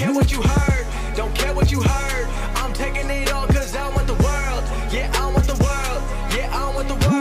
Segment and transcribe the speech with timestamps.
[0.00, 2.26] care what you heard, don't care what you heard.
[2.56, 4.64] I'm taking it all cause I want the world.
[4.90, 6.02] Yeah, I want the world.
[6.34, 7.20] Yeah, I want the world.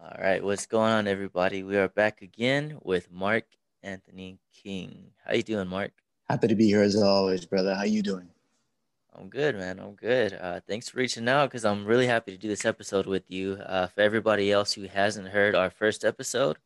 [0.00, 1.62] All right, what's going on, everybody?
[1.62, 3.44] We are back again with Mark
[3.82, 5.10] Anthony King.
[5.22, 5.92] How you doing, Mark?
[6.30, 7.74] Happy to be here as always, brother.
[7.74, 8.30] How you doing?
[9.14, 9.78] I'm good, man.
[9.78, 10.32] I'm good.
[10.32, 13.58] Uh, thanks for reaching out because I'm really happy to do this episode with you.
[13.62, 16.56] Uh, for everybody else who hasn't heard our first episode,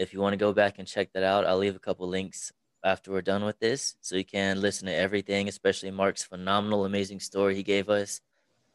[0.00, 2.52] if you want to go back and check that out, I'll leave a couple links
[2.82, 7.20] after we're done with this so you can listen to everything, especially Mark's phenomenal, amazing
[7.20, 8.22] story he gave us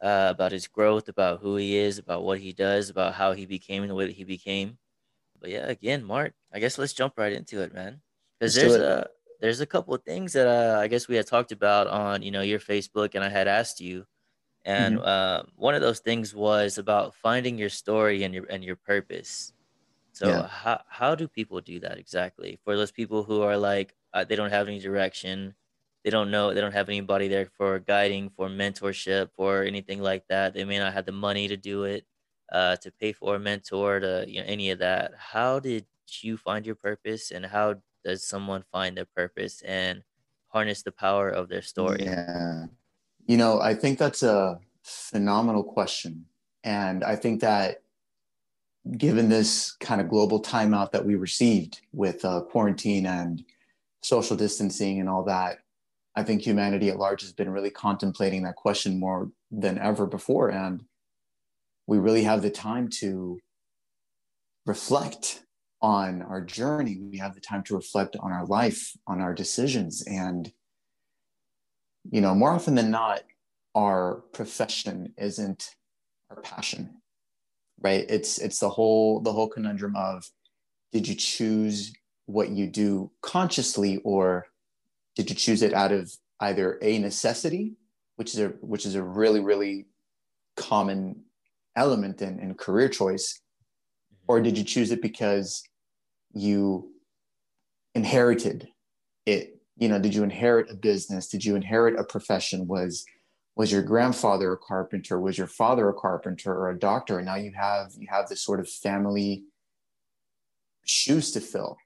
[0.00, 3.44] uh, about his growth, about who he is, about what he does, about how he
[3.44, 4.78] became the way that he became.
[5.40, 8.00] But yeah, again, Mark, I guess let's jump right into it, man.
[8.38, 9.08] Because there's a
[9.40, 12.30] there's a couple of things that uh, I guess we had talked about on you
[12.30, 14.06] know your Facebook, and I had asked you,
[14.64, 18.76] and uh, one of those things was about finding your story and your and your
[18.76, 19.52] purpose.
[20.16, 20.48] So Yeah.
[20.48, 22.58] how how do people do that exactly?
[22.64, 25.54] For those people who are like uh, they don't have any direction,
[26.04, 30.24] they don't know, they don't have anybody there for guiding, for mentorship, for anything like
[30.28, 30.54] that.
[30.54, 32.06] They may not have the money to do it,
[32.52, 35.12] uh, to pay for a mentor, to you know any of that.
[35.34, 35.86] How did
[36.22, 40.02] you find your purpose, and how does someone find their purpose and
[40.48, 42.16] harness the power of their story?
[42.16, 42.66] Yeah.
[43.26, 46.26] You know, I think that's a phenomenal question.
[46.64, 47.82] And I think that
[48.92, 53.44] given this kind of global timeout that we received with uh, quarantine and
[54.02, 55.58] social distancing and all that,
[56.14, 60.48] I think humanity at large has been really contemplating that question more than ever before.
[60.50, 60.84] And
[61.86, 63.38] we really have the time to
[64.64, 65.42] reflect
[65.82, 66.98] on our journey.
[66.98, 70.02] We have the time to reflect on our life, on our decisions.
[70.06, 70.50] And,
[72.10, 73.22] you know, more often than not,
[73.74, 75.76] our profession isn't
[76.30, 76.96] our passion,
[77.80, 78.04] right?
[78.08, 80.28] It's it's the whole the whole conundrum of
[80.92, 81.92] did you choose
[82.26, 84.46] what you do consciously or
[85.14, 87.74] did you choose it out of either a necessity,
[88.16, 89.86] which is a which is a really, really
[90.56, 91.22] common
[91.74, 93.40] element in, in career choice,
[94.12, 94.24] mm-hmm.
[94.28, 95.62] or did you choose it because
[96.32, 96.92] you
[97.94, 98.68] inherited
[99.24, 99.60] it?
[99.76, 101.28] You know did you inherit a business?
[101.28, 102.66] Did you inherit a profession?
[102.66, 103.04] Was
[103.56, 105.18] was your grandfather a carpenter?
[105.18, 107.16] Was your father a carpenter or a doctor?
[107.16, 109.44] And now you have you have this sort of family
[110.84, 111.78] shoes to fill.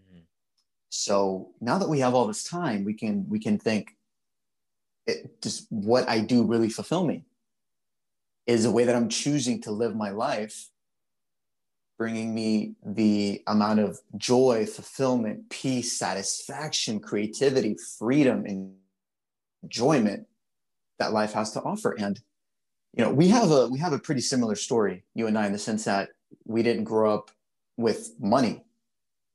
[0.00, 0.22] Mhm.
[0.88, 3.96] so now that we have all this time we can we can think
[5.06, 7.24] it, does what i do really fulfill me?
[8.46, 10.70] Is the way that i'm choosing to live my life
[11.98, 18.74] bringing me the amount of joy, fulfillment, peace, satisfaction, creativity, freedom, and
[19.62, 20.26] enjoyment
[20.98, 21.94] that life has to offer.
[21.98, 22.20] And
[22.92, 25.52] you know, we have a we have a pretty similar story, you and I, in
[25.52, 26.10] the sense that
[26.44, 27.30] we didn't grow up
[27.76, 28.64] with money.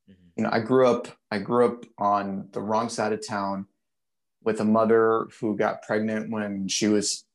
[0.09, 0.15] Mhm.
[0.37, 3.67] You know, I grew up I grew up on the wrong side of town
[4.43, 7.25] with a mother who got pregnant when she was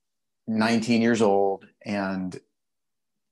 [0.47, 2.41] 19 years old and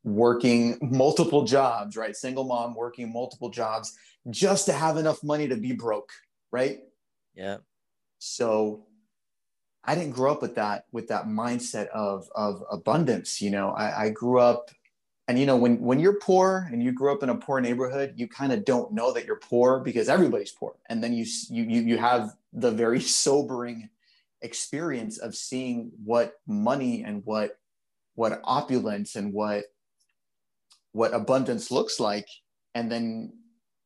[0.04, 2.16] working multiple jobs, right?
[2.16, 3.96] Single mom working multiple jobs
[4.30, 6.10] just to have enough money to be broke,
[6.50, 6.80] right?
[7.34, 7.58] Yeah.
[8.18, 8.86] So
[9.84, 13.40] I didn't grow up with that with that mindset of of abundance.
[13.40, 14.70] You know, I, I grew up,
[15.28, 18.14] and you know, when when you're poor and you grew up in a poor neighborhood,
[18.16, 21.64] you kind of don't know that you're poor because everybody's poor, and then you you
[21.64, 23.88] you have the very sobering
[24.42, 27.58] experience of seeing what money and what
[28.14, 29.64] what opulence and what
[30.92, 32.28] what abundance looks like
[32.74, 33.32] and then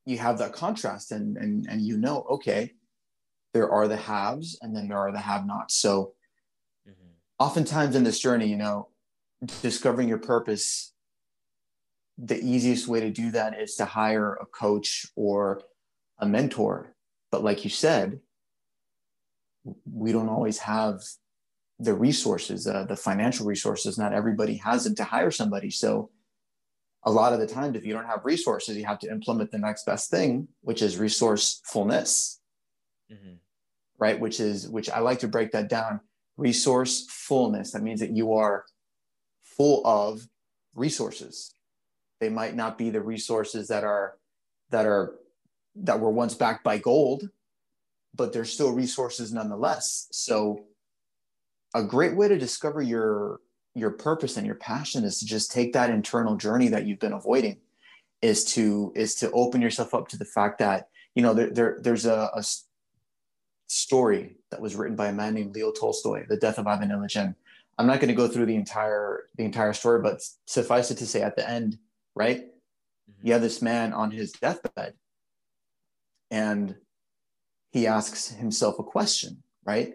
[0.07, 2.73] you have that contrast and and and you know okay
[3.56, 5.93] there are the haves and then there are the have nots so
[6.89, 7.12] Mhm.
[7.39, 8.89] oftentimes in this journey you know
[9.62, 10.93] discovering your purpose
[12.19, 15.62] the easiest way to do that is to hire a coach or
[16.19, 16.95] a mentor.
[17.31, 18.21] But like you said
[19.84, 21.03] we don't always have
[21.78, 23.99] the resources uh, the financial resources.
[23.99, 25.71] Not everybody has it to hire somebody.
[25.71, 26.11] So
[27.05, 29.59] a lot of the times if you don't have resources you have to implement the
[29.59, 32.41] next best thing which is resourcefulness.
[33.13, 33.39] Mhm.
[33.98, 34.19] Right?
[34.19, 36.01] Which is which i like to break that down
[36.37, 38.65] resourcefulness that means that you are
[39.43, 40.27] full of
[40.75, 41.54] resources.
[42.21, 44.19] They might not be the resources that are
[44.71, 45.16] that are
[45.77, 47.28] that were once backed by gold
[48.16, 50.09] but they're still resources nonetheless.
[50.10, 50.65] So
[51.75, 53.41] a great way to discover your
[53.75, 57.13] your purpose and your passion is to just take that internal journey that you've been
[57.13, 57.59] avoiding
[58.22, 61.78] is to is to open yourself up to the fact that you know there, there
[61.83, 62.42] there's a, a
[63.68, 67.34] story that was written by a man named leo tolstoy the death of ivan ilyich
[67.78, 71.07] i'm not going to go through the entire the entire story but suffice it to
[71.07, 71.78] say at the end
[72.15, 73.27] right mm-hmm.
[73.27, 74.95] you have this man on his deathbed
[76.30, 76.77] and
[77.72, 79.95] he asks himself a question, right?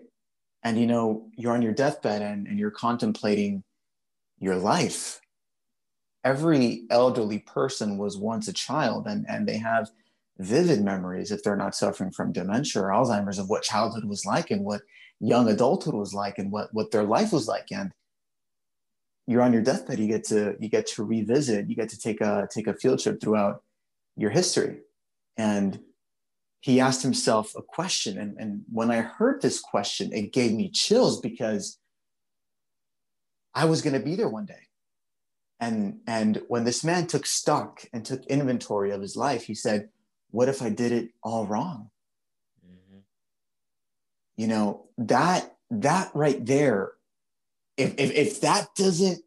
[0.64, 3.64] And you know, you're on your deathbed and, and you're contemplating
[4.38, 5.20] your life.
[6.24, 9.90] Every elderly person was once a child and, and they have
[10.42, 14.52] vivid memories if they're not suffering from dementia or Alzheimer's of what childhood was like
[14.52, 14.82] and what
[15.20, 17.68] young adulthood was like and what, what their life was like.
[17.72, 17.92] And
[19.28, 22.22] you're on your deathbed, you get to you get to revisit, you get to take
[22.22, 23.64] a take a field trip throughout
[24.18, 24.80] your history.
[25.38, 25.80] And
[26.60, 28.18] he asked himself a question.
[28.18, 31.80] And, and when I heard this question, it gave me chills because
[33.54, 34.68] I was going to be there one day.
[35.60, 39.90] And, and when this man took stock and took inventory of his life, he said,
[40.32, 41.90] What if I did it all wrong?
[42.66, 43.00] Mm-hmm.
[44.38, 46.94] You know, that, that right there,
[47.78, 49.22] if, if, if that doesn't,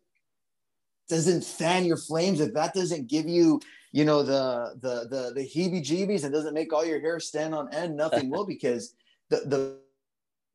[1.08, 3.60] doesn't fan your flames, if that doesn't give you
[3.94, 7.72] you know the the the the heebie-jeebies and doesn't make all your hair stand on
[7.72, 8.92] end nothing will because
[9.30, 9.78] the the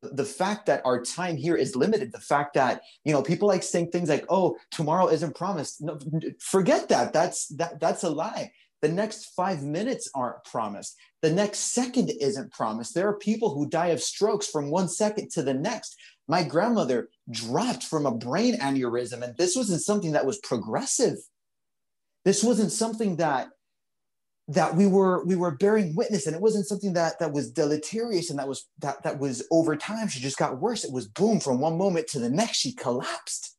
[0.02, 3.62] the fact that our time here is limited the fact that you know people like
[3.62, 5.98] saying things like oh tomorrow isn't promised no
[6.38, 10.96] forget that that's that that's a lie the next five minutes aren't promised.
[11.22, 12.94] The next second isn't promised.
[12.94, 15.96] There are people who die of strokes from one second to the next.
[16.28, 21.18] My grandmother dropped from a brain aneurysm and this wasn't something that was progressive.
[22.24, 23.50] This wasn't something that
[24.48, 28.30] that we were we were bearing witness and it wasn't something that that was deleterious
[28.30, 30.08] and that was that that was over time.
[30.08, 30.84] She just got worse.
[30.84, 33.56] It was boom from one moment to the next she collapsed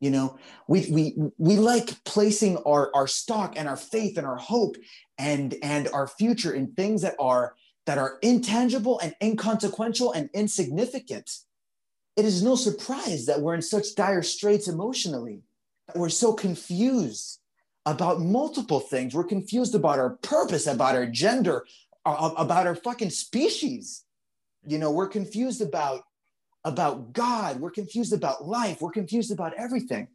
[0.00, 0.38] you know
[0.68, 4.76] we we we like placing our our stock and our faith and our hope
[5.18, 7.54] and and our future in things that are
[7.86, 11.30] that are intangible and inconsequential and insignificant
[12.16, 15.42] it is no surprise that we're in such dire straits emotionally
[15.86, 17.40] that we're so confused
[17.86, 19.14] about multiple things.
[19.14, 21.64] We're confused about our purpose, about our gender,
[22.04, 24.04] about our fucking species.
[24.66, 26.02] You know, we're confused about
[26.66, 27.60] about God.
[27.60, 28.80] We're confused about life.
[28.80, 30.08] We're confused about everything.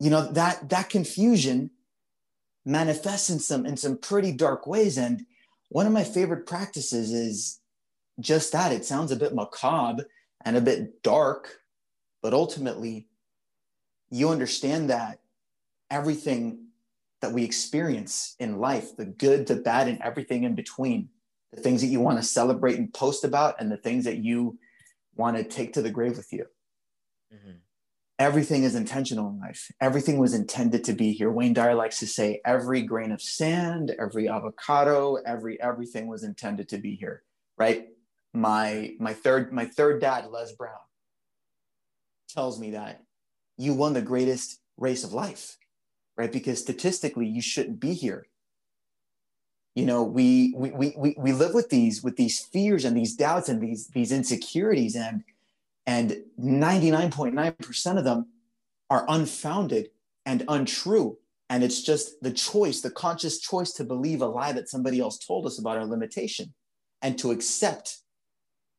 [0.00, 1.70] You know, that that confusion
[2.66, 4.98] manifests in some in some pretty dark ways.
[4.98, 5.24] And
[5.68, 7.60] one of my favorite practices is
[8.18, 8.72] just that.
[8.72, 10.06] It sounds a bit macabre
[10.44, 11.60] and a bit dark,
[12.20, 13.06] but ultimately
[14.10, 15.20] you understand that
[15.88, 16.66] everything
[17.22, 21.10] that we experience in life the good, the bad, and everything in between.
[21.52, 24.58] The things that you want to celebrate and post about, and the things that you
[25.20, 26.46] want to take to the grave with you.
[27.32, 27.58] Mm-hmm.
[28.18, 29.70] Everything is intentional in life.
[29.80, 31.30] Everything was intended to be here.
[31.30, 36.68] Wayne Dyer likes to say every grain of sand, every avocado, every everything was intended
[36.70, 37.22] to be here,
[37.56, 37.86] right?
[38.34, 40.84] My my third my third dad, Les Brown,
[42.28, 43.02] tells me that
[43.56, 45.56] you won the greatest race of life
[46.20, 46.32] right?
[46.32, 48.26] Because statistically, you shouldn't be here.
[49.74, 53.48] You know, we we we we live with these with these fears and these doubts
[53.48, 55.22] and these these insecurities, and
[55.86, 58.26] and 99.9% of them
[58.88, 59.90] are unfounded
[60.26, 61.18] and untrue.
[61.48, 65.18] And it's just the choice, the conscious choice to believe a lie that somebody else
[65.18, 66.54] told us about our limitation
[67.02, 67.98] and to accept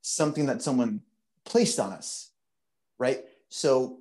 [0.01, 1.01] something that someone
[1.43, 2.31] placed on us,
[2.97, 3.25] right?
[3.49, 3.99] So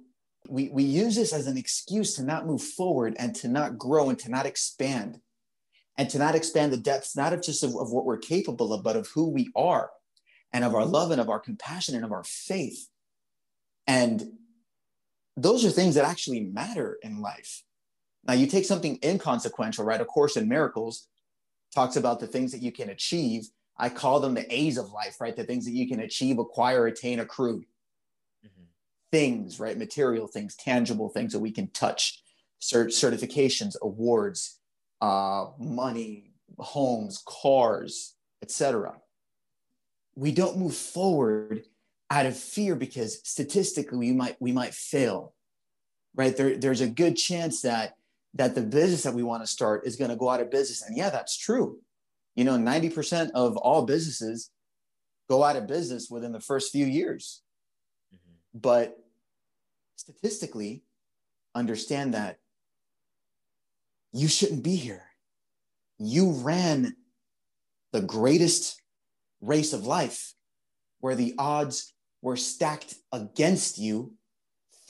[0.48, 4.08] we, we use this as an excuse to not move forward and to not grow
[4.08, 5.20] and to not expand
[6.00, 8.82] and to not expand the depths, not of just of, of what we're capable of,
[8.82, 9.90] but of who we are
[10.50, 12.88] and of our love and of our compassion and of our faith.
[13.86, 14.24] And
[15.36, 17.64] those are things that actually matter in life.
[18.26, 20.00] Now, you take something inconsequential, right?
[20.00, 21.06] A Course in Miracles
[21.74, 23.50] talks about the things that you can achieve.
[23.76, 25.36] I call them the A's of life, right?
[25.36, 27.58] The things that you can achieve, acquire, attain, accrue
[28.42, 28.62] mm-hmm.
[29.12, 29.76] things, right?
[29.76, 32.22] Material things, tangible things that we can touch,
[32.58, 34.59] cert- certifications, awards,
[35.00, 38.94] uh, money, homes, cars, etc.
[40.14, 41.62] We don't move forward
[42.10, 45.34] out of fear because statistically we might we might fail,
[46.14, 46.36] right?
[46.36, 47.94] There, there's a good chance that
[48.34, 50.82] that the business that we want to start is going to go out of business,
[50.82, 51.78] and yeah, that's true.
[52.36, 54.50] You know, 90% of all businesses
[55.28, 57.42] go out of business within the first few years.
[58.14, 58.58] Mm-hmm.
[58.58, 58.98] But
[59.96, 60.82] statistically
[61.54, 62.39] understand that
[64.12, 65.04] you shouldn't be here.
[65.98, 66.96] You ran
[67.92, 68.80] the greatest
[69.40, 70.34] race of life
[71.00, 74.14] where the odds were stacked against you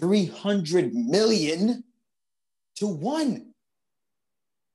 [0.00, 1.84] 300 million
[2.76, 3.52] to one.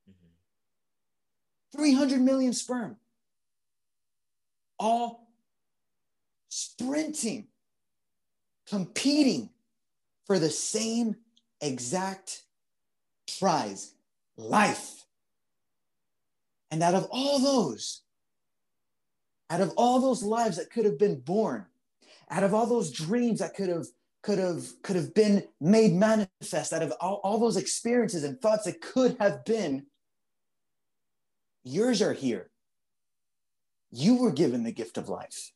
[0.10, 1.78] Mm-hmm.
[1.78, 2.98] 300 million sperm,
[4.80, 5.28] all
[6.50, 7.48] sprinting,
[8.68, 9.50] competing
[10.26, 11.16] for the same
[11.62, 12.44] exact
[13.40, 13.95] prize
[14.38, 15.06] life.
[16.72, 18.02] And out of all those,
[19.50, 21.66] out of all those lives that could have been born,
[22.30, 23.86] out of all those dreams that could have
[24.24, 28.66] could have could have been made manifest out of all, all those experiences and thoughts
[28.66, 29.86] that could have been
[31.64, 32.50] yours are here.
[33.92, 35.52] You were given the gift of life.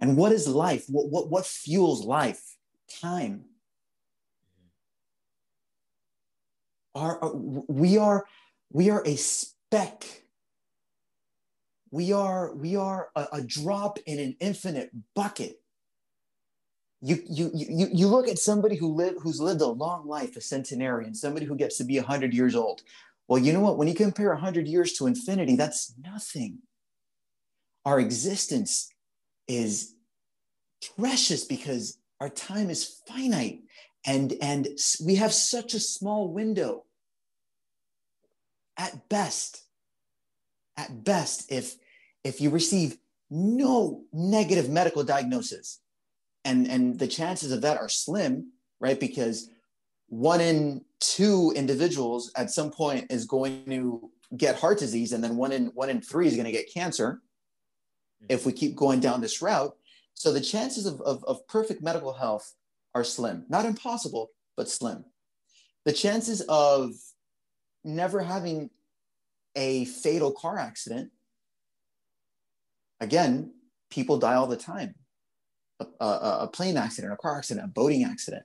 [0.00, 0.86] And what is life?
[0.88, 2.42] What, what, what fuels life?
[3.00, 3.44] Time
[4.60, 4.70] are,
[6.94, 7.30] are uh,
[7.68, 8.26] we are
[8.70, 10.04] we are a speck
[11.90, 15.60] we are we are a, a drop in an infinite bucket
[17.06, 20.40] you, you, you, you look at somebody who live, who's lived a long life, a
[20.40, 22.80] centenarian, somebody who gets to be 100 years old.
[23.28, 23.76] Well, you know what?
[23.76, 26.60] When you compare 100 years to infinity, that's nothing.
[27.84, 28.88] Our existence
[29.46, 29.94] is
[30.98, 33.60] precious because our time is finite
[34.06, 34.68] and, and
[35.04, 36.84] we have such a small window.
[38.76, 39.62] At best,
[40.76, 41.76] at best, if,
[42.24, 42.98] if you receive
[43.30, 45.80] no negative medical diagnosis,
[46.44, 49.48] and and the chances of that are slim right because
[50.08, 55.36] one in two individuals at some point is going to get heart disease and then
[55.36, 57.20] one in one in three is going to get cancer
[58.28, 59.74] if we keep going down this route
[60.14, 62.54] so the chances of, of, of perfect medical health
[62.94, 63.44] are slim.
[63.48, 65.04] Not impossible but slim.
[65.84, 66.92] The chances of
[67.84, 68.70] never having
[69.56, 71.10] a fatal car accident
[73.00, 73.52] again
[73.90, 74.94] people die all the time.
[75.80, 78.44] A, a, a plane accident, a car accident, a boating accident,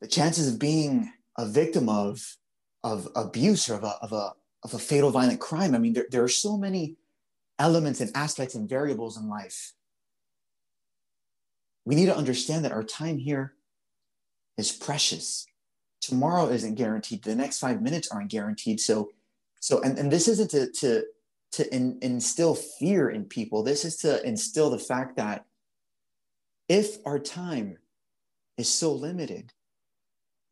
[0.00, 2.36] the chances of being a victim of,
[2.82, 4.32] of abuse or of a, of, a,
[4.62, 6.96] of a fatal violent crime, I mean, there, there are so many
[7.58, 9.74] elements and aspects and variables in life.
[11.84, 13.54] We need to understand that our time here
[14.56, 15.46] is precious.
[16.00, 17.22] Tomorrow isn't guaranteed.
[17.22, 18.80] The next five minutes aren't guaranteed.
[18.80, 19.10] So,
[19.60, 21.04] so, and, and this isn't to, to,
[21.52, 23.62] to in, instill fear in people.
[23.62, 25.44] This is to instill the fact that
[26.68, 27.78] if our time
[28.56, 29.52] is so limited,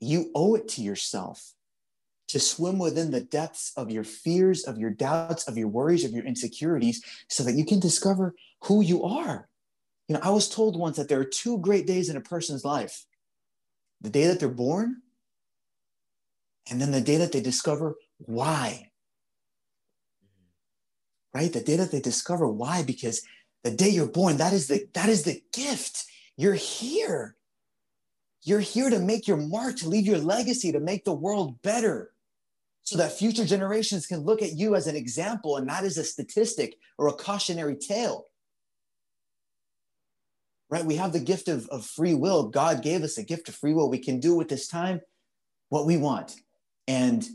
[0.00, 1.52] you owe it to yourself
[2.28, 6.12] to swim within the depths of your fears, of your doubts, of your worries, of
[6.12, 9.48] your insecurities, so that you can discover who you are.
[10.08, 12.64] You know, I was told once that there are two great days in a person's
[12.64, 13.04] life
[14.00, 15.02] the day that they're born,
[16.70, 18.90] and then the day that they discover why.
[21.34, 21.52] Right?
[21.52, 23.22] The day that they discover why, because
[23.64, 26.04] the day you're born, that is the that is the gift.
[26.36, 27.36] You're here.
[28.42, 32.12] You're here to make your mark, to leave your legacy, to make the world better
[32.82, 36.04] so that future generations can look at you as an example and not as a
[36.04, 38.27] statistic or a cautionary tale.
[40.70, 40.84] Right?
[40.84, 42.48] We have the gift of, of free will.
[42.48, 43.88] God gave us a gift of free will.
[43.88, 45.00] We can do with this time
[45.70, 46.36] what we want.
[46.86, 47.26] And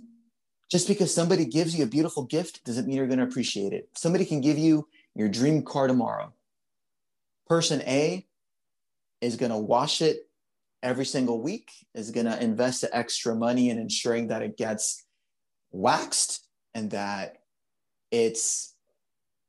[0.70, 3.90] just because somebody gives you a beautiful gift doesn't mean you're going to appreciate it.
[3.96, 6.34] Somebody can give you your dream car tomorrow.
[7.48, 8.26] Person A
[9.22, 10.28] is going to wash it
[10.82, 15.04] every single week, is going to invest the extra money in ensuring that it gets
[15.72, 17.38] waxed and that
[18.12, 18.74] it's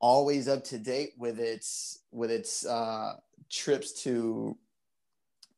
[0.01, 3.15] always up to date with its with its uh,
[3.51, 4.57] trips to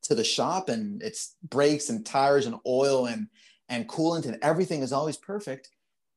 [0.03, 3.27] to the shop and its brakes and tires and oil and
[3.69, 5.69] and coolant and everything is always perfect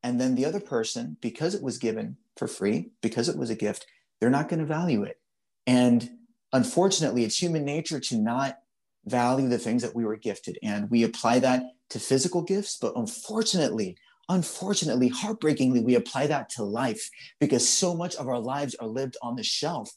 [0.03, 3.55] and then the other person because it was given for free because it was a
[3.55, 3.85] gift
[4.19, 5.19] they're not going to value it
[5.67, 6.09] and
[6.53, 8.59] unfortunately, it's human nature to not
[9.05, 10.57] value the things that we were gifted.
[10.63, 13.97] And we apply that to physical gifts, but unfortunately,
[14.29, 19.17] unfortunately, heartbreakingly, we apply that to life because so much of our lives are lived
[19.21, 19.91] on the shelf.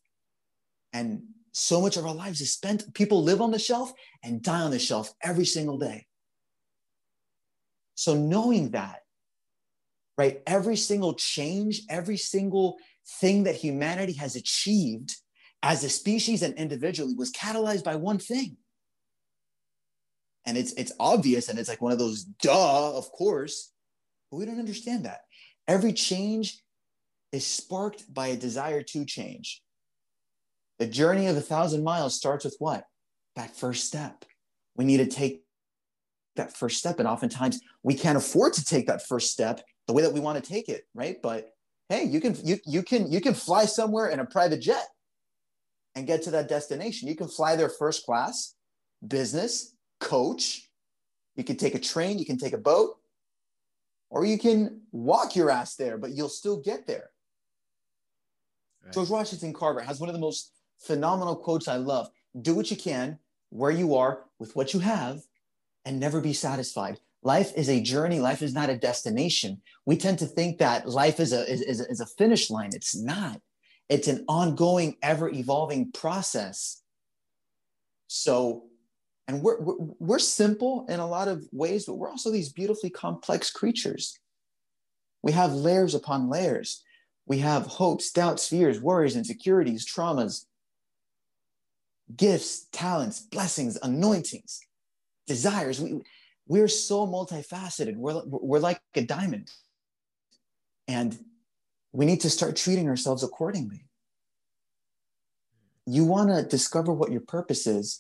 [0.93, 1.23] And
[1.57, 3.93] so much of our lives is spent, people live on the shelf
[4.25, 6.05] and die on the shelf every single day.
[7.95, 9.03] So, knowing that,
[10.19, 12.79] right, every single change, every single
[13.21, 15.15] thing that humanity has achieved
[15.63, 18.57] as a species and individually was catalyzed by one thing.
[20.45, 23.73] And it's it's obvious and it's like one of those duh, of course,
[24.29, 25.21] but we don't understand that.
[25.69, 26.61] Every change
[27.31, 29.64] is sparked by a desire to change.
[30.79, 32.85] The journey of a thousand miles starts with what?
[33.37, 34.25] That first step.
[34.77, 35.45] We need to take
[36.37, 36.99] that first step.
[36.99, 40.43] And oftentimes we can't afford to take that first step the way that we want
[40.43, 41.17] to take it, right?
[41.23, 41.51] But
[41.89, 44.87] hey, you can you you can you can fly somewhere in a private jet
[45.95, 47.09] and get to that destination.
[47.09, 48.55] You can fly there first class,
[49.07, 50.69] business, coach.
[51.37, 52.97] You can take a train, you can take a boat,
[54.09, 57.11] or you can walk your ass there, but you'll still get there.
[58.85, 58.95] Right.
[58.95, 62.09] George Washington Carver has one of the most phenomenal quotes I love
[62.41, 63.19] Do what you can,
[63.51, 65.23] where you are, with what you have,
[65.85, 67.01] and never be satisfied.
[67.23, 68.21] Life is a journey.
[68.21, 69.63] Life is not a destination.
[69.87, 72.71] We tend to think that life is a, is, is, is a finish line.
[72.75, 73.41] It's not.
[73.89, 76.83] It's an ongoing, ever evolving process.
[78.09, 78.65] So,
[79.27, 82.91] and we're, we're, we're simple in a lot of ways, but we're also these beautifully
[82.91, 84.19] complex creatures.
[85.23, 86.83] We have layers upon layers.
[87.27, 90.45] We have hopes, doubts, fears, worries, insecurities, traumas,
[92.17, 94.61] gifts, talents, blessings, anointings,
[95.27, 95.81] desires.
[95.81, 96.01] We,
[96.47, 97.97] we're so multifaceted.
[97.97, 99.51] We're, we're like a diamond.
[100.87, 101.19] And
[101.93, 103.87] we need to start treating ourselves accordingly.
[105.87, 107.99] You want to discover what your purpose is.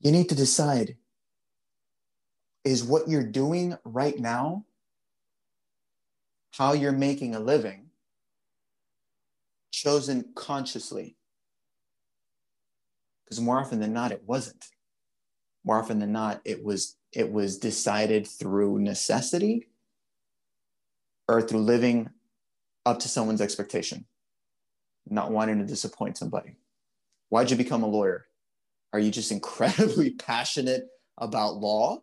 [0.00, 0.96] You need to decide
[2.64, 4.64] is what you're doing right now,
[6.52, 7.86] how you're making a living,
[9.70, 11.17] chosen consciously?
[13.28, 14.64] Because more often than not, it wasn't.
[15.64, 19.68] More often than not it was it was decided through necessity
[21.26, 22.10] or through living
[22.86, 24.06] up to someone's expectation
[25.10, 26.56] not wanting to disappoint somebody.
[27.28, 28.26] Why'd you become a lawyer?
[28.92, 30.84] Are you just incredibly passionate
[31.18, 32.00] about law?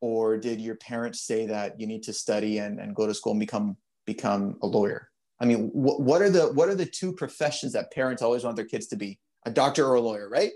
[0.00, 3.32] Or did your parents say that you need to study and, and go to school
[3.32, 5.08] and become become a lawyer?
[5.40, 8.56] I mean wh- what are the what are the two professions that parents always want
[8.56, 10.52] their kids to be a doctor or a lawyer right?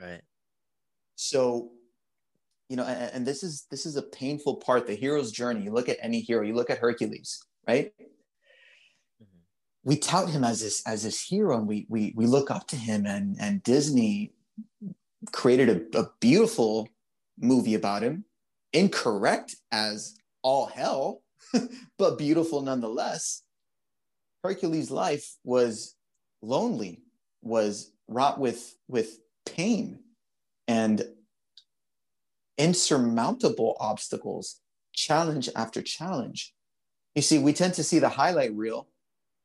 [0.00, 0.22] Right.
[1.16, 1.70] So
[2.68, 5.62] you know and, and, this is this is a painful part the hero's journey.
[5.62, 7.92] You look at any hero you look at hercules right?
[9.22, 9.24] Mm-hmm.
[9.84, 12.76] we tout him as this as this hero and we we we look up to
[12.76, 14.32] him and and disney
[15.32, 16.88] created a, a beautiful
[17.38, 18.24] movie about him
[18.72, 21.22] incorrect as all hell
[21.98, 23.42] but beautiful nonetheless.
[24.42, 25.96] Hercules life was
[26.42, 27.02] lonely
[27.42, 30.00] was wrought with with pain
[30.66, 31.06] and
[32.56, 34.60] insurmountable obstacles,
[34.92, 36.54] challenge after challenge.
[37.14, 38.88] You see, we tend to see the highlight reel,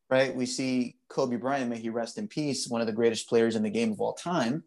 [0.10, 0.36] right?
[0.36, 3.64] We see Kobe Bryant, may he rest in peace, one of the greatest players in
[3.64, 4.64] the game of all time.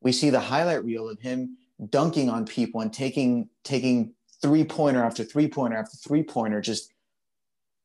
[0.00, 1.58] We see the highlight reel of him
[1.90, 6.92] dunking on people and taking taking three pointer after three pointer after three pointer, just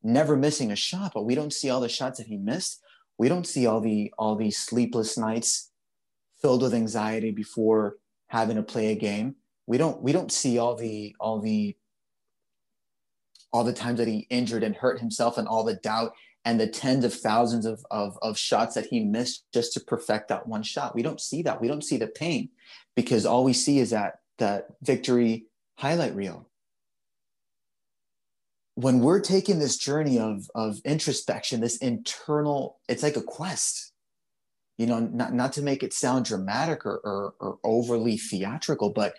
[0.03, 1.11] never missing a shot.
[1.13, 2.81] But we don't see all the shots that he missed.
[3.17, 5.71] We don't see all the all these sleepless nights
[6.41, 9.35] filled with anxiety before having to play a game.
[9.65, 11.75] We don't we don't see all the all the
[13.51, 16.13] all the times that he injured and hurt himself and all the doubt
[16.45, 20.29] and the tens of thousands of, of, of shots that he missed just to perfect
[20.29, 20.95] that one shot.
[20.95, 21.59] We don't see that.
[21.59, 22.49] We don't see the pain
[22.95, 26.46] because all we see is that that victory highlight reel.
[28.77, 33.91] When we're taking this journey of, of introspection, this internal, it's like a quest.
[34.77, 39.15] You know not, not to make it sound dramatic or, or, or overly theatrical but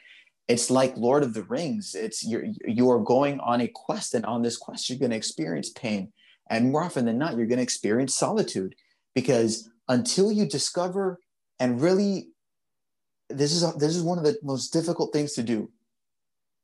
[0.47, 1.97] it's like lord of the rings.
[1.97, 5.17] It's you're you are going on a quest and on this quest you're going to
[5.17, 6.13] experience pain.
[6.49, 8.77] And more often than not you're going to experience solitude
[9.17, 11.19] because until you discover
[11.59, 12.29] and really
[13.29, 15.73] this is this is one of the most difficult things to do.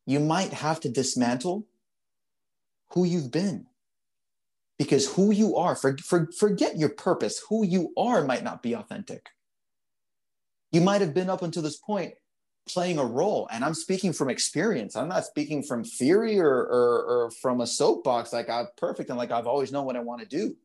[0.06, 1.66] You might have to dismantle
[2.94, 3.66] who you've been
[4.78, 8.74] because who you are, for, for, forget your purpose, who you are might not be
[8.74, 9.28] authentic.
[10.72, 12.14] You might have been up until this point
[12.68, 13.48] playing a role.
[13.52, 14.96] And I'm speaking from experience.
[14.96, 19.18] I'm not speaking from theory or, or, or from a soapbox like I'm perfect and
[19.18, 20.56] like I've always known what I want to do.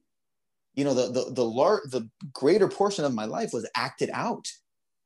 [0.75, 4.47] You know, the, the, the, lar- the greater portion of my life was acted out.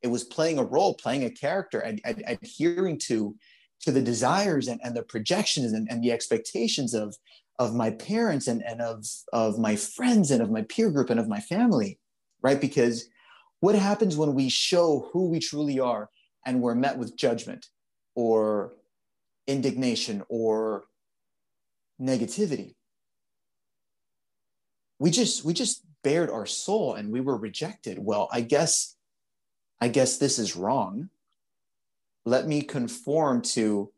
[0.01, 3.35] It was playing a role, playing a character, and, and, adhering to
[3.83, 7.15] to the desires and, and the projections and, and the expectations of
[7.59, 11.19] of my parents and, and of, of my friends and of my peer group and
[11.19, 11.99] of my family,
[12.41, 12.59] right?
[12.59, 13.07] Because
[13.59, 16.09] what happens when we show who we truly are
[16.45, 17.67] and we're met with judgment
[18.15, 18.73] or
[19.47, 20.85] indignation or
[22.01, 22.73] negativity?
[24.99, 27.99] We just we just bared our soul and we were rejected.
[27.99, 28.95] Well, I guess
[29.79, 31.09] I guess this is wrong.
[32.25, 33.91] Let me conform to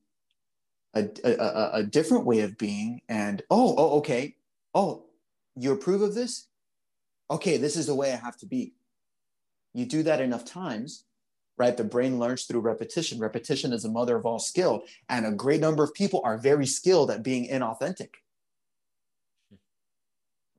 [0.93, 4.35] a, a, a different way of being and oh oh okay.
[4.73, 5.05] Oh
[5.55, 6.47] you approve of this?
[7.29, 8.73] Okay this is the way i have to be.
[9.73, 11.05] You do that enough times
[11.57, 11.75] right?
[11.75, 13.19] The brain learns through repetition.
[13.19, 14.83] Repetition is the mother of all skill.
[15.09, 18.09] And a great number of people are very skilled at being inauthentic.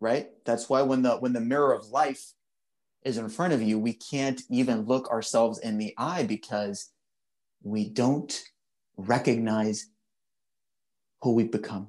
[0.00, 0.28] Right?
[0.44, 2.32] That's why when the when the mirror of life
[3.02, 6.90] is in front of you we can't even look ourselves in the eye because
[7.66, 8.44] we don't
[8.96, 9.88] recognize
[11.22, 11.88] who we've become.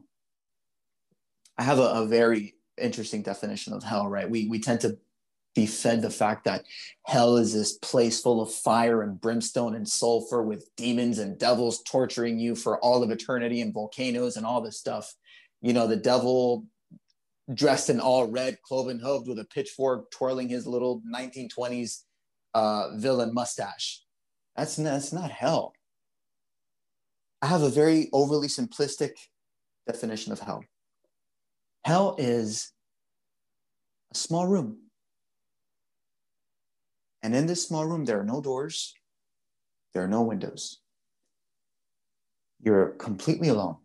[1.57, 4.29] I have a, a very interesting definition of hell, right?
[4.29, 4.97] We, we tend to
[5.53, 6.65] be fed the fact that
[7.05, 11.83] hell is this place full of fire and brimstone and sulfur with demons and devils
[11.83, 15.13] torturing you for all of eternity and volcanoes and all this stuff.
[15.61, 16.65] You know, the devil
[17.53, 22.01] dressed in all red, cloven hooved with a pitchfork, twirling his little 1920s
[22.55, 24.01] uh, villain mustache.
[24.57, 25.73] That's, that's not hell.
[27.41, 29.11] I have a very overly simplistic
[29.85, 30.63] definition of hell.
[31.85, 32.73] Hell is
[34.11, 34.79] a small room.
[37.21, 38.95] And in this small room, there are no doors,
[39.93, 40.79] there are no windows.
[42.59, 43.77] You're completely alone,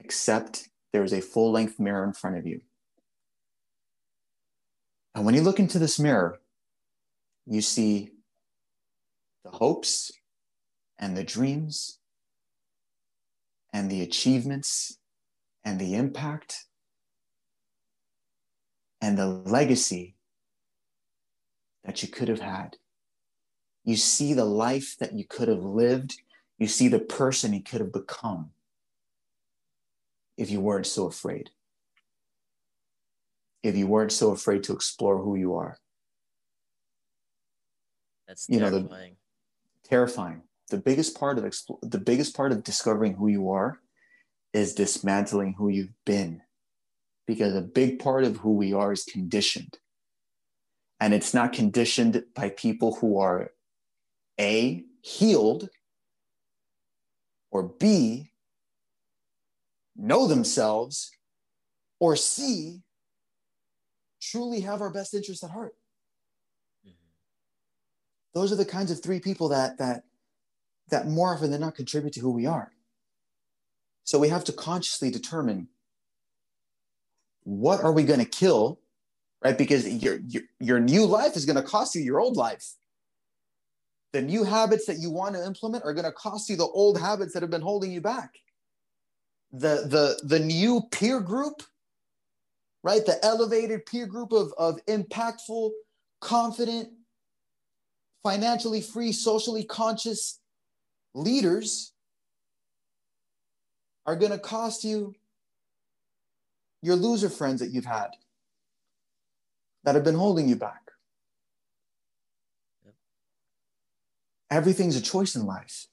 [0.00, 2.62] except there is a full length mirror in front of you.
[5.14, 6.40] And when you look into this mirror,
[7.46, 8.10] you see
[9.50, 10.12] the hopes
[10.98, 11.98] and the dreams
[13.72, 14.98] and the achievements
[15.64, 16.64] and the impact
[19.00, 20.16] and the legacy
[21.84, 22.76] that you could have had.
[23.84, 26.20] You see the life that you could have lived.
[26.58, 28.50] You see the person you could have become
[30.36, 31.50] if you weren't so afraid.
[33.62, 35.78] If you weren't so afraid to explore who you are.
[38.26, 38.74] That's terrifying.
[38.74, 39.17] You know, the,
[39.88, 40.42] terrifying.
[40.70, 41.44] The biggest part of
[41.82, 43.80] the biggest part of discovering who you are
[44.52, 46.42] is dismantling who you've been.
[47.26, 49.78] Because a big part of who we are is conditioned.
[51.00, 53.50] And it's not conditioned by people who are
[54.40, 55.68] A, healed,
[57.50, 58.32] or B,
[59.96, 61.10] know themselves,
[62.00, 62.82] or C,
[64.20, 65.74] truly have our best interests at heart.
[68.34, 70.04] Those are the kinds of three people that that
[70.90, 72.72] that more often than not contribute to who we are.
[74.04, 75.68] So we have to consciously determine
[77.44, 78.80] what are we going to kill,
[79.42, 79.56] right?
[79.56, 82.74] Because your, your, your new life is going to cost you your old life.
[84.12, 86.98] The new habits that you want to implement are going to cost you the old
[86.98, 88.34] habits that have been holding you back.
[89.52, 91.62] The, the, the new peer group,
[92.82, 93.04] right?
[93.04, 95.70] The elevated peer group of, of impactful,
[96.20, 96.88] confident,
[98.22, 100.40] financially free, socially conscious
[101.14, 101.92] leaders
[104.06, 105.14] are going to cost you
[106.82, 108.08] your loser friends that you've had
[109.84, 110.80] that have been holding you back.
[112.84, 112.94] Yep.
[114.50, 115.86] Everything's a choice in life.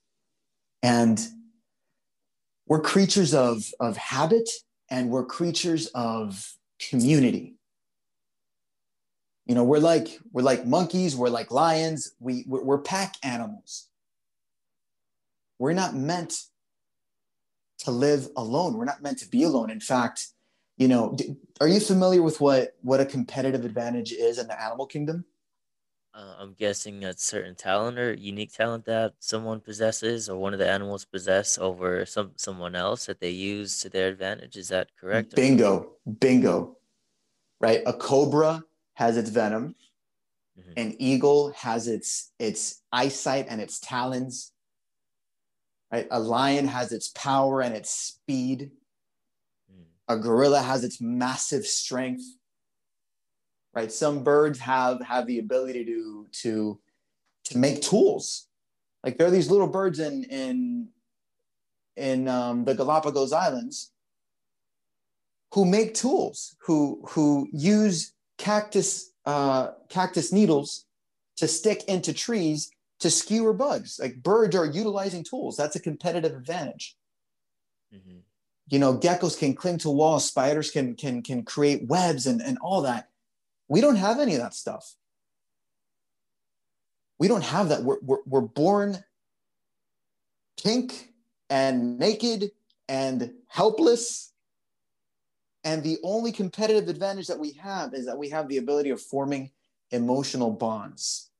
[0.84, 1.20] And
[2.68, 4.50] we're creatures of, of habit
[4.90, 6.56] and we're creatures of
[6.90, 7.56] community.
[9.46, 13.88] You know, we're like we're like monkeys, we're like lions, we we're, we're pack animals.
[15.60, 16.34] We're not meant
[17.80, 18.76] to live alone.
[18.76, 19.70] We're not meant to be alone.
[19.70, 20.28] In fact,
[20.78, 21.16] you know,
[21.62, 25.26] are you familiar with what what a competitive advantage is in the animal kingdom?
[26.16, 30.60] Uh, I'm guessing a certain talent or unique talent that someone possesses or one of
[30.60, 34.56] the animals possess over some someone else that they use to their advantage.
[34.56, 35.36] Is that correct?
[35.36, 36.78] Bingo, bingo.
[37.60, 38.64] Right, a cobra
[38.96, 39.76] has its venom.
[40.60, 40.72] Mm-hmm.
[40.78, 44.52] An eagle has its its eyesight and its talons.
[45.92, 46.08] Right?
[46.12, 48.72] A lion has its power and its speed.
[49.72, 49.84] Mm.
[50.08, 52.24] A gorilla has its massive strength.
[53.74, 53.92] Right?
[53.92, 56.80] Some birds have have the ability to to
[57.46, 58.48] to make tools.
[59.04, 60.88] Like there are these little birds in in
[61.98, 63.92] in um, the Galapagos Islands
[65.54, 70.86] who make tools, who who use cactus uh, cactus needles
[71.38, 72.69] to stick into trees
[73.00, 74.00] to skewer bugs.
[74.00, 75.58] Like birds are utilizing tools.
[75.58, 76.95] That's a competitive advantage.
[77.93, 78.17] Mm-hmm.
[78.67, 82.58] You know, geckos can cling to walls, spiders can can can create webs and, and
[82.60, 83.10] all that.
[83.67, 84.95] We don't have any of that stuff.
[87.17, 87.84] We don't have that.
[87.84, 89.04] We're, we're, we're born
[90.62, 91.13] pink
[91.50, 92.52] and naked
[92.88, 94.34] and helpless.
[95.65, 99.01] And the only competitive advantage that we have is that we have the ability of
[99.01, 99.49] forming
[99.91, 101.32] emotional bonds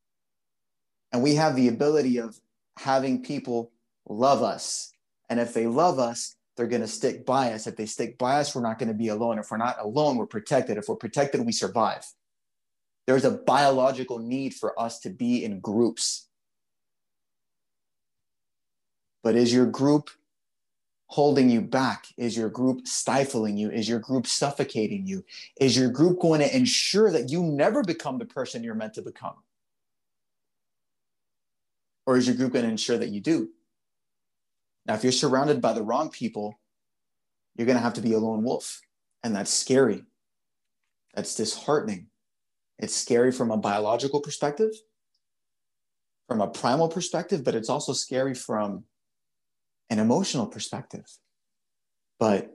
[1.12, 2.40] and we have the ability of
[2.78, 3.72] having people
[4.10, 4.92] love us.
[5.30, 7.68] And if they love us, they're going to stick by us.
[7.68, 9.40] If they stick by us, we're not going to be alone.
[9.40, 10.78] If we're not alone, we're protected.
[10.78, 12.06] If we're protected, we survive.
[13.08, 16.28] There's a biological need for us to be in groups.
[19.24, 20.10] But is your group
[21.16, 22.08] holding you back?
[22.18, 23.72] Is your group stifling you?
[23.72, 25.24] Is your group suffocating you?
[25.62, 29.02] Is your group going to ensure that you never become the person you're meant to
[29.02, 29.36] become?
[32.06, 33.48] Or is your group going to ensure that you do?
[34.86, 36.60] Now, if you're surrounded by the wrong people,
[37.56, 38.82] you're going to have to be a lone wolf.
[39.24, 40.04] And that's scary.
[41.14, 42.08] That's disheartening.
[42.78, 44.72] It's scary from a biological perspective,
[46.28, 48.84] from a primal perspective, but it's also scary from
[49.90, 51.06] an emotional perspective.
[52.20, 52.52] But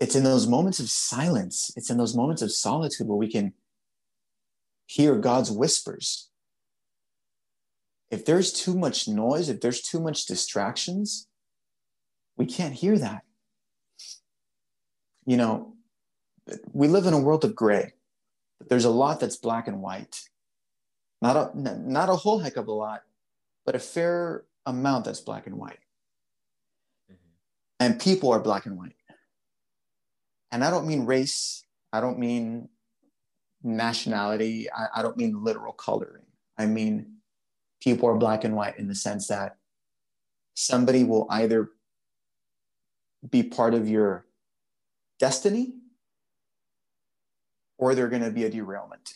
[0.00, 3.54] it's in those moments of silence, it's in those moments of solitude where we can
[4.86, 6.30] hear God's whispers.
[8.10, 11.26] If there's too much noise, if there's too much distractions,
[12.36, 13.22] we can't hear that.
[15.26, 15.74] You know,
[16.72, 17.92] we live in a world of gray,
[18.68, 20.20] there's a lot that's black and white.
[21.20, 23.02] Not a, not a whole heck of a lot,
[23.66, 25.80] but a fair amount that's black and white.
[27.10, 27.30] Mm-hmm.
[27.80, 28.94] And people are black and white.
[30.52, 32.68] And I don't mean race, I don't mean
[33.62, 36.24] nationality, I, I don't mean literal coloring.
[36.56, 37.16] I mean,
[37.82, 39.56] people are black and white in the sense that
[40.54, 41.70] somebody will either
[43.28, 44.26] be part of your
[45.18, 45.74] destiny
[47.78, 49.14] or they're going to be a derailment.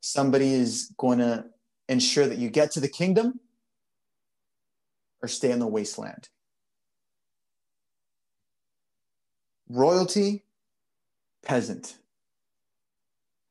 [0.00, 1.46] Somebody is going to
[1.88, 3.40] ensure that you get to the kingdom
[5.20, 6.28] or stay in the wasteland.
[9.68, 10.44] Royalty,
[11.44, 11.96] peasant,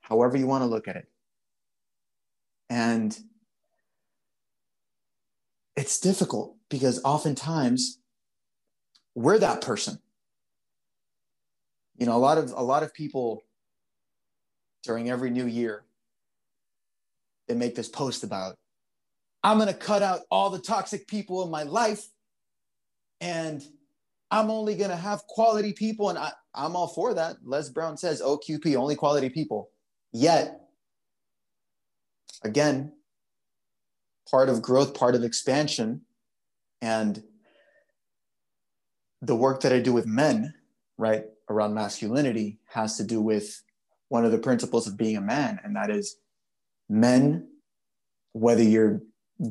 [0.02, 1.08] however you want to look at it.
[2.70, 3.17] And
[5.76, 8.00] it's difficult because oftentimes
[9.15, 10.00] we're that person
[12.02, 13.44] you know a lot of a lot of people
[14.84, 15.84] during every new year
[17.52, 18.56] they make this post about
[19.44, 22.08] i'm going to cut out all the toxic people in my life
[23.20, 23.62] and
[24.32, 27.38] i'm only going to have quality people and I, i'm all for that.
[27.44, 29.70] Les brown says oqp only quality people.
[30.14, 30.62] Yet
[32.44, 32.94] again
[34.30, 36.02] part of growth part of expansion
[36.82, 37.22] and
[39.22, 40.54] the work that i do with men
[40.98, 43.62] right around masculinity has to do with
[44.12, 46.18] one of the principles of being a man, and that is
[46.92, 47.48] men,
[48.34, 49.02] whether you're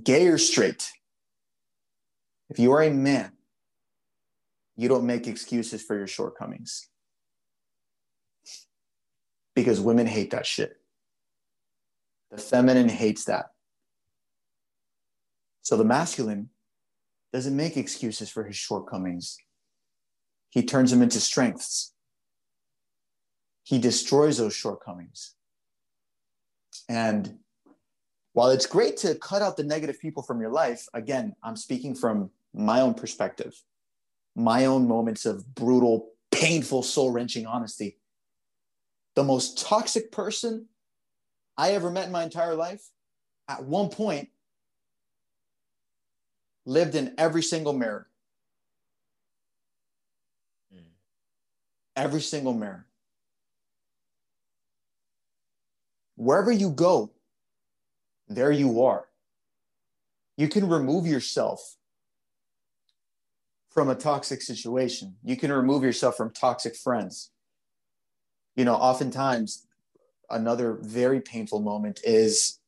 [0.03, 0.91] gay or straight,
[2.49, 3.33] if you are a man,
[4.77, 6.89] you don't make excuses for your shortcomings.
[9.55, 10.77] Because women hate that shit.
[12.31, 13.47] The feminine hates that.
[15.63, 16.51] So the masculine
[17.33, 19.39] doesn't make excuses for his shortcomings
[20.51, 21.95] he turns them into strengths.
[23.63, 25.37] He destroys those shortcomings.
[26.89, 27.39] And
[28.33, 31.95] while it's great to cut out the negative people from your life, again, I'm speaking
[31.95, 33.61] from my own perspective,
[34.37, 37.99] my own moments of brutal, painful, soul wrenching honesty.
[39.17, 40.67] The most toxic person
[41.57, 42.89] I ever met in my entire life,
[43.49, 44.29] at one point,
[46.65, 48.07] lived in every single mirror.
[50.73, 50.79] Hmm.
[51.97, 52.87] every single mirror.
[56.21, 57.13] Wherever you go,
[58.29, 59.07] there you are.
[60.37, 61.79] You can remove yourself
[63.71, 65.17] from a toxic situation.
[65.25, 67.31] You can remove yourself from toxic friends.
[68.55, 69.67] You know, oftentimes,
[70.29, 72.59] another very painful moment is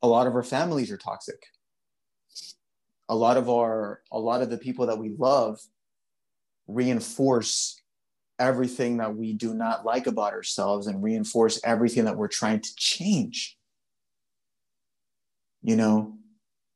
[0.00, 1.42] a lot of our families are toxic.
[3.08, 5.58] A lot of our, a lot of the people that we love
[6.68, 7.81] reinforce
[8.42, 12.74] everything that we do not like about ourselves and reinforce everything that we're trying to
[12.76, 13.56] change.
[15.62, 16.18] You know,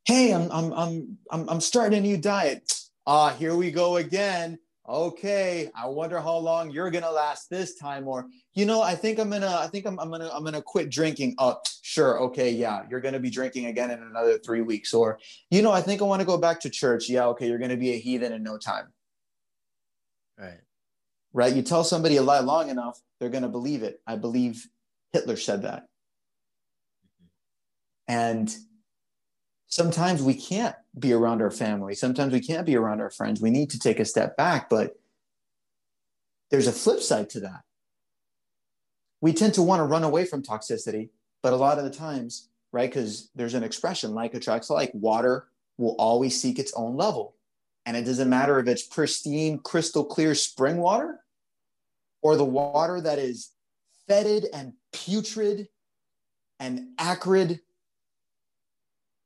[0.04, 2.72] hey, I'm I'm I'm I'm, I'm starting a new diet.
[3.04, 4.58] Ah, here we go again.
[4.88, 8.06] Okay, I wonder how long you're gonna last this time.
[8.06, 10.90] Or, you know, I think I'm gonna, I think I'm, I'm gonna, I'm gonna quit
[10.90, 11.34] drinking.
[11.38, 14.94] Oh, sure, okay, yeah, you're gonna be drinking again in another three weeks.
[14.94, 15.18] Or,
[15.50, 17.08] you know, I think I want to go back to church.
[17.08, 18.86] Yeah, okay, you're gonna be a heathen in no time.
[20.38, 20.65] Right
[21.36, 21.54] right?
[21.54, 24.00] You tell somebody a lie long enough, they're going to believe it.
[24.06, 24.66] I believe
[25.12, 25.84] Hitler said that.
[28.08, 28.56] And
[29.66, 31.94] sometimes we can't be around our family.
[31.94, 33.42] Sometimes we can't be around our friends.
[33.42, 34.98] We need to take a step back, but
[36.50, 37.64] there's a flip side to that.
[39.20, 41.10] We tend to want to run away from toxicity,
[41.42, 42.88] but a lot of the times, right?
[42.88, 47.34] Because there's an expression like attracts like water will always seek its own level.
[47.84, 51.20] And it doesn't matter if it's pristine, crystal clear spring water
[52.26, 53.52] or the water that is
[54.08, 55.68] fetid and putrid
[56.58, 57.60] and acrid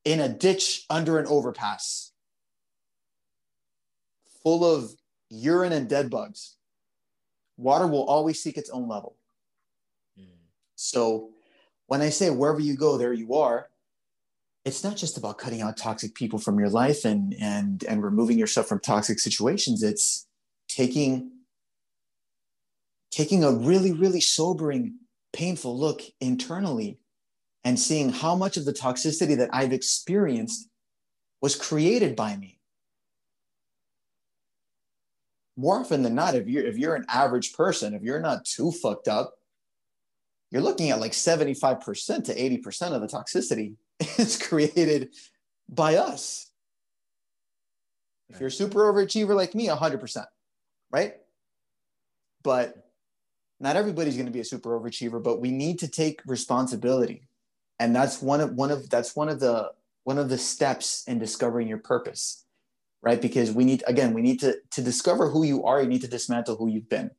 [0.04, 2.12] in a ditch under an overpass
[4.42, 4.90] full of
[5.30, 6.56] urine and dead bugs.
[7.56, 9.16] Water will always seek its own level.
[10.20, 10.26] Mm.
[10.76, 11.30] So
[11.86, 13.70] when I say wherever you go, there you are,
[14.66, 18.38] it's not just about cutting out toxic people from your life and and and removing
[18.38, 19.82] yourself from toxic situations.
[19.82, 20.26] It's
[20.68, 21.39] taking
[23.10, 24.96] taking a really, really sobering,
[25.32, 26.98] painful look internally
[27.64, 30.68] and seeing how much of the toxicity that I've experienced
[31.42, 32.58] was created by me.
[35.56, 38.72] More often than not, if you're if you're an average person, if you're not too
[38.72, 39.34] fucked up,
[40.50, 43.74] you're looking at like 75% to 80% of the toxicity
[44.18, 45.14] is created
[45.68, 46.50] by us.
[48.30, 50.24] If you're a super overachiever like me, 100%,
[50.90, 51.14] right?
[52.42, 52.89] But
[53.60, 57.28] not everybody's going to be a super overachiever, but we need to take responsibility.
[57.78, 59.70] And that's one of one of that's one of the
[60.04, 62.44] one of the steps in discovering your purpose,
[63.02, 63.20] right?
[63.20, 66.08] Because we need again, we need to to discover who you are, you need to
[66.08, 67.10] dismantle who you've been.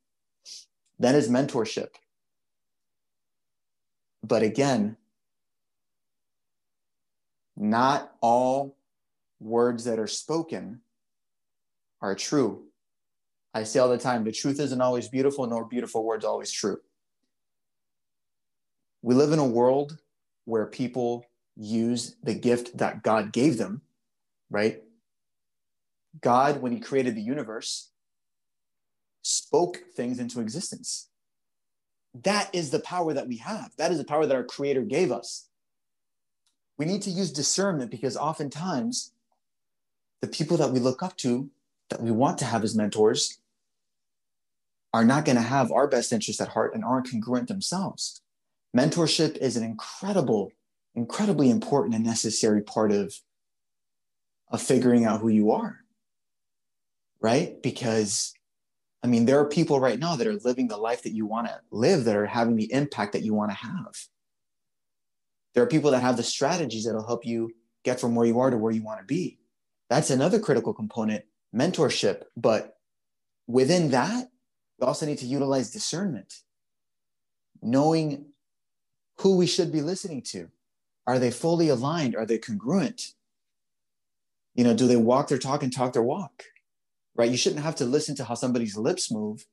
[0.98, 1.88] Then is mentorship.
[4.22, 4.96] But again,
[7.56, 8.76] not all
[9.40, 10.80] words that are spoken
[12.00, 12.64] are true.
[13.54, 16.80] I say all the time the truth isn't always beautiful, nor beautiful words always true.
[19.02, 19.98] We live in a world
[20.44, 23.82] where people use the gift that God gave them,
[24.50, 24.82] right?
[26.20, 27.90] God, when He created the universe,
[29.22, 31.08] spoke things into existence.
[32.22, 33.72] That is the power that we have.
[33.76, 35.48] That is the power that our Creator gave us.
[36.78, 39.12] We need to use discernment because oftentimes
[40.20, 41.50] the people that we look up to,
[41.90, 43.38] that we want to have as mentors,
[44.92, 48.20] are not going to have our best interests at heart and aren't congruent themselves.
[48.76, 50.52] Mentorship is an incredible,
[50.94, 53.14] incredibly important and necessary part of,
[54.50, 55.78] of figuring out who you are,
[57.20, 57.62] right?
[57.62, 58.34] Because,
[59.02, 61.48] I mean, there are people right now that are living the life that you want
[61.48, 63.94] to live, that are having the impact that you want to have.
[65.54, 67.52] There are people that have the strategies that'll help you
[67.84, 69.38] get from where you are to where you want to be.
[69.90, 71.24] That's another critical component,
[71.54, 72.22] mentorship.
[72.36, 72.76] But
[73.46, 74.28] within that,
[74.82, 76.40] we also need to utilize discernment,
[77.62, 78.26] knowing
[79.18, 80.48] who we should be listening to.
[81.06, 82.16] Are they fully aligned?
[82.16, 83.12] Are they congruent?
[84.56, 86.42] You know, do they walk their talk and talk their walk?
[87.14, 87.30] Right?
[87.30, 89.46] You shouldn't have to listen to how somebody's lips move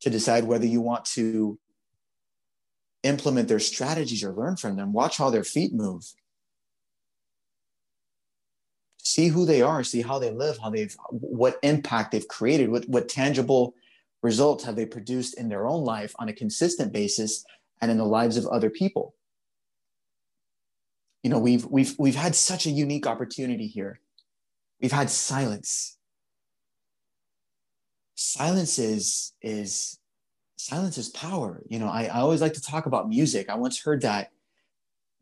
[0.00, 1.58] to decide whether you want to
[3.02, 4.94] implement their strategies or learn from them.
[4.94, 6.14] Watch how their feet move.
[9.02, 12.88] See who they are, see how they live, how they've what impact they've created, what,
[12.88, 13.74] what tangible
[14.22, 17.44] results have they produced in their own life on a consistent basis
[17.80, 19.14] and in the lives of other people?
[21.22, 24.00] You know we've we've we've had such a unique opportunity here.
[24.80, 25.98] We've had silence.
[28.14, 29.98] Silence is is
[30.56, 31.62] silence is power.
[31.68, 33.50] You know I, I always like to talk about music.
[33.50, 34.30] I once heard that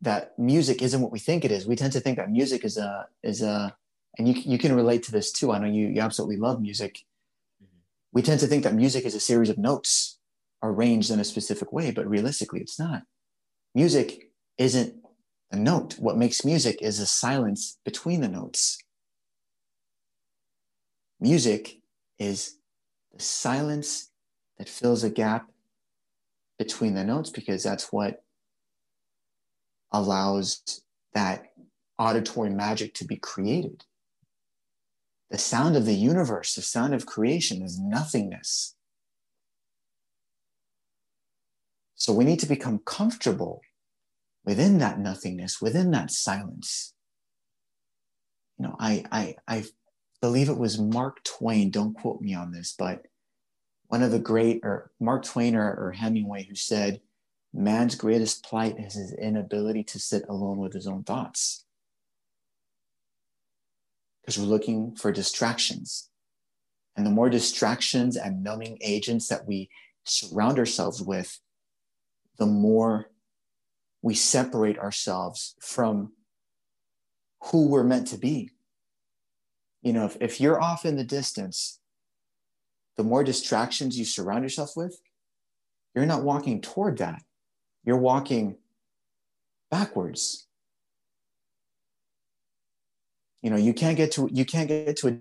[0.00, 1.66] that music isn't what we think it is.
[1.66, 3.74] We tend to think that music is a is a
[4.18, 5.52] and you, you can relate to this too.
[5.52, 7.04] I know you, you absolutely love music
[8.12, 10.18] we tend to think that music is a series of notes
[10.62, 13.02] arranged in a specific way, but realistically, it's not.
[13.74, 14.94] Music isn't
[15.52, 15.96] a note.
[15.98, 18.78] What makes music is a silence between the notes.
[21.20, 21.80] Music
[22.18, 22.56] is
[23.12, 24.10] the silence
[24.58, 25.50] that fills a gap
[26.58, 28.22] between the notes because that's what
[29.92, 30.82] allows
[31.14, 31.46] that
[31.98, 33.84] auditory magic to be created.
[35.30, 38.74] The sound of the universe, the sound of creation is nothingness.
[41.94, 43.60] So we need to become comfortable
[44.44, 46.94] within that nothingness, within that silence.
[48.58, 49.64] You know, I, I, I
[50.22, 53.06] believe it was Mark Twain, don't quote me on this, but
[53.88, 57.00] one of the great, or Mark Twain or, or Hemingway, who said,
[57.52, 61.66] man's greatest plight is his inability to sit alone with his own thoughts
[64.28, 66.10] because we're looking for distractions.
[66.94, 69.70] And the more distractions and numbing agents that we
[70.04, 71.40] surround ourselves with,
[72.36, 73.08] the more
[74.02, 76.12] we separate ourselves from
[77.44, 78.50] who we're meant to be.
[79.80, 81.80] You know, if, if you're off in the distance,
[82.98, 85.00] the more distractions you surround yourself with,
[85.94, 87.22] you're not walking toward that.
[87.82, 88.58] You're walking
[89.70, 90.47] backwards
[93.42, 95.18] you know you can't get to you can't get to a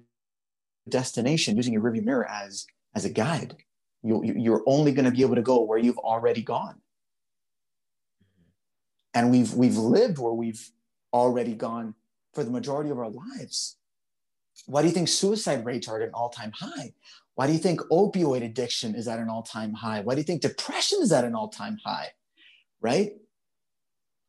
[0.89, 2.65] destination using your rearview mirror as
[2.95, 3.55] as a guide.
[4.03, 6.81] You, you're only going to be able to go where you've already gone.
[9.13, 10.69] And we've we've lived where we've
[11.13, 11.95] already gone
[12.33, 13.77] for the majority of our lives.
[14.65, 16.93] Why do you think suicide rates are at an all-time high?
[17.35, 20.01] Why do you think opioid addiction is at an all-time high?
[20.01, 22.09] Why do you think depression is at an all-time high?
[22.81, 23.13] Right?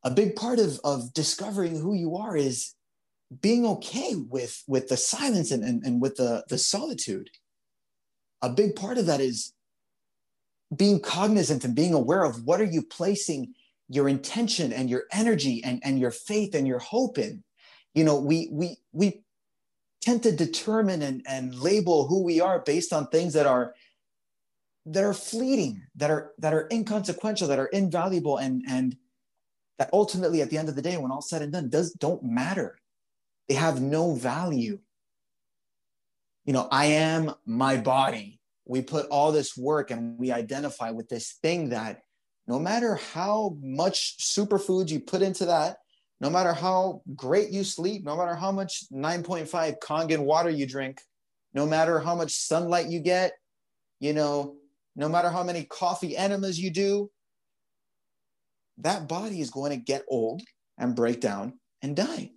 [0.05, 2.75] A big part of of discovering who you are is
[3.41, 7.31] being okay with with the silence and, and, and with the the solitude
[8.43, 9.53] a big part of that is
[10.75, 13.55] being cognizant and being aware of what are you placing
[13.89, 17.43] your intention and your energy and, and your faith and your hope in.
[17.95, 19.23] You know we we we
[20.03, 23.75] tend to determine and, and label who we are based on things that are
[24.87, 28.97] that are fleeting that are that are inconsequential that are invaluable and and
[29.79, 32.23] that ultimately at the end of the day when all said and done does don't
[32.23, 32.79] matter
[33.49, 34.79] they have no value.
[36.45, 38.41] You know i am my body.
[38.67, 42.03] We put all this work and we identify with this thing that
[42.47, 45.79] no matter how much superfoods you put into that
[46.21, 51.01] no matter how great you sleep no matter how much 9.5 kangen water you drink
[51.55, 53.33] no matter how much sunlight you get
[54.01, 54.57] you know
[54.97, 57.11] no matter how many coffee enemas you do
[58.79, 60.43] that body is going to get old
[60.79, 62.31] and break down and die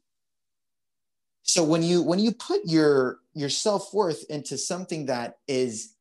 [1.52, 5.96] so when you when you put your your self-worth into something that is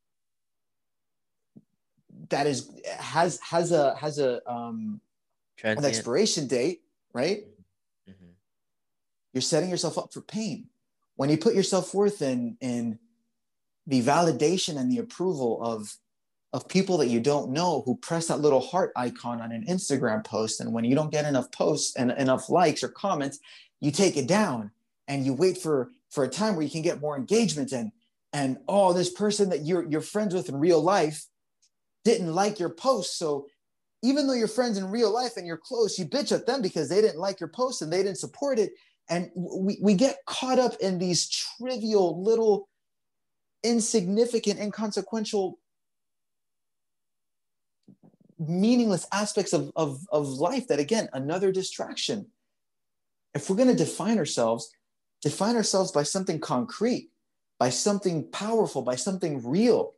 [2.29, 5.01] that is has has a has a um
[5.63, 6.79] an expiration date
[7.11, 7.43] right
[8.09, 8.31] mm-hmm.
[9.33, 10.67] you're setting yourself up for pain
[11.17, 12.97] when you put your self-worth in in
[13.87, 15.97] the validation and the approval of
[16.53, 20.21] of people that you don't know who press that little heart icon on an Instagram
[20.25, 20.59] post.
[20.59, 23.39] And when you don't get enough posts and enough likes or comments,
[23.79, 24.71] you take it down
[25.11, 27.91] and you wait for, for a time where you can get more engagement and,
[28.31, 31.25] and oh, this person that you're, you're friends with in real life
[32.05, 33.17] didn't like your post.
[33.17, 33.45] So
[34.03, 36.87] even though you're friends in real life and you're close, you bitch at them because
[36.87, 38.71] they didn't like your post and they didn't support it.
[39.09, 42.69] And we, we get caught up in these trivial little
[43.61, 45.59] insignificant, inconsequential
[48.39, 52.25] meaningless aspects of, of, of life that again another distraction
[53.35, 54.71] if we're going to define ourselves
[55.21, 57.11] define ourselves by something concrete
[57.61, 59.93] by something powerful by something real.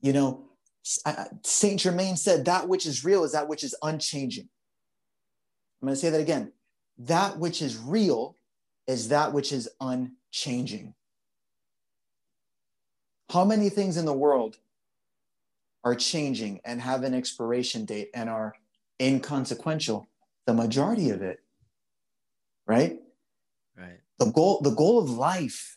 [0.00, 0.44] You know
[0.82, 4.48] saint germain said that which is real is that which is unchanging.
[5.80, 6.52] I'm going to say that again.
[6.98, 8.36] That which is real
[8.88, 10.94] is that which is unchanging.
[13.30, 14.56] How many things in the world
[15.84, 18.54] are changing and have an expiration date and are
[19.00, 20.08] inconsequential?
[20.46, 21.38] The majority of it
[22.66, 22.98] right?
[23.76, 25.76] Right the goal the goal of life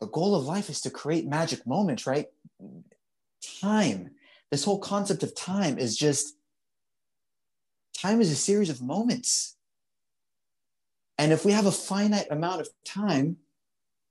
[0.00, 2.26] the goal of life is to create magic moments right?
[3.60, 4.10] Time.
[4.50, 6.36] This whole concept of time is just
[7.96, 9.56] time is a series of moments.
[11.16, 13.38] And if we have a finite amount of time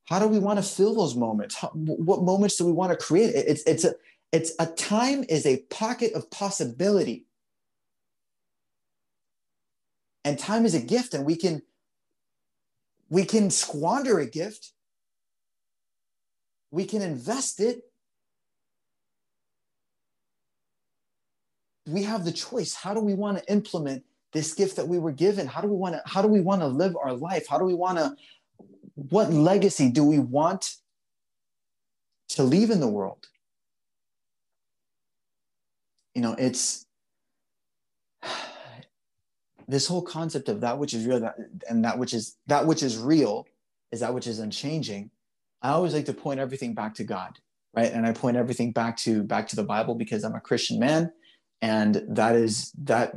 [0.05, 1.55] how do we want to fill those moments?
[1.55, 3.34] How, what moments do we want to create?
[3.36, 3.95] It's it's a
[4.32, 7.26] it's a time is a pocket of possibility.
[10.26, 11.61] And time is a gift, and we can
[13.14, 14.72] we can squander a gift.
[16.72, 17.82] We can invest it.
[21.86, 22.74] We have the choice.
[22.74, 25.45] How do we want to implement this gift that we were given?
[25.45, 27.45] How do we want to how do we want to live our life?
[27.47, 28.16] How do we want to
[28.95, 30.76] what legacy do we want
[32.30, 33.28] to leave in the world?
[36.16, 36.86] you know it's
[39.74, 41.36] this whole concept of that which is real that,
[41.69, 43.45] and that which is that which is real
[43.91, 45.09] is that which is unchanging.
[45.61, 47.39] I always like to point everything back to god
[47.76, 47.91] right?
[47.91, 51.11] And i point everything back to back to the bible because i'm a christian man
[51.61, 53.15] and that is that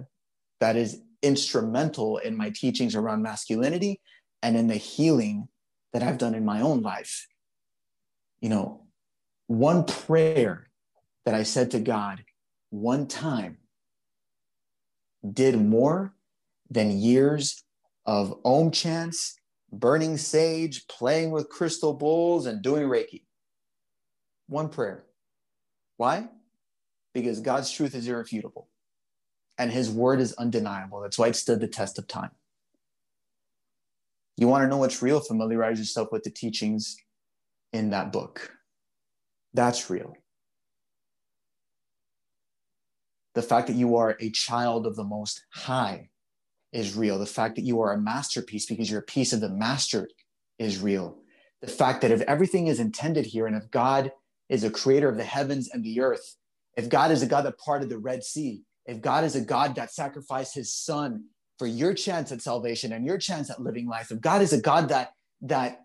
[0.61, 4.01] that is instrumental in my teachings around masculinity
[4.43, 5.49] and in the healing
[5.93, 7.27] that i've done in my own life.
[8.41, 8.83] You know
[9.47, 10.69] one prayer
[11.25, 12.25] that i said to god
[12.71, 13.59] one time
[15.33, 16.13] did more
[16.71, 17.65] than years
[18.05, 19.37] of om chants,
[19.73, 23.25] burning sage, playing with crystal bowls, and doing Reiki.
[24.49, 25.05] One prayer.
[25.97, 26.29] Why?
[27.15, 28.69] Because God's truth is irrefutable
[29.59, 31.01] and his word is undeniable.
[31.01, 32.31] That's why it stood the test of time.
[34.37, 35.21] You want to know what's real?
[35.21, 36.97] Familiarize yourself with the teachings
[37.73, 38.53] in that book.
[39.55, 40.15] That's real
[43.37, 46.09] the fact that you are a child of the most high
[46.73, 47.19] is real.
[47.19, 50.09] The fact that you are a masterpiece because you're a piece of the master
[50.59, 51.19] is real.
[51.61, 54.13] The fact that if everything is intended here and if god
[54.49, 56.37] is a creator of the heavens and the earth
[56.77, 59.75] if god is a god that parted the red sea if god is a god
[59.75, 61.25] that sacrificed his son
[61.59, 64.61] for your chance at salvation and your chance at living life if god is a
[64.61, 65.81] god that that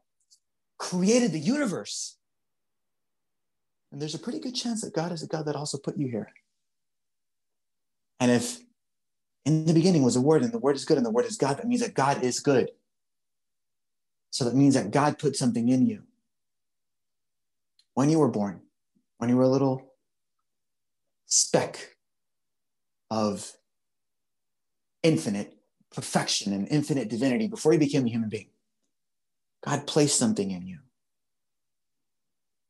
[0.78, 2.18] created the universe
[3.92, 6.08] and there's a pretty good chance that god is a god that also put you
[6.08, 6.32] here.
[8.20, 8.60] And if
[9.46, 11.38] in the beginning was a word and the word is good and the word is
[11.38, 12.72] God, that means that God is good.
[14.30, 16.04] So that means that God put something in you.
[17.94, 18.62] When you were born,
[19.18, 19.94] when you were a little
[21.26, 21.96] speck
[23.10, 23.54] of
[25.04, 25.58] infinite
[25.94, 28.50] perfection and infinite divinity before you became a human being.
[29.66, 30.80] God placed something in you.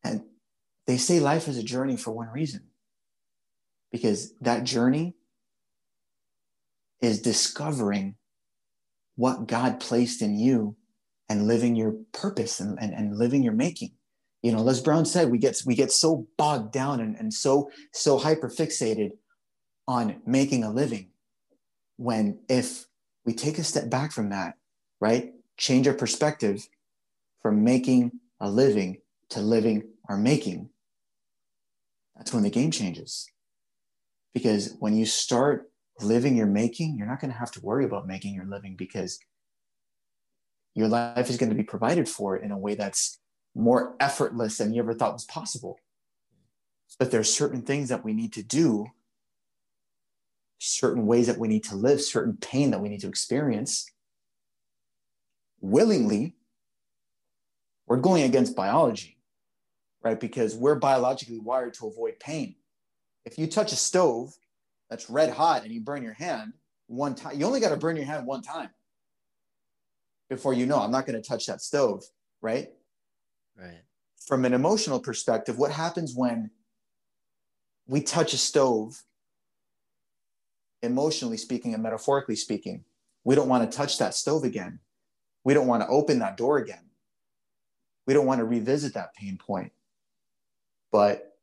[0.03, 0.23] And
[0.87, 2.63] they say life is a journey for one reason
[3.91, 5.15] because that journey
[7.01, 8.15] is discovering
[9.15, 10.75] what God placed in you
[11.29, 13.91] and living your purpose and, and, and living your making.
[14.41, 17.69] You know, Les Brown said we get we get so bogged down and, and so
[17.93, 19.11] so hyper fixated
[19.87, 21.09] on making a living
[21.97, 22.85] when if
[23.25, 24.55] we take a step back from that,
[24.99, 25.31] right?
[25.57, 26.67] Change our perspective
[27.41, 28.97] from making a living
[29.29, 30.69] to living our making.
[32.15, 33.27] That's when the game changes.
[34.33, 35.70] Because when you start
[36.03, 39.19] living you're making, you're not going to have to worry about making your living because
[40.73, 43.19] your life is going to be provided for in a way that's
[43.53, 45.77] more effortless than you ever thought was possible.
[46.99, 48.87] But there's certain things that we need to do,
[50.59, 53.89] certain ways that we need to live, certain pain that we need to experience
[55.59, 56.35] willingly.
[57.87, 59.17] We're going against biology,
[60.03, 60.19] right?
[60.19, 62.55] Because we're biologically wired to avoid pain.
[63.25, 64.33] If you touch a stove
[64.91, 66.51] that's red hot and you burn your hand
[66.87, 68.69] one time, you only got to burn your hand one time
[70.29, 72.03] before you know I'm not going to touch that stove,
[72.41, 72.67] right?
[73.57, 73.81] Right.
[74.27, 76.51] From an emotional perspective, what happens when
[77.87, 79.01] we touch a stove,
[80.81, 82.83] emotionally speaking and metaphorically speaking?
[83.23, 84.79] We don't want to touch that stove again.
[85.45, 86.89] We don't want to open that door again.
[88.05, 89.71] We don't want to revisit that pain point.
[90.91, 91.37] But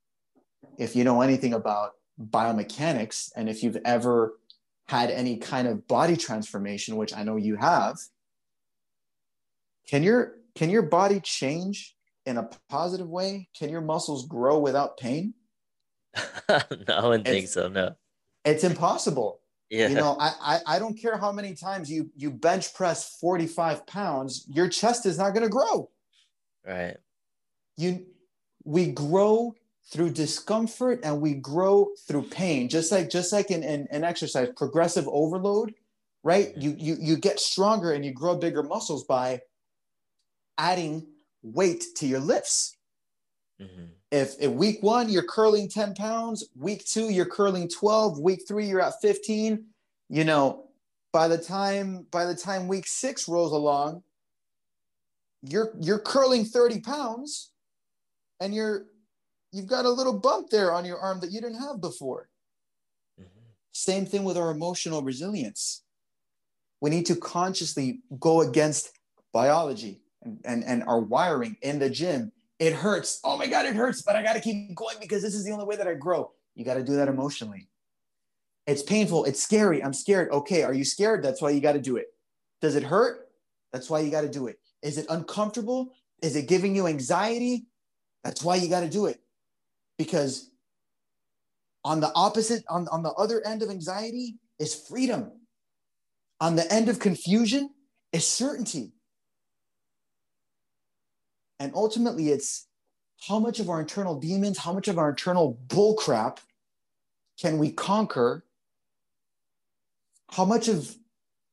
[0.76, 4.38] if you know anything about biomechanics and if you've ever
[4.86, 7.96] had any kind of body transformation, which I know you have,
[9.86, 11.94] can your can your body change
[12.26, 13.48] in a positive way?
[13.56, 15.34] Can your muscles grow without pain?
[16.48, 16.58] no,
[16.88, 17.68] I wouldn't It's- think so.
[17.68, 17.94] No.
[18.44, 19.40] It's impossible.
[19.68, 19.88] Yeah.
[19.88, 23.86] You know, I, I I don't care how many times you you bench press 45
[23.86, 25.90] pounds, your chest is not gonna grow.
[26.66, 26.96] right.
[27.76, 28.06] you
[28.64, 29.54] we grow
[29.90, 32.68] through discomfort and we grow through pain.
[32.68, 35.74] Just like just like in, in, in exercise progressive overload
[36.24, 36.52] right?
[36.56, 39.40] You, you you get stronger and you grow bigger muscles by
[40.58, 41.06] adding
[41.42, 42.76] weight to your lifts.
[43.60, 48.40] Hmm if in week one you're curling 10 pounds week two you're curling 12 week
[48.48, 49.64] three you're at 15
[50.08, 50.64] you know
[51.12, 54.02] by the time by the time week six rolls along
[55.42, 57.52] you're you're curling 30 pounds
[58.40, 58.86] and you're
[59.52, 62.28] you've got a little bump there on your arm that you didn't have before.
[63.18, 63.24] Hmm
[63.78, 65.82] same thing with our emotional resilience.
[66.80, 68.90] We need to consciously go against
[69.32, 72.32] biology and, and, and our wiring in the gym.
[72.58, 73.20] It hurts.
[73.22, 75.52] Oh my god it hurts but i got to keep going because this is the
[75.52, 76.32] only way that i grow.
[76.56, 77.68] You got to do that emotionally.
[78.66, 79.24] It's painful.
[79.26, 79.82] It's scary.
[79.82, 80.30] I'm scared.
[80.30, 81.22] Okay are you scared?
[81.22, 82.06] That's why you got to do it.
[82.60, 83.28] Does it hurt?
[83.72, 84.58] That's why you got to do it.
[84.82, 85.92] Is it uncomfortable?
[86.20, 87.66] Is it giving you anxiety?
[88.24, 89.20] That's why you got to do it
[89.98, 90.50] because
[91.84, 95.32] on the opposite on, on the other end of anxiety is freedom.
[96.40, 97.70] On the end of confusion
[98.12, 98.92] is certainty.
[101.58, 102.66] And ultimately it's
[103.26, 106.38] how much of our internal demons how much of our internal bullcrap
[107.40, 108.44] can we conquer?
[110.30, 110.96] How much of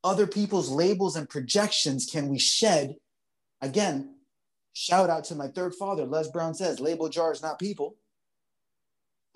[0.03, 2.95] other people's labels and projections can we shed?
[3.61, 4.11] Again
[4.73, 6.05] shout out to my third father.
[6.05, 7.95] Les brown says label jars not people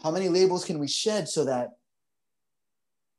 [0.04, 1.72] how many labels can we shed so that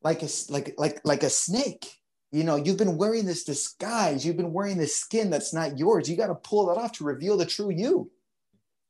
[0.03, 1.87] like a like like like a snake
[2.33, 6.09] you know you've been wearing this disguise you've been wearing this skin that's not yours
[6.09, 8.11] you got to pull that off to reveal the true you.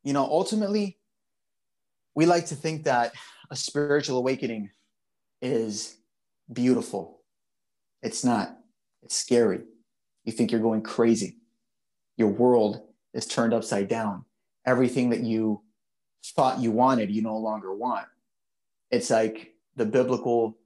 [0.05, 0.99] You know ultimately
[2.15, 3.13] we like to think that
[3.51, 4.71] a spiritual awakening
[5.43, 5.97] is
[6.53, 7.21] beautiful.
[8.03, 8.57] It's not.
[9.03, 9.61] It's scary.
[10.25, 11.39] You think you're going crazy.
[12.17, 12.83] Your world
[13.15, 14.25] is turned upside down.
[14.67, 15.63] Everything that you
[16.25, 18.07] thought you wanted you no longer want
[18.91, 20.59] it's like the biblical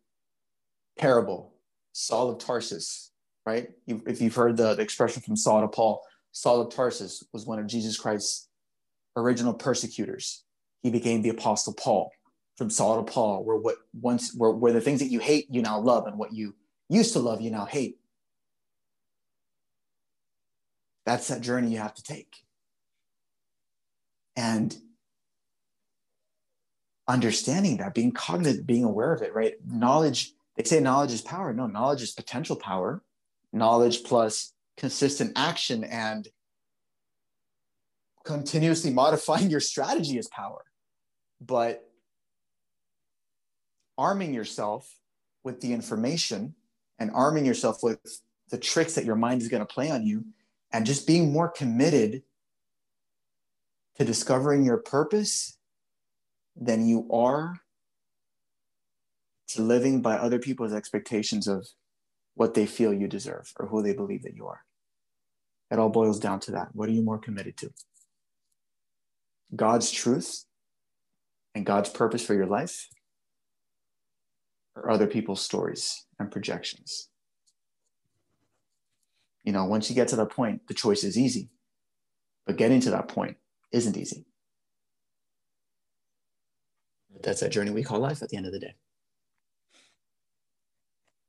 [0.98, 1.52] parable
[1.92, 3.12] Saul of Tarsus,
[3.46, 3.70] right?
[3.86, 6.02] If you've heard the, the expression from Saul to Paul,
[6.32, 8.48] Saul of Tarsus was one of Jesus Christ's
[9.16, 10.44] original persecutors.
[10.82, 12.10] He became the apostle Paul.
[12.56, 15.60] From Saul to Paul, where what once where, where the things that you hate you
[15.60, 16.54] now love, and what you
[16.88, 17.98] used to love you now hate.
[21.04, 22.44] That's that journey you have to take.
[24.36, 24.76] And
[27.06, 29.54] understanding that, being cognizant, being aware of it, right?
[29.66, 31.52] Knowledge they say knowledge is power.
[31.52, 33.02] No, knowledge is potential power.
[33.52, 36.28] Knowledge plus consistent action and
[38.24, 40.64] continuously modifying your strategy is power.
[41.40, 41.82] But
[43.98, 44.88] arming yourself
[45.42, 46.54] with the information
[46.98, 47.98] and arming yourself with
[48.50, 50.24] the tricks that your mind is going to play on you
[50.72, 52.22] and just being more committed
[53.96, 55.58] to discovering your purpose
[56.56, 57.60] than you are
[59.48, 61.66] to living by other people's expectations of
[62.34, 64.62] what they feel you deserve or who they believe that you are.
[65.70, 66.68] It all boils down to that.
[66.72, 67.70] What are you more committed to?
[69.54, 70.44] God's truth
[71.54, 72.88] and God's purpose for your life
[74.74, 77.08] or other people's stories and projections?
[79.44, 81.50] You know, once you get to that point, the choice is easy.
[82.46, 83.36] But getting to that point
[83.72, 84.26] isn't easy.
[87.14, 88.74] But that's that journey we call life at the end of the day.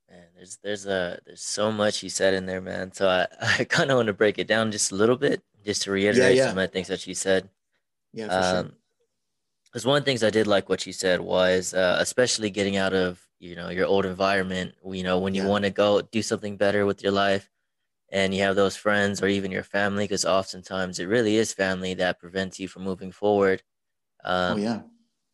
[0.09, 2.91] Man, there's there's a there's so much you said in there, man.
[2.91, 3.27] So I,
[3.59, 6.37] I kind of want to break it down just a little bit, just to reiterate
[6.37, 6.49] yeah.
[6.49, 7.49] some of the things that you said.
[8.13, 8.71] Yeah, for Um, sure.
[9.65, 12.77] because one of the things I did like what you said was, uh, especially getting
[12.77, 14.73] out of you know your old environment.
[14.85, 15.49] You know, when you Yeah.
[15.49, 17.49] want to go do something better with your life,
[18.11, 21.93] and you have those friends or even your family, because oftentimes it really is family
[21.95, 23.63] that prevents you from moving forward.
[24.23, 24.81] Um, oh, yeah.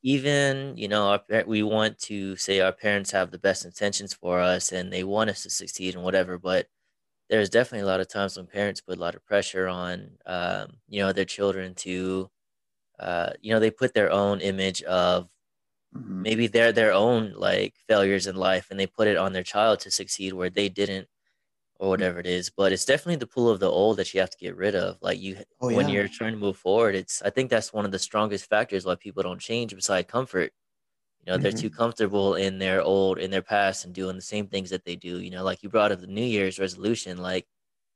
[0.04, 4.40] Even you know our, we want to say our parents have the best intentions for
[4.40, 6.68] us and they want us to succeed and whatever but
[7.30, 10.78] there's definitely a lot of times when parents put a lot of pressure on um,
[10.90, 12.30] you know their children to
[13.00, 15.30] uh, you know they put their own image of
[15.94, 16.24] Mhm.
[16.24, 19.80] maybe they're their own like failures in life and they put it on their child
[19.82, 21.08] to succeed where they didn't
[21.82, 24.32] or whatever it is but it's definitely the pull of the old that you have
[24.32, 27.32] to get rid of like you Oh, when you're trying to move forward it's i
[27.32, 30.54] think that's one of the strongest factors why people don't change beside comfort
[31.20, 31.64] you know they're Mhm.
[31.64, 34.96] too comfortable in their old in their past and doing the same things that they
[34.96, 37.48] do you know like you brought up the new year's resolution like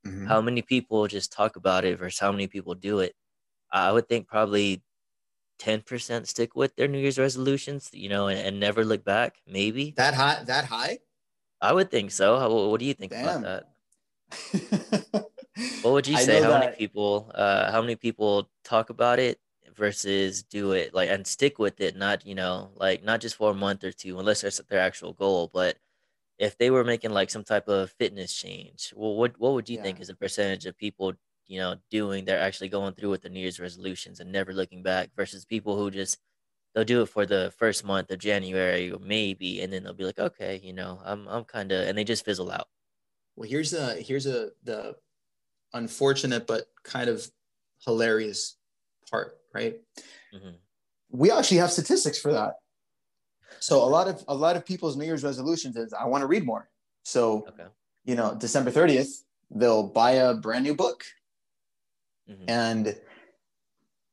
[0.03, 0.25] Mhm.
[0.25, 3.15] how many people just talk about it versus how many people do it
[3.71, 4.83] i would think probably
[5.59, 9.97] 10% stick with their new year's resolutions you know and, and never look back maybe
[9.97, 10.43] That high?
[10.43, 10.99] That high?
[11.61, 13.15] i would think so how, what do you think Damn.
[13.15, 13.74] about that
[15.81, 16.41] what would you say?
[16.41, 19.39] how many people uh how many people talk about it
[19.75, 23.51] versus do it like and stick with it not you know like not just for
[23.51, 25.77] a month or two unless that's their actual goal but
[26.39, 29.77] if they were making like some type of fitness change well what what would you
[29.81, 31.13] think is a percentage of people
[31.47, 34.83] you know doing they're actually going through with the new year's resolutions and never looking
[34.83, 36.17] back versus people who just
[36.73, 40.05] they'll do it for the first month of january or maybe and then they'll be
[40.05, 42.67] like okay you know i'm i'm kind of and they just fizzle out
[43.35, 44.95] Well, here's a here's a the
[45.73, 47.29] unfortunate but kind of
[47.83, 48.57] hilarious
[49.09, 49.81] part, right?
[50.33, 50.55] Mhm.
[51.09, 52.55] We actually have statistics for that.
[53.59, 56.27] So a lot of a lot of people's New Year's resolutions is I want to
[56.27, 56.69] read more.
[57.03, 57.67] So okay
[58.05, 61.03] you know, December 30th, they'll buy a brand new book.
[62.29, 62.45] Mhm.
[62.47, 63.01] And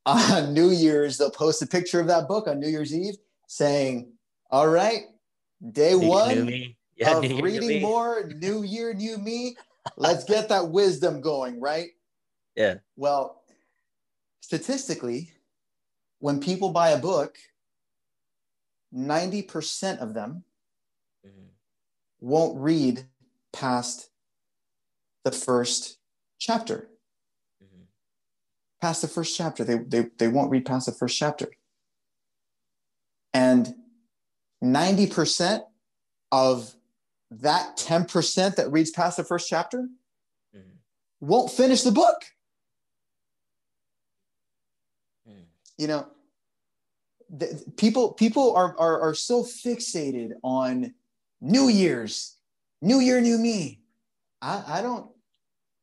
[0.07, 3.17] on New Year's, they'll post a picture of that book on New Year's Eve
[3.47, 4.13] saying,
[4.51, 5.05] All right,
[5.71, 9.57] day one yeah of reading more, new year, new me.
[9.97, 11.91] Let's get that wisdom going, right?
[12.57, 13.43] yeah Well,
[14.41, 15.31] statistically,
[16.19, 17.37] when people buy a book,
[18.95, 20.45] 90% of them
[21.25, 21.49] Mhm.
[22.21, 23.09] won't read
[23.53, 24.11] past
[25.25, 25.99] the first
[26.39, 26.91] chapter.
[27.63, 27.87] Mhm.
[28.81, 29.65] Past the first chapter.
[29.65, 31.49] They, they, they won't read past the first chapter.
[33.33, 33.75] And
[34.63, 35.65] 90%
[36.31, 36.77] of
[37.41, 39.89] that 10% that reads past the first chapter
[40.55, 40.79] Mhm.
[41.21, 42.23] won't finish the book.
[45.29, 45.47] Mhm.
[45.79, 46.07] you know
[47.31, 50.95] the, people people are, are are so fixated on
[51.41, 52.37] new year's
[52.83, 53.81] new year new me
[54.43, 55.11] i i don't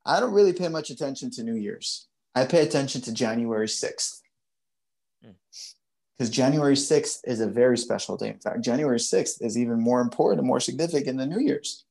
[0.06, 4.20] i don't really pay much attention to new year's i pay attention to january 6th
[5.24, 5.32] Hmm.
[6.20, 10.02] Because january 6th is a very special day in fact january 6th is even more
[10.02, 11.86] important and more significant than new year's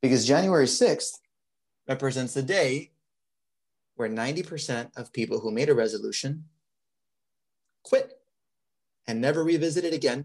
[0.00, 1.18] because january 6th
[1.86, 2.92] represents the day
[3.96, 6.44] where 90% of people who made a resolution
[7.82, 8.18] quit
[9.06, 10.24] and never revisit it again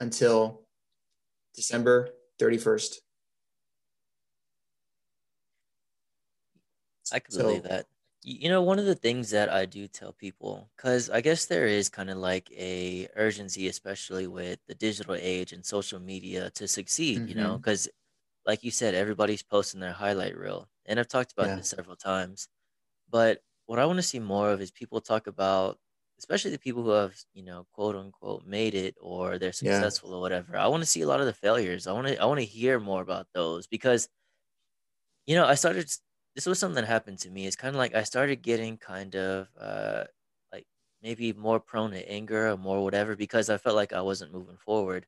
[0.00, 0.62] until
[1.54, 2.10] December
[2.40, 2.96] 31st.
[7.12, 7.86] I can So- believe that.
[8.26, 11.66] You know, one of the things that I do tell people, because I guess there
[11.66, 16.66] is kind of like a urgency, especially with the digital age and social media, to
[16.66, 17.26] succeed.
[17.26, 17.58] You know, mm-hmm.
[17.58, 17.86] because
[18.46, 21.56] like you said, everybody's posting their highlight reel, and I've talked about Yeah.
[21.56, 22.48] this several times.
[23.08, 25.78] But what I want to see more of is people talk about,
[26.18, 29.90] especially the people who have, you know, quote unquote, made it or they're Yeah.
[29.92, 30.56] successful or whatever.
[30.58, 31.86] I want to see a lot of the failures.
[31.88, 34.08] I want to, I want to hear more about those because,
[35.26, 35.90] you know, I started.
[36.34, 37.46] This was something that happened to me.
[37.46, 40.04] It's kind of like I started getting kind of, uh,
[40.52, 40.66] like
[41.02, 44.56] maybe more prone to anger or more whatever because I felt like I wasn't moving
[44.58, 45.06] forward.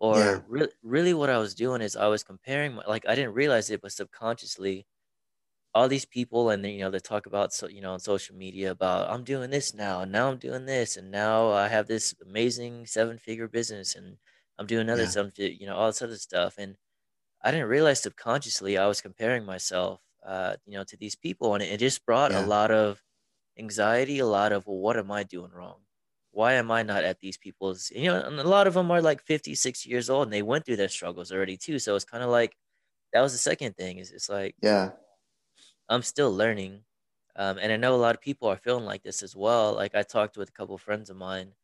[0.00, 0.44] Or Yeah.
[0.46, 3.70] really, really, what I was doing is I was comparing, my, like I didn't realize
[3.70, 4.86] it, but subconsciously,
[5.74, 8.36] all these people and then you know they talk about so you know on social
[8.36, 11.86] media about I'm doing this now and now I'm doing this and now I have
[11.88, 14.18] this amazing seven figure business and
[14.58, 15.08] I'm doing another Yeah.
[15.08, 16.76] seven you know all this other stuff and
[17.42, 21.62] I didn't realize subconsciously I was comparing myself uh you know to these people and
[21.62, 23.02] it, just brought a lot of
[23.58, 25.82] anxiety a lot of well, what am I doing wrong
[26.32, 29.02] why am I not at these people's you know and a lot of them are
[29.02, 32.04] like 50 60 years old and they went through their struggles already too so it's
[32.04, 32.56] kind of like
[33.12, 34.92] that was the second thing is it's like Yeah.
[35.88, 36.84] I'm still learning.
[37.36, 39.74] Um, and I know a lot of people are feeling like this as well.
[39.74, 41.54] Like I talked with a couple of friends of mine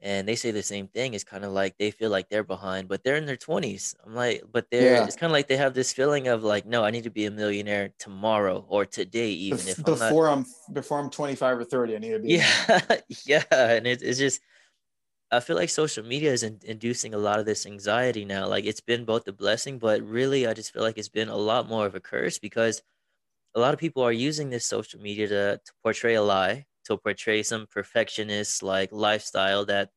[0.00, 1.14] and they say the same thing.
[1.14, 3.94] It's kind of like they feel like they're behind, but they're in their 20s.
[4.04, 5.04] I'm like, but they're, Yeah.
[5.04, 7.24] it's kind of like they have this feeling of like, no, I need to be
[7.26, 10.08] a millionaire tomorrow or today, even Bef- if I'm not.
[10.10, 12.28] before I'm before I'm 25 or 30, I need to be.
[12.34, 12.80] Yeah.
[13.26, 13.44] yeah.
[13.50, 14.40] And it, it's just,
[15.32, 18.46] I feel like social media is in, inducing a lot of this anxiety now.
[18.46, 21.36] Like it's been both a blessing, but really, I just feel like it's been a
[21.36, 22.82] lot more of a curse because
[23.54, 26.98] a lot of people are using this social media to, to portray a lie, to
[26.98, 29.90] portray some perfectionist like lifestyle that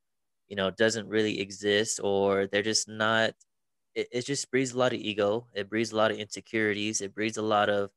[0.50, 3.34] you know doesn't really exist, or they're just not.
[3.96, 5.48] It, it just breeds a lot of ego.
[5.54, 7.02] It breeds a lot of insecurities.
[7.02, 7.92] It breeds a lot of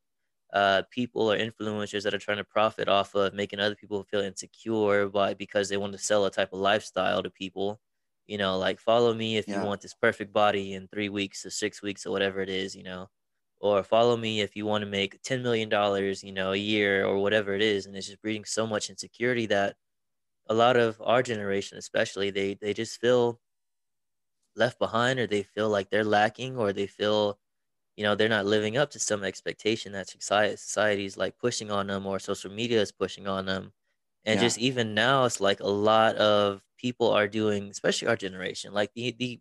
[0.53, 4.21] uh, people or influencers that are trying to profit off of making other people feel
[4.21, 7.81] insecure by because they want to sell a type of lifestyle to people.
[8.27, 9.53] You know, like follow me if Yeah.
[9.53, 12.77] you want this perfect body in three weeks or six weeks or whatever it is.
[12.77, 13.09] You know,
[13.63, 15.71] or follow me if you want to make $10 million,
[16.23, 17.87] you know, a year or whatever it is.
[17.87, 19.77] And it's just breeding so much insecurity that
[20.49, 23.41] a lot of our generation, especially, they, they just feel
[24.57, 27.39] left behind or they feel like they're lacking or they feel,
[27.97, 31.71] you know, they're not living up to some expectation that society society is like pushing
[31.71, 33.73] on them or social media is pushing on them.
[34.25, 34.41] And Yeah.
[34.41, 38.93] just even now, it's like a lot of people are doing, especially our generation, like
[38.95, 39.41] the, the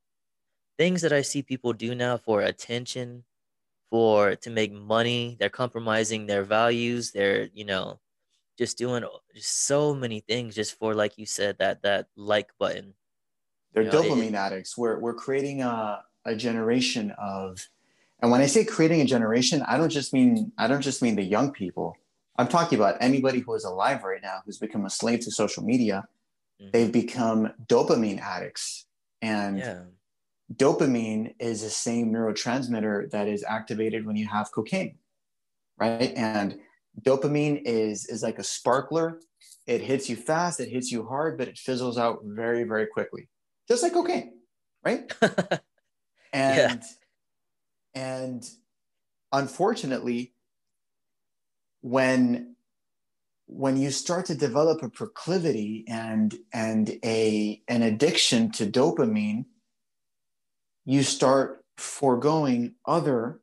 [0.78, 3.26] things that I see people do now for attention,
[3.92, 5.36] for to make money.
[5.40, 7.12] They're compromising their values.
[7.12, 8.00] They're, you know,
[8.58, 9.04] just doing
[9.36, 12.96] just so many things just for, like you said, that that like button.
[13.74, 14.78] They're You know, it- dopamine addicts.
[14.78, 17.68] We're we're creating a, a generation of
[18.22, 21.16] and when I say creating a generation, I don't just mean I don't just mean
[21.16, 21.96] the young people.
[22.38, 25.64] I'm talking about anybody who is alive right now who's become a slave to social
[25.64, 26.08] media.
[26.62, 26.72] Mhm.
[26.72, 28.86] They've become dopamine addicts.
[29.22, 29.84] And Yeah.
[30.56, 34.98] Dopamine is the same neurotransmitter that is activated when you have cocaine
[35.82, 36.14] right?
[36.16, 36.60] And
[37.02, 39.20] dopamine is is like a sparkler.
[39.68, 43.28] It hits you fast it hits you hard but it fizzles out very very quickly
[43.68, 44.34] just like cocaine
[44.84, 45.12] right?
[46.34, 46.82] And
[47.94, 48.50] and
[49.34, 50.34] unfortunately
[51.82, 52.56] when
[53.48, 59.46] when you start to develop a proclivity and and a an addiction to dopamine
[60.92, 63.40] you start foregoing other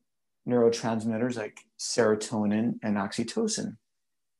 [0.46, 3.78] neurotransmitters like serotonin and oxytocin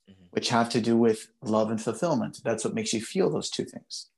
[0.08, 0.26] Mhm.
[0.30, 2.40] which have to do with love and fulfillment.
[2.44, 4.10] That's what makes you feel those two things.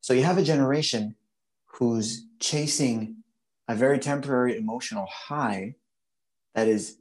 [0.00, 1.16] So you have a generation
[1.64, 3.24] who's chasing
[3.66, 5.74] a very temporary emotional high
[6.54, 6.98] that is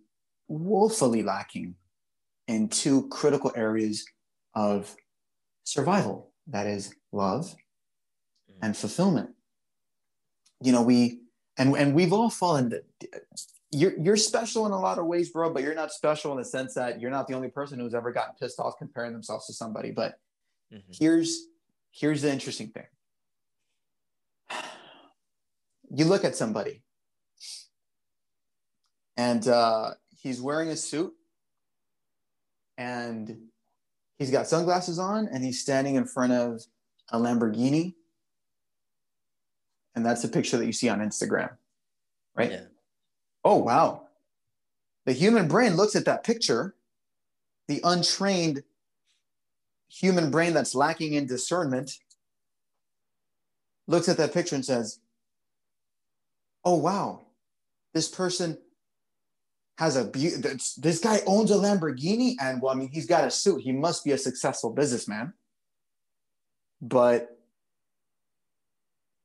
[0.48, 1.76] woefully lacking
[2.48, 4.04] in two critical areas
[4.56, 4.96] of
[5.64, 6.34] survival.
[6.48, 7.56] That is love
[8.64, 9.36] and fulfillment
[10.62, 11.20] you know we
[11.58, 12.84] and and we've all fallen to,
[13.72, 16.46] you're you're special in a lot of ways bro but you're not special in the
[16.46, 19.54] sense that you're not the only person who's ever gotten pissed off comparing themselves to
[19.54, 20.20] somebody but
[20.72, 20.84] Mhm.
[20.98, 21.48] here's
[21.92, 22.88] here's the interesting thing
[25.94, 26.84] you look at somebody
[29.18, 31.14] and uh, he's wearing a suit
[32.78, 33.38] and
[34.18, 36.62] he's got sunglasses on and he's standing in front of
[37.10, 37.94] a lamborghini
[39.96, 41.52] and that's a picture that you see on instagram
[42.36, 42.52] right?
[42.52, 42.64] Yeah.
[43.44, 44.08] oh wow.
[45.06, 46.76] The human brain looks at that picture.
[47.68, 48.64] The untrained
[49.90, 51.98] human brain that's lacking in discernment
[53.88, 55.00] looks at that picture and says
[56.64, 57.22] oh wow.
[57.94, 58.58] This person
[59.78, 63.26] has a be- this this guy owns a lamborghini and well i mean he's got
[63.26, 63.62] a suit.
[63.62, 65.34] He must be a successful businessman.
[66.82, 67.41] But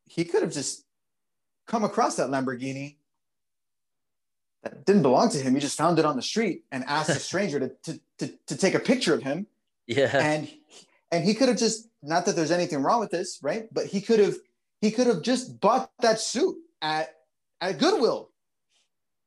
[0.07, 0.85] he could have just
[1.67, 2.97] come across that lamborghini
[4.63, 7.15] that didn't belong to him he just found it on the street and asked a
[7.31, 9.47] stranger to, to, to, to take a picture of him
[9.87, 10.11] Yeah.
[10.17, 10.49] and
[11.13, 14.01] and he could have just not that there's anything wrong with this right but he
[14.01, 14.37] could have
[14.81, 17.15] he could have just bought that suit at
[17.61, 18.31] at goodwill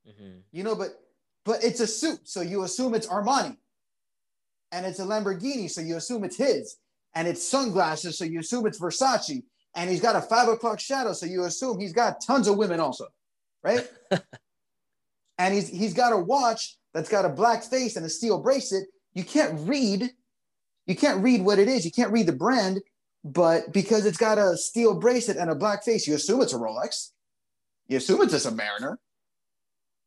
[0.08, 0.40] Mhm.
[0.50, 0.98] you know but
[1.44, 3.56] but it's a suit so you assume it's armani
[4.72, 6.76] and it's a lamborghini so you assume it's his
[7.14, 9.42] and it's sunglasses, so you assume it's Versace.
[9.74, 12.80] And he's got a five o'clock shadow, so you assume he's got tons of women
[12.80, 13.06] also,
[13.62, 13.88] right?
[15.38, 18.84] and he's he's got a watch that's got a black face and a steel bracelet.
[19.14, 20.10] You can't read,
[20.86, 21.84] you can't read what it is.
[21.84, 22.80] You can't read the brand,
[23.24, 26.58] but because it's got a steel bracelet and a black face, you assume it's a
[26.58, 27.10] Rolex.
[27.86, 28.96] You assume it's a Submariner.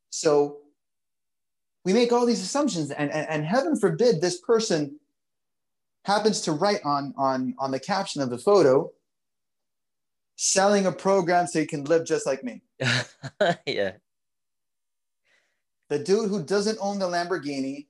[0.10, 0.58] So
[1.86, 5.00] we make all these assumptions, and, and, and heaven forbid this person
[6.06, 8.90] happens to write on, on, on the caption of the photo,
[10.36, 12.62] selling a program so you can live just like me.
[13.66, 13.94] yeah.
[15.90, 17.88] The dude who doesn't own the Lamborghini,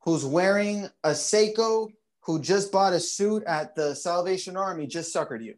[0.00, 1.88] who's wearing a Seiko,
[2.20, 5.54] who just bought a suit at the Salvation Army, just suckered you,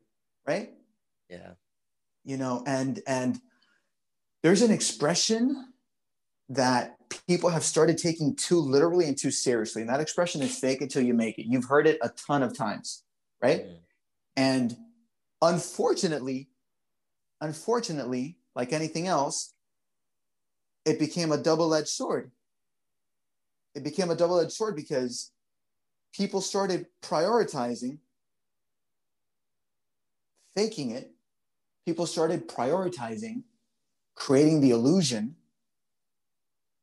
[0.46, 0.70] right?
[1.28, 1.52] Yeah.
[2.24, 3.40] You know, and and
[4.42, 5.72] there's an expression
[6.50, 6.96] that
[7.26, 9.82] people have started taking too literally and too seriously.
[9.82, 11.46] And that expression is fake until you make it.
[11.46, 13.02] You've heard it a ton of times,
[13.42, 13.64] right?
[13.64, 13.76] Mm.
[14.36, 14.76] And
[15.44, 16.48] unfortunately,
[17.40, 19.52] unfortunately, like anything else,
[20.84, 22.30] it became a double edged sword.
[23.74, 25.32] It became a double edged sword because
[26.12, 27.98] people started prioritizing
[30.54, 31.10] faking it.
[31.84, 33.42] People started prioritizing
[34.14, 35.34] creating the illusion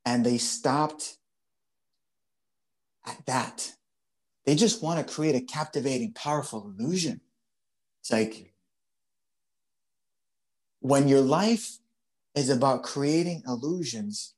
[0.05, 1.17] and they stopped
[3.05, 3.73] at that.
[4.45, 7.21] They just want to create a captivating, powerful illusion.
[8.01, 8.50] It's like
[10.81, 11.77] when your life
[12.35, 14.33] is about creating illusions,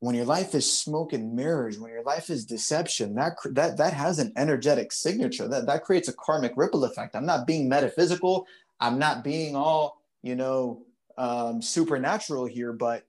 [0.00, 3.92] when your life is smoke and mirrors, when your life is deception, that that that
[3.92, 5.48] has an energetic signature.
[5.48, 7.16] That that creates a karmic ripple effect.
[7.16, 8.46] I'm not being metaphysical.
[8.78, 10.82] I'm not being all you know
[11.16, 13.06] um, supernatural here, but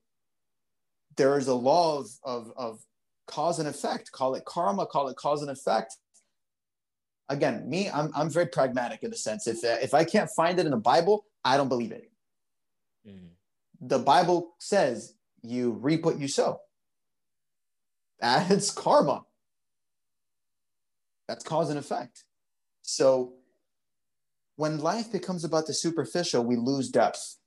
[1.17, 2.79] there is a law of, of, of
[3.25, 4.11] cause and effect.
[4.11, 5.97] Call it karma, call it cause and effect.
[7.29, 10.65] Again, me, I'm, I'm very pragmatic in the sense if, if I can't find it
[10.65, 12.11] in the Bible, I don't believe it.
[13.07, 13.29] Mm.
[13.79, 16.59] The Bible says you reap what you sow.
[18.19, 19.23] That's karma.
[21.29, 22.25] That's cause and effect.
[22.81, 23.33] So
[24.57, 27.37] when life becomes about the superficial, we lose depth.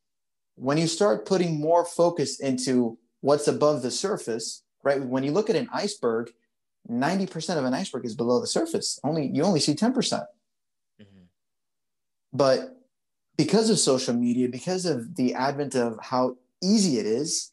[0.55, 5.03] When you start putting more focus into what's above the surface, right?
[5.03, 6.31] When you look at an iceberg,
[6.91, 8.99] 90% of an iceberg is below the surface.
[9.05, 9.93] Only you only see 10%.
[9.93, 10.25] percent
[10.99, 11.25] mm hmm
[12.33, 12.80] But
[13.41, 17.51] because of social media, because of the advent of how easy it is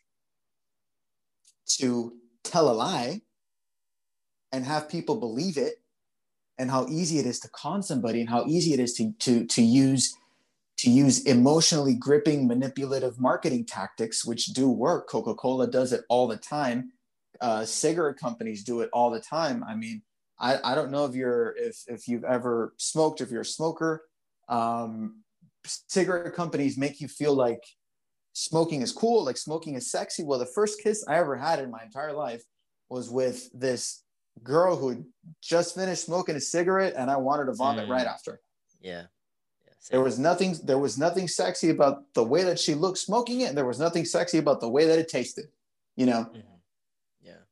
[1.65, 2.11] to
[2.43, 3.21] tell a lie
[4.51, 5.75] and have people believe it,
[6.57, 9.45] and how easy it is to con somebody, and how easy it is to to
[9.45, 10.13] to use
[10.79, 15.07] to use emotionally gripping, manipulative marketing tactics, which do work.
[15.07, 16.91] Coca Cola does it all the time.
[17.39, 19.63] Uh, cigarette companies do it all the time.
[19.63, 20.01] I mean,
[20.38, 24.03] I, I don't know if you're if if you've ever smoked, if you're a smoker.
[24.49, 25.23] Um,
[25.68, 27.63] cigarette companies make you feel like
[28.34, 30.24] smoking is cool, like smoking is sexy.
[30.24, 32.43] Well, the first kiss I ever had in my entire life
[32.89, 34.03] was with this
[34.43, 35.05] girl who
[35.41, 37.91] just finished smoking a cigarette, and I wanted to vomit mm.
[37.91, 38.39] right after.
[38.82, 39.03] Yeah.
[39.89, 40.55] There was nothing.
[40.63, 43.80] There was nothing sexy about the way that she looked smoking it, and there was
[43.80, 45.45] nothing sexy about the way that it tasted.
[45.95, 46.26] You know.
[46.30, 46.39] Mm-hmm.
[47.22, 47.43] Yeah.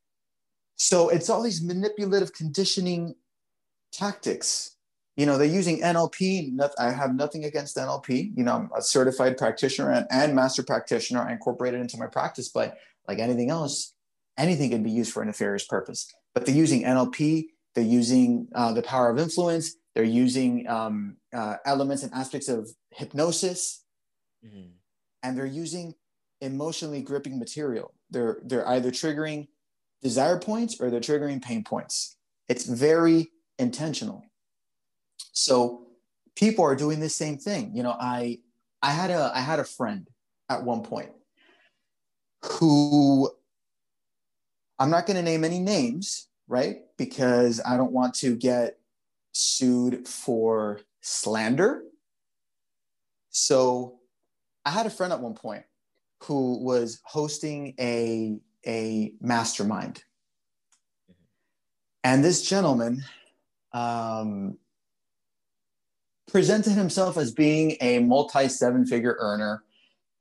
[0.76, 3.16] So it's all these manipulative conditioning
[3.94, 4.75] tactics.
[5.16, 6.60] You know, they're using NLP.
[6.78, 8.36] I have nothing against NLP.
[8.36, 11.22] You know, I'm a certified practitioner and, and master practitioner.
[11.22, 13.94] I incorporate it into my practice, but like anything else,
[14.38, 16.14] anything can be used for a nefarious purpose.
[16.34, 17.46] But they're using NLP.
[17.76, 19.76] They're using uh, the power of influence.
[19.94, 23.84] They're using um, uh, elements and aspects of hypnosis,
[24.46, 24.72] mm-hmm.
[25.24, 25.96] and they're using
[26.42, 27.94] emotionally gripping material.
[28.10, 29.48] They're they're either triggering
[30.02, 32.18] desire points or they're triggering pain points.
[32.50, 34.26] It's very intentional.
[35.36, 35.86] So
[36.36, 37.76] people are doing the same thing.
[37.76, 38.40] You know, I
[38.82, 40.10] I had a I had a friend
[40.50, 41.12] at one point
[42.44, 43.30] who
[44.80, 46.78] I'm not going to name any names, right?
[46.98, 48.78] Because I don't want to get
[49.32, 51.84] sued for slander.
[53.30, 54.00] So
[54.66, 55.64] I had a friend at one point
[56.24, 60.04] who was hosting a, a mastermind.
[62.04, 63.04] And this gentleman
[63.74, 64.58] um,
[66.28, 69.64] presented himself as being a multi seven figure earner,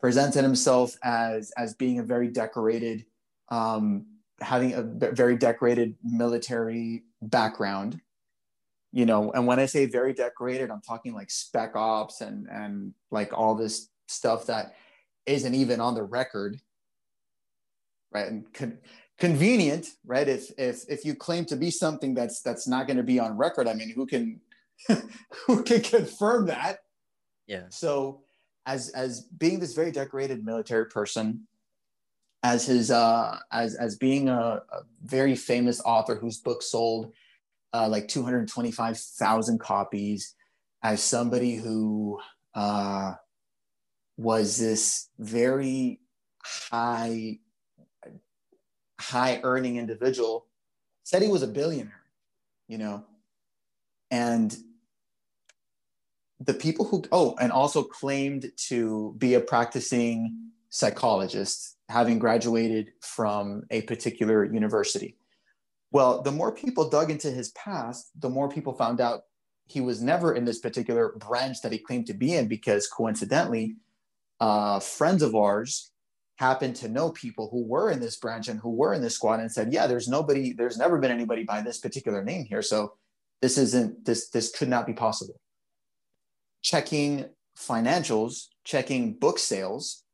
[0.01, 3.05] presented himself as, as being a very decorated,
[3.49, 4.07] um,
[4.41, 8.01] having a very decorated military background
[8.93, 12.93] you know and when i say very decorated i'm talking like spec ops and and
[13.11, 14.75] like all this stuff that
[15.25, 16.61] isn't even on the record
[18.15, 18.29] right?
[18.29, 18.79] And con-
[19.19, 20.27] convenient, right?
[20.27, 23.37] If if if you claim to be something that's that's not going to be on
[23.37, 24.41] record, I mean, who can
[25.47, 26.79] who can confirm that?
[27.47, 27.65] Yeah.
[27.71, 28.23] So,
[28.67, 31.47] as as being this very decorated military person,
[32.43, 37.13] as his uh, as as being a, a very famous author whose book sold
[37.73, 40.35] uh, like two hundred twenty five thousand copies,
[40.83, 42.21] as somebody who
[42.55, 43.15] uh,
[44.17, 46.01] was this very
[46.43, 47.39] high
[49.01, 50.47] high earning individual
[51.03, 52.03] said he was a billionaire
[52.69, 53.05] you know
[54.15, 54.57] and
[56.39, 63.63] the people who oh and also claimed to be a practicing psychologist having graduated from
[63.71, 65.17] a particular university.
[65.91, 69.23] Well the more people dug into his past the more people found out
[69.67, 73.77] he was never in this particular branch that he claimed to be in because coincidentally
[74.41, 75.91] uh, friends of ours
[76.37, 79.41] happened to know people who were in this branch and who were in this squad
[79.41, 82.63] and said yeah there's nobody there's never been anybody by this particular name here.
[82.63, 82.95] So
[83.43, 85.41] this isn't this this could not be possible.
[86.63, 87.27] Checking
[87.59, 90.05] financials checking book sales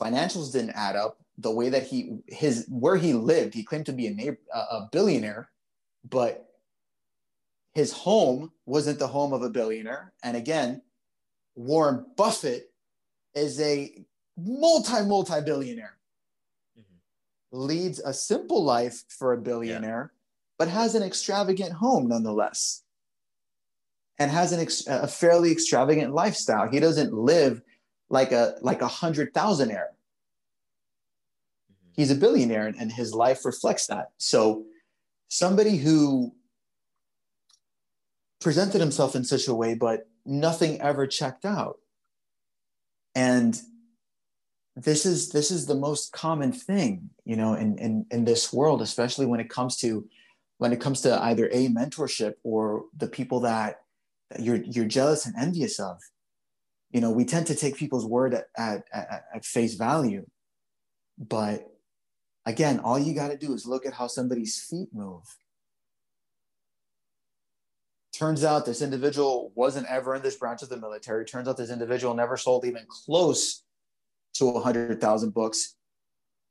[0.00, 1.18] financials didn't add up.
[1.38, 4.88] The way that he his where he lived he claimed to be a neighbor, a
[4.92, 5.50] billionaire
[6.08, 6.46] but
[7.72, 10.12] his home wasn't the home of a billionaire.
[10.22, 10.82] And again
[11.56, 12.72] warren buffett
[13.34, 14.04] is a
[14.36, 15.96] multi multi billionaire
[16.78, 17.58] mm-hmm.
[17.58, 20.12] leads a simple life for a billionaire.
[20.58, 22.82] But has an extravagant home nonetheless
[24.18, 26.68] and has an ex- a fairly extravagant lifestyle.
[26.70, 27.60] He doesn't live
[28.08, 29.94] like a like a hundred thousandaire
[31.94, 34.10] he's a billionaire and, and his life reflects that.
[34.18, 34.64] So
[35.28, 36.34] somebody who
[38.40, 41.76] presented himself in such a way but nothing ever checked out.
[43.14, 43.58] And
[44.76, 48.82] this is this is the most common thing you know in in, in this world
[48.82, 50.04] especially when it comes to
[50.64, 53.82] when it comes to either a mentorship or the people that,
[54.30, 56.00] that you're you're jealous and envious of
[56.90, 60.24] you know we tend to take people's word at, at, at, at face value.
[61.18, 61.70] But
[62.46, 65.24] again all you got to do is look at how somebody's feet move.
[68.14, 71.26] Turns out this individual wasn't ever in this branch of the military.
[71.26, 73.64] Turns out this individual never sold even close
[74.36, 75.76] to 100,000 books.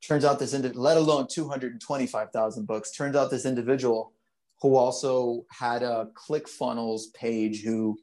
[0.07, 2.91] Turns out this, indi- let alone 225,000 books.
[2.91, 4.13] Turns out this individual
[4.61, 7.97] who also had a ClickFunnels page who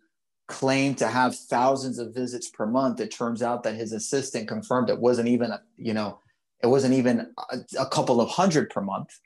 [0.49, 3.01] claimed to have thousands of visits per month.
[3.01, 6.21] It turns out that his assistant confirmed it wasn't even, a, you know,
[6.63, 9.21] it wasn't even a, a couple of hundred per month.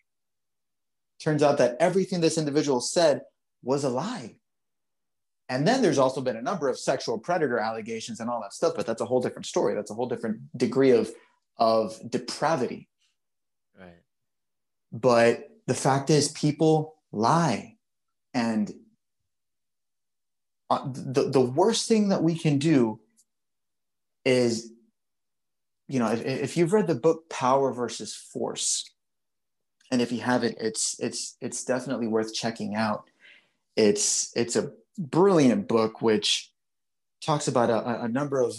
[1.20, 3.22] Turns out that everything this individual said
[3.62, 4.37] was a lie.
[5.49, 8.75] And then there's also been a number of sexual predator allegations and all that stuff,
[8.75, 9.75] but that's a whole different story.
[9.75, 11.11] That's a whole different degree of
[11.57, 12.88] of depravity.
[13.78, 14.02] Right.
[14.92, 17.76] But the fact is, people lie,
[18.32, 18.72] and
[20.70, 23.00] uh, the the worst thing that we can do
[24.24, 24.72] is,
[25.88, 28.90] you know, if, if you've read the book Power versus Force,
[29.90, 33.05] and if you haven't, it's it's it's definitely worth checking out.
[33.76, 36.50] It's it's a brilliant book, which
[37.20, 38.55] talks about a, a number of,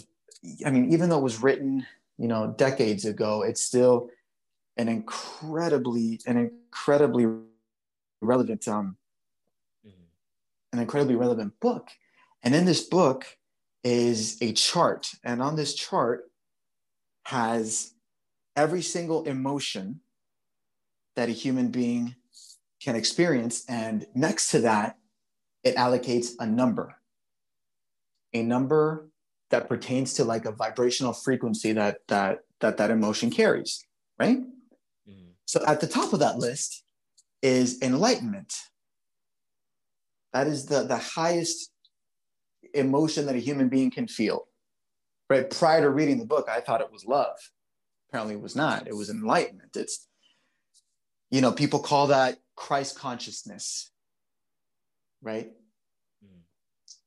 [0.65, 1.85] I mean, even though it was written,
[2.17, 4.09] you know, decades ago, it's still
[4.77, 7.27] an incredibly, an incredibly
[8.21, 8.97] relevant, um,
[9.85, 10.03] mm-hmm.
[10.73, 11.89] an incredibly relevant book.
[12.43, 13.25] And in this book
[13.83, 16.25] is a chart, and on this chart
[17.25, 17.93] has
[18.55, 20.01] every single emotion
[21.15, 22.15] that a human being
[22.81, 24.97] can experience, and next to that
[25.63, 26.95] it allocates a number,
[28.33, 29.09] a number
[29.55, 33.85] that pertains to like a vibrational frequency that that that that emotion carries,
[34.19, 34.39] right?
[34.39, 35.29] Mm-hmm.
[35.45, 36.83] So at the top of that list
[37.41, 38.53] is enlightenment.
[40.33, 41.71] That is the the highest
[42.73, 44.47] emotion that a human being can feel.
[45.29, 45.49] Right?
[45.49, 47.37] Prior to reading the book, I thought it was love.
[48.09, 48.87] Apparently, it was not.
[48.87, 49.75] It was enlightenment.
[49.75, 50.07] It's
[51.31, 53.91] you know, people call that Christ consciousness
[55.25, 55.51] right?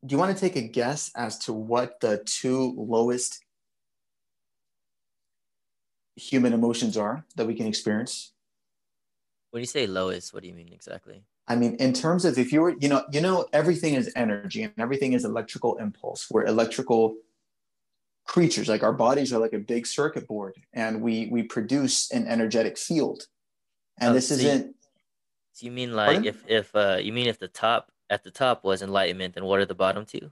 [0.07, 3.45] Do you want to take a guess as to what the two lowest
[6.17, 8.33] human emotions are that we can experience?
[9.51, 11.23] When you say lowest, what do you mean exactly?
[11.49, 14.63] I mean, in terms of if you were, you know, you know, everything is energy
[14.63, 16.29] and everything is electrical impulse.
[16.31, 17.17] We're electrical
[18.27, 18.69] creatures.
[18.69, 22.77] Like our bodies are like a big circuit board, and we we produce an energetic
[22.77, 23.27] field.
[23.99, 24.67] And oh, this so isn't.
[24.67, 24.75] You,
[25.55, 26.27] so you mean like Pardon?
[26.27, 29.61] if if uh you mean if the top at the top was enlightenment, and what
[29.61, 30.31] are the bottom two?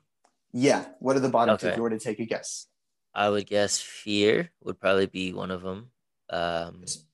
[0.52, 1.66] Yeah, what are the bottom okay.
[1.68, 1.70] two?
[1.72, 2.66] If you were to take a guess,
[3.14, 5.90] I would guess fear would probably be one of them.
[6.30, 7.04] Um, it's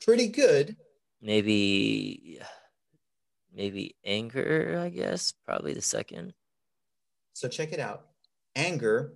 [0.00, 0.76] pretty good.
[1.20, 2.40] Maybe,
[3.54, 4.80] maybe anger.
[4.84, 6.34] I guess probably the second.
[7.34, 8.08] So check it out.
[8.56, 9.14] Anger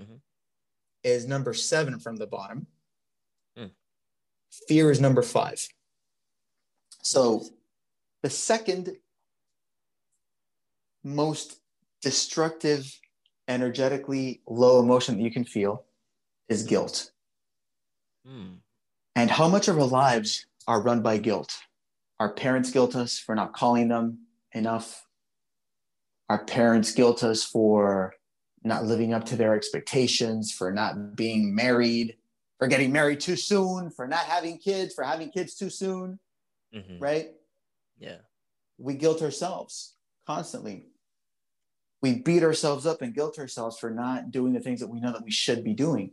[0.00, 0.20] Mhm.
[1.04, 2.66] is number seven from the bottom.
[3.56, 3.66] Hmm.
[4.66, 5.68] Fear is number five.
[7.02, 7.44] So
[8.22, 8.96] the second
[11.04, 11.60] most
[12.02, 12.98] destructive,
[13.46, 15.84] energetically low emotion that you can feel
[16.48, 17.10] is guilt.
[18.26, 18.54] Hmm.
[19.14, 21.54] And how much of our lives are run by guilt?
[22.18, 25.06] Our parents guilt us for not calling them enough.
[26.28, 28.14] Our parents guilt us for
[28.62, 32.16] not living up to their expectations, for not being married,
[32.58, 36.18] for getting married too soon, for not having kids, for having kids too soon,
[36.72, 37.00] Mhm.
[37.00, 37.34] right?
[37.98, 38.20] Yeah.
[38.78, 39.96] We guilt ourselves
[40.26, 40.86] constantly.
[42.04, 45.10] We beat ourselves up and guilt ourselves for not doing the things that we know
[45.12, 46.10] that we should be doing.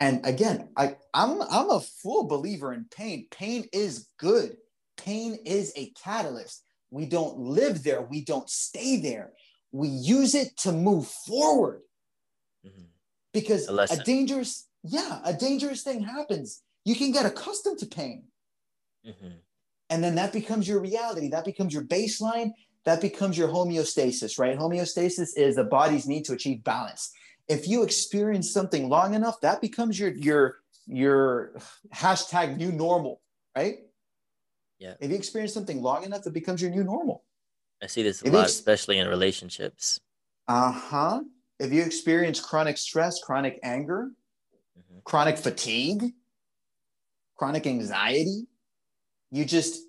[0.00, 3.26] And again, I, I'm I'm a full believer in pain.
[3.30, 4.56] Pain is good.
[4.96, 6.64] Pain is a catalyst.
[6.90, 8.00] We don't live there.
[8.00, 9.34] We don't stay there.
[9.72, 11.82] We use it to move forward
[12.66, 12.86] Mhm.
[13.34, 16.62] because A a, dangerous, yeah, a dangerous thing happens.
[16.86, 18.24] You can get accustomed to pain.
[19.04, 19.34] Mhm.
[19.90, 21.28] And then that becomes your reality.
[21.28, 22.52] That becomes your baseline.
[22.84, 24.58] That becomes your homeostasis, right?
[24.58, 27.12] Homeostasis is the body's need to achieve balance.
[27.48, 30.56] If you experience something long enough, that becomes your your
[30.86, 31.52] your
[31.94, 33.20] hashtag new normal,
[33.56, 33.78] right?
[34.78, 34.94] Yeah.
[34.98, 37.24] If you experience something long enough, it becomes your new normal.
[37.82, 40.00] I see this a If lot, it's- especially in relationships.
[40.48, 41.22] Uh-huh.
[41.58, 44.10] If you experience chronic stress, chronic anger,
[44.78, 45.04] Mhm.
[45.04, 46.14] chronic fatigue,
[47.36, 48.46] chronic anxiety,
[49.30, 49.82] you just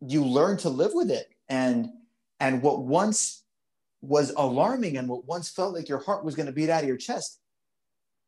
[0.00, 1.28] you learn to live with it.
[1.48, 1.88] And
[2.42, 3.44] and what once
[4.02, 6.88] was alarming and what once felt like your heart was going to beat out of
[6.88, 7.38] your chest,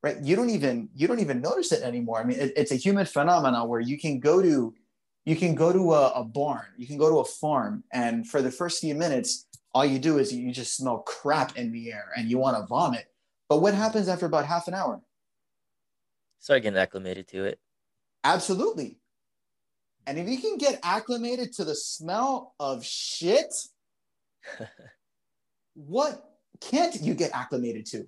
[0.04, 0.18] right?
[0.22, 2.20] You don't even you don't even notice it anymore.
[2.20, 4.72] I mean, it, it's a human phenomenon where you can go to
[5.24, 8.40] you can go to a, a barn, you can go to a farm, and for
[8.40, 12.10] the first few minutes, all you do is you just smell crap in the air
[12.16, 13.06] and you want to vomit.
[13.48, 15.00] But what happens after about half an hour?
[16.38, 17.58] Start getting acclimated to it.
[18.22, 18.98] Absolutely.
[20.06, 23.52] And if you can get acclimated to the smell of shit,
[25.74, 28.06] what can't you get acclimated to?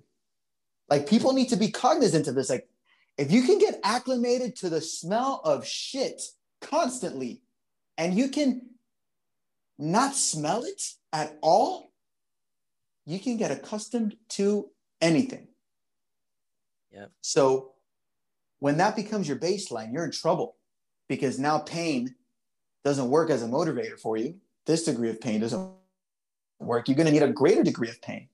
[0.89, 2.49] Like people need to be cognizant of this.
[2.49, 2.67] Like
[3.17, 6.21] if you can get acclimated to the smell of shit
[6.61, 7.41] constantly
[7.97, 8.61] and you can
[9.77, 10.81] not smell it
[11.13, 11.91] at all,
[13.05, 14.69] you can get accustomed to
[15.01, 15.47] anything.
[16.91, 17.11] Yep.
[17.21, 17.71] So
[18.59, 20.55] when that becomes your baseline, you're in trouble
[21.07, 22.15] because now pain
[22.83, 24.35] doesn't work as a motivator for you.
[24.65, 25.71] This degree of pain doesn't
[26.59, 26.87] work.
[26.87, 28.29] You're going to need a greater degree of pain.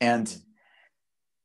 [0.00, 0.34] And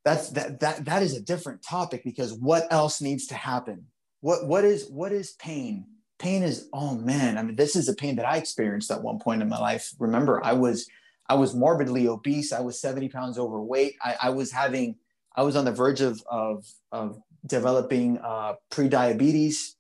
[0.06, 3.86] that's that that that is a different topic because what else needs to happen?
[4.22, 5.86] What what is what is pain?
[6.20, 9.20] Pain is oh man, I mean this is a pain that I experienced at one
[9.20, 9.94] point in my life.
[10.00, 10.88] Remember, I was
[11.30, 12.52] I was morbidly obese.
[12.52, 13.96] I was 70 pounds overweight.
[14.04, 14.98] I, I was having
[15.36, 19.76] I was on the verge of of of developing uh, pre-diabetes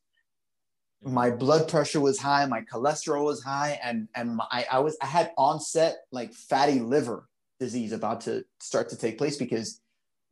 [1.06, 4.98] my blood pressure was high my cholesterol was high and and my, I, I was
[5.02, 7.28] i had onset like fatty liver
[7.60, 9.82] disease about to start to take place because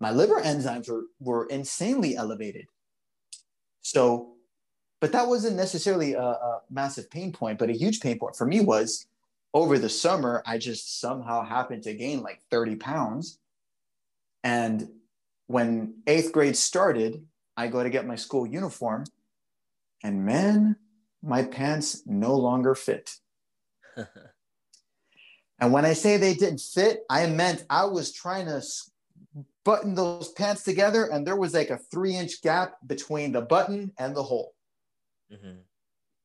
[0.02, 2.66] my liver enzymes were were insanely elevated.
[3.82, 4.34] So
[5.00, 8.46] but that wasn't necessarily a, a massive pain point but a huge pain point for
[8.46, 9.08] me was
[9.54, 13.40] over the summer i just somehow happened to gain like 30 pounds.
[14.44, 14.90] And
[15.48, 17.24] when eighth grade started
[17.56, 19.06] i go to get my school uniform
[20.04, 20.76] and man,
[21.22, 23.12] my pants no longer fit.
[25.62, 28.64] And when I say they didn't fit, I meant I was trying to
[29.64, 33.92] button those pants together, and there was like a three inch gap between the button
[34.00, 34.56] and the hole.
[35.32, 35.60] Mm-hmm.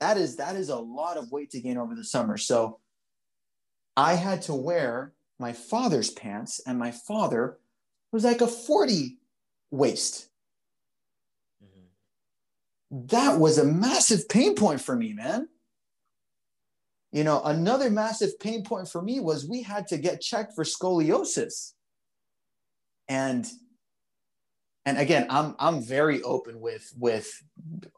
[0.01, 2.39] That is that is a lot of weight to gain over the summer.
[2.39, 2.81] So
[3.95, 7.59] I had to wear my father's pants, and my father
[8.13, 9.19] was like a 40
[9.71, 10.31] waist.
[12.91, 15.49] That was a massive pain point for me, man.
[17.13, 20.65] You know, another massive pain point for me was we had to get checked for
[20.65, 21.73] scoliosis.
[23.09, 23.47] And
[24.85, 27.31] and again, I'm I'm very open with with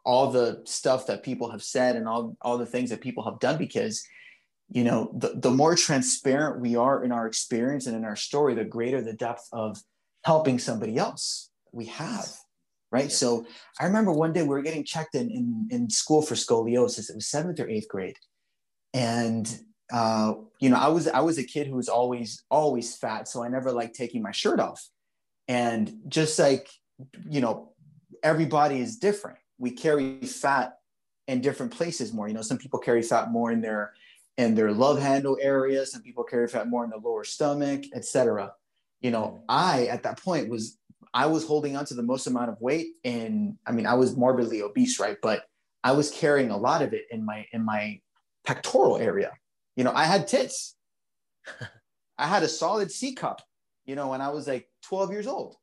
[0.05, 3.41] all the stuff that people have said and all all the things that people have
[3.41, 4.07] done because
[4.71, 8.55] you know, the, the more transparent we are in our experience and in our story,
[8.55, 9.83] the greater the depth of
[10.25, 12.29] helping somebody else we have
[12.91, 13.05] right?
[13.05, 13.11] Yeah.
[13.11, 13.47] So
[13.81, 17.11] I remember one day we were getting checked in, in, in school for scoliosis.
[17.11, 18.17] It was seventh or eighth grade.
[18.95, 19.61] And,
[19.93, 23.29] uh, you know, I was, I was a kid who was always, always fat.
[23.29, 24.87] So I never liked taking my shirt off.
[25.47, 26.69] And just like,
[27.29, 27.73] you know,
[28.23, 29.39] everybody is different.
[29.59, 30.79] We carry fat
[31.27, 32.29] in different places more.
[32.29, 33.93] You know, some people carry fat more in their
[34.37, 35.85] in their love handle area.
[35.85, 38.53] Some people carry fat more in the lower stomach, etc.
[39.01, 39.45] You know, mm.
[39.49, 40.78] I at that point was
[41.15, 44.17] I was holding on to the most amount of weight, and I mean, I was
[44.17, 45.17] morbidly obese, right?
[45.23, 45.45] But
[45.85, 48.01] I was carrying a lot of it in my in my
[48.45, 49.33] pectoral area.
[49.77, 50.77] You know, I had tits.
[52.19, 53.43] I had a solid C cup.
[53.87, 55.57] You know, when I was like 12 years old.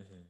[0.00, 0.22] Mm-hmm.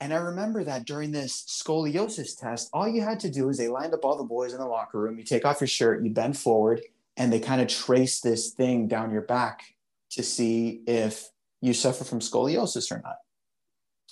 [0.00, 3.68] And I remember that during this scoliosis test, all you had to do is they
[3.68, 5.18] lined up all the boys in the locker room.
[5.18, 6.80] You take off your shirt, you bend forward,
[7.16, 9.74] and they kind of trace this thing down your back
[10.12, 11.28] to see if
[11.60, 13.16] you suffer from scoliosis or not.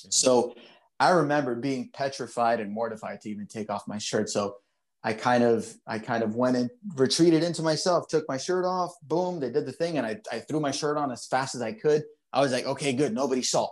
[0.01, 0.11] Mm-hmm.
[0.11, 0.55] So
[1.01, 4.29] I remember being petrified and mortified to even take off my shirt.
[4.31, 4.57] So
[5.05, 8.95] I kind of I kind of went and retreated into myself, took my shirt off,
[9.03, 11.63] boom, they did the thing, and I, I threw my shirt on as fast as
[11.63, 12.03] I could.
[12.33, 13.69] I was like, okay, good, nobody saw,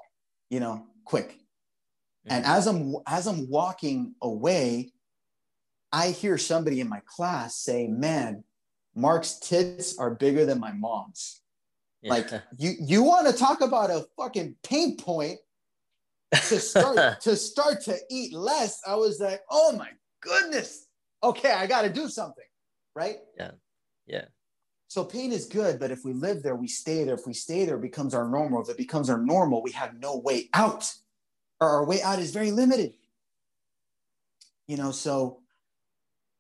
[0.51, 1.39] you know, quick.
[2.29, 4.93] And as I'm as I'm walking away,
[5.93, 8.43] I hear somebody in my class say, "Man,
[8.95, 11.41] Mark's tits are bigger than my mom's."
[12.03, 12.11] Yeah.
[12.11, 15.39] Like you you want to talk about a fucking pain point
[16.49, 18.81] to start to start to eat less.
[18.87, 19.91] I was like, "Oh my
[20.21, 20.87] goodness.
[21.23, 22.45] Okay, I got to do something."
[22.95, 23.17] Right?
[23.37, 23.53] Yeah.
[24.07, 24.25] Yeah.
[24.89, 27.15] So pain is good, but if we live there, we stay there.
[27.15, 28.63] If we stay there, it becomes our normal.
[28.63, 30.91] If it becomes our normal, we have no way out
[31.61, 32.93] or our way out is very limited.
[34.67, 35.41] You know, so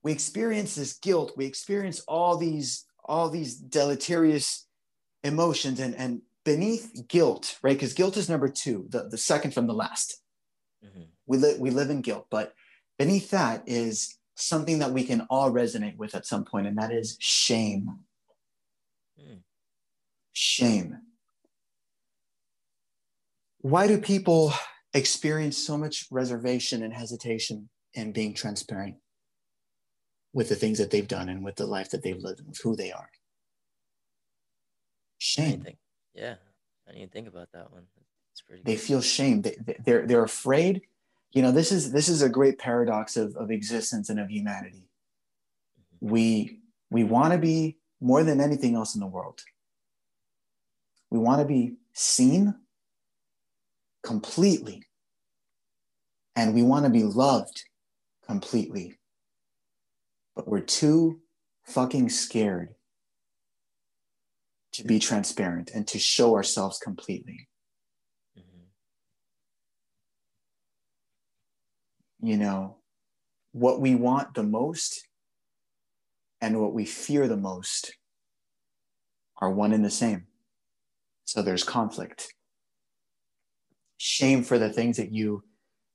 [0.03, 4.67] we experience this guilt, we experience all these all these deleterious
[5.23, 7.77] emotions and and beneath guilt, right?
[7.77, 10.23] Because guilt is number two, the, the second from the last.
[10.83, 11.03] Mm-hmm.
[11.27, 12.55] We live we live in guilt, but
[12.99, 16.93] beneath that is something that we can all resonate with at some point, and that
[16.93, 17.99] is shame.
[19.21, 19.41] Mm.
[20.33, 20.99] Shame.
[23.61, 24.53] Why do people
[24.95, 28.97] experience so much reservation and hesitation in being transparent
[30.37, 32.61] with the things that they've done and with the life that they've lived and with
[32.63, 33.09] who they are.
[35.17, 35.63] Shame.
[35.63, 35.79] Think,
[36.17, 36.35] yeah,
[36.87, 37.83] I didn't even think about that one.
[38.33, 38.63] It's pretty.
[38.65, 38.81] They good.
[38.81, 39.43] feel shame.
[39.43, 40.83] They, they're they're afraid.
[41.33, 44.89] You know, this is this is a great paradox of, of existence and of humanity.
[46.03, 46.13] Mm-hmm.
[46.13, 46.61] We
[46.91, 49.41] we want to be more than anything else in the world.
[51.11, 52.55] We want to be seen
[54.07, 54.85] completely.
[56.37, 57.65] And we want to be loved
[58.25, 58.99] completely.
[60.37, 61.21] But we're too
[61.65, 62.76] fucking scared
[64.77, 67.49] to be transparent and to show ourselves completely.
[68.39, 68.67] Mm-hmm.
[72.27, 72.77] You know,
[73.53, 75.07] what we want the most
[76.41, 77.95] and what we fear the most
[79.39, 80.27] are one and the same.
[81.25, 82.33] So there's conflict
[83.99, 85.43] shame for the things that you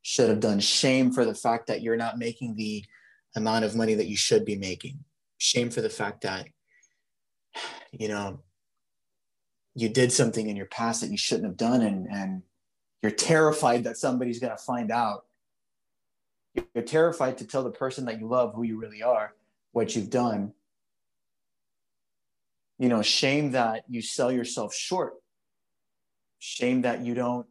[0.01, 2.83] should have done, shame for the fact that you're not making the
[3.35, 4.99] amount of money that you should be making,
[5.37, 6.47] shame for the fact that,
[7.91, 8.39] you know,
[9.75, 12.43] you did something in your past that you shouldn't have done and, and
[13.01, 15.25] you're terrified that somebody's going to find out.
[16.75, 19.33] You're terrified to tell the person that you love who you really are,
[19.71, 20.53] what you've done.
[22.77, 25.13] You know, shame that you sell yourself short.
[26.39, 27.45] Shame that you don't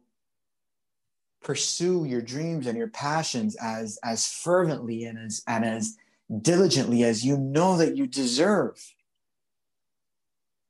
[1.41, 5.97] pursue your dreams and your passions as as fervently and as and as
[6.41, 8.93] diligently as you know that you deserve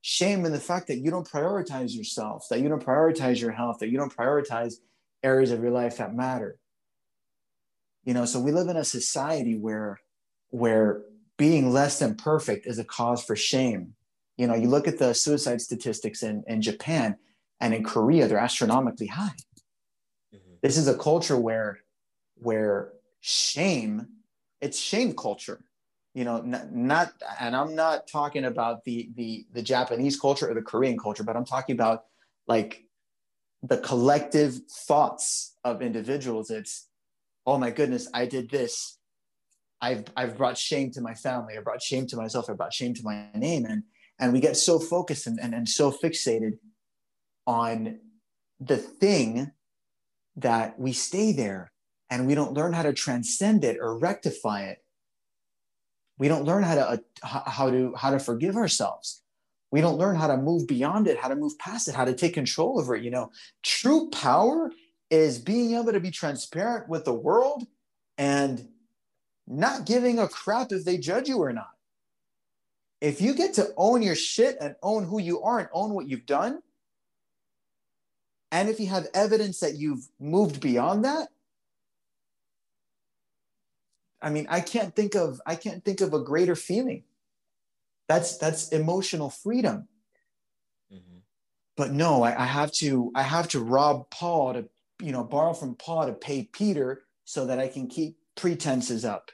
[0.01, 3.77] shame in the fact that you don't prioritize yourself that you don't prioritize your health
[3.79, 4.75] that you don't prioritize
[5.23, 6.57] areas of your life that matter.
[8.03, 9.99] You know so we live in a society where
[10.49, 11.03] where
[11.37, 13.93] being less than perfect is a cause for shame.
[14.37, 17.17] You know you look at the suicide statistics in, in japan
[17.59, 19.35] and in korea they're astronomically high.
[20.33, 20.55] Mm-hmm.
[20.63, 21.79] This is a culture where
[22.35, 24.07] where shame
[24.61, 25.63] it's shame culture
[26.13, 30.53] you know not, not, and i'm not talking about the the the japanese culture or
[30.53, 32.03] the korean culture but i'm talking about
[32.47, 32.85] like
[33.63, 36.49] the collective thoughts of individuals.
[36.49, 36.87] It's
[37.45, 38.97] oh my goodness i did this.
[39.81, 41.57] I've i've brought shame to my family.
[41.57, 42.49] I brought shame to myself.
[42.49, 43.65] I brought shame to my name.
[43.65, 43.83] And
[44.19, 46.59] and we get so focused and, and, and so fixated
[47.47, 47.99] on
[48.59, 49.51] the thing
[50.35, 51.71] that we stay there
[52.09, 54.80] and we don't learn how to transcend it or rectify it
[56.21, 59.23] we don't learn how to uh, how to how to forgive ourselves.
[59.71, 62.13] We don't learn how to move beyond it how to move past it how to
[62.13, 63.31] take control over it you know.
[63.63, 64.71] True power
[65.09, 67.65] is being able to be transparent with the world
[68.19, 68.67] and
[69.47, 71.71] not giving a crap if they judge you or not.
[73.01, 76.07] If you get to own your shit and own who you are and own what
[76.07, 76.61] you've done
[78.51, 81.29] and if you have evidence that you've moved beyond that,
[84.21, 87.03] I mean, I can't think of I can't think of a greater feeling.
[88.07, 89.87] That's that's emotional freedom.
[90.93, 91.19] Mm-hmm.
[91.77, 94.69] But no, I, I have to I have to rob Paul to
[95.01, 99.31] you know borrow from Paul to pay Peter so that I can keep pretenses up.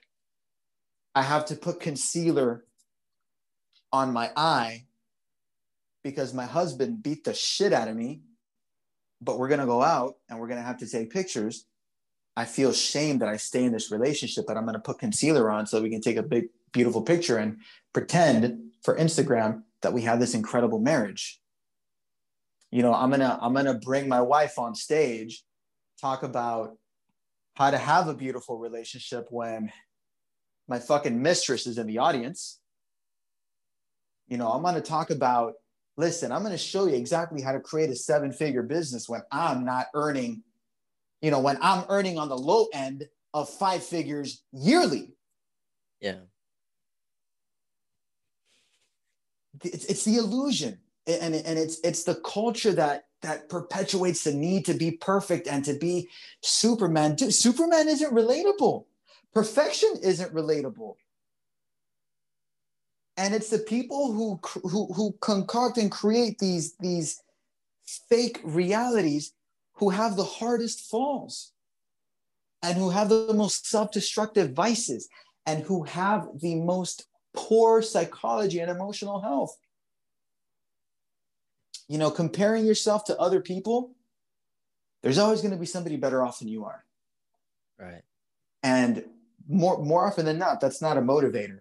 [1.16, 2.66] I have to put concealer
[3.92, 4.86] on my eye
[6.04, 8.22] because my husband beat the shit out of me,
[9.22, 11.66] but we're going to go out and we're going to have to take pictures.
[12.38, 15.50] I feel shame that I stay in this relationship, but I'm going to put concealer
[15.50, 17.58] on so we can take a big, beautiful picture and
[17.94, 21.42] pretend for Instagram that we have this incredible marriage.
[22.70, 25.44] You know, I'm going to, I'm going to bring my wife on stage,
[26.00, 26.78] talk about
[27.56, 29.72] how to have a beautiful relationship when
[30.68, 32.60] my fucking mistress is in the audience.
[34.28, 35.54] You know, I'm going to talk about
[35.98, 39.22] listen, I'm going to show you exactly how to create a seven figure business when
[39.32, 40.44] I'm not earning,
[41.22, 45.14] you know, when I'm earning on the low end of five figures yearly.
[46.00, 46.20] Yeah.
[49.64, 50.80] It's, it's the illusion.
[51.08, 55.64] And, and it's it's the culture that that perpetuates the need to be perfect and
[55.64, 56.10] to be
[56.42, 57.16] Superman.
[57.16, 58.86] Dude, Superman isn't relatable.
[59.34, 60.96] Perfection isn't relatable
[63.18, 64.40] and it's the people who
[64.70, 67.22] who who concoct and create these these
[68.10, 69.34] fake realities
[69.78, 71.52] who have the hardest falls
[72.62, 75.08] and who have the most self-destructive vices
[75.46, 79.56] and who have the most poor psychology and emotional health
[81.88, 83.96] you know comparing yourself to other people
[85.04, 86.84] there's always going to be somebody better off than you are
[87.78, 88.02] right
[88.64, 89.04] and
[89.48, 91.60] more more often than not that's not a motivator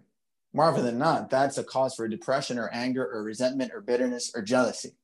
[0.57, 4.31] more often than not, that's a cause for depression or anger or resentment or bitterness
[4.33, 4.95] or jealousy,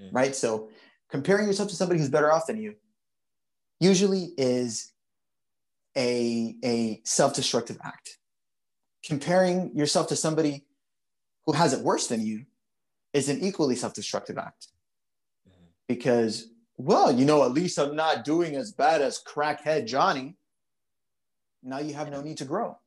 [0.00, 0.08] mm.
[0.12, 0.36] right?
[0.36, 0.68] So
[1.10, 2.74] comparing yourself to somebody who's better off than you
[3.80, 4.92] usually is
[5.96, 8.18] a, a self-destructive act.
[9.04, 10.64] Comparing yourself to somebody
[11.46, 12.44] who has it worse than you
[13.12, 14.68] is an equally self-destructive act.
[15.88, 20.36] Because, well, you know, at least I'm not doing as bad as crackhead Johnny.
[21.62, 22.78] Now you have no need to grow.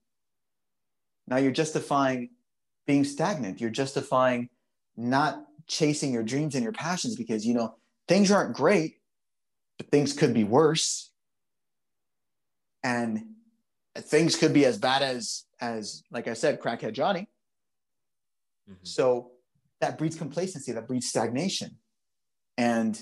[1.28, 2.30] Now you're justifying
[2.86, 3.60] being stagnant.
[3.60, 4.50] You're justifying
[4.96, 7.76] not chasing your dreams and your passions because, you know,
[8.08, 8.98] things aren't great,
[9.78, 11.12] but things could be worse.
[12.84, 13.24] And
[13.98, 17.30] things could be as bad as, as like I said, crackhead Johnny.
[18.70, 18.84] Mm-hmm.
[18.84, 19.32] So
[19.82, 21.78] that breeds complacency, that breeds stagnation.
[22.58, 23.00] And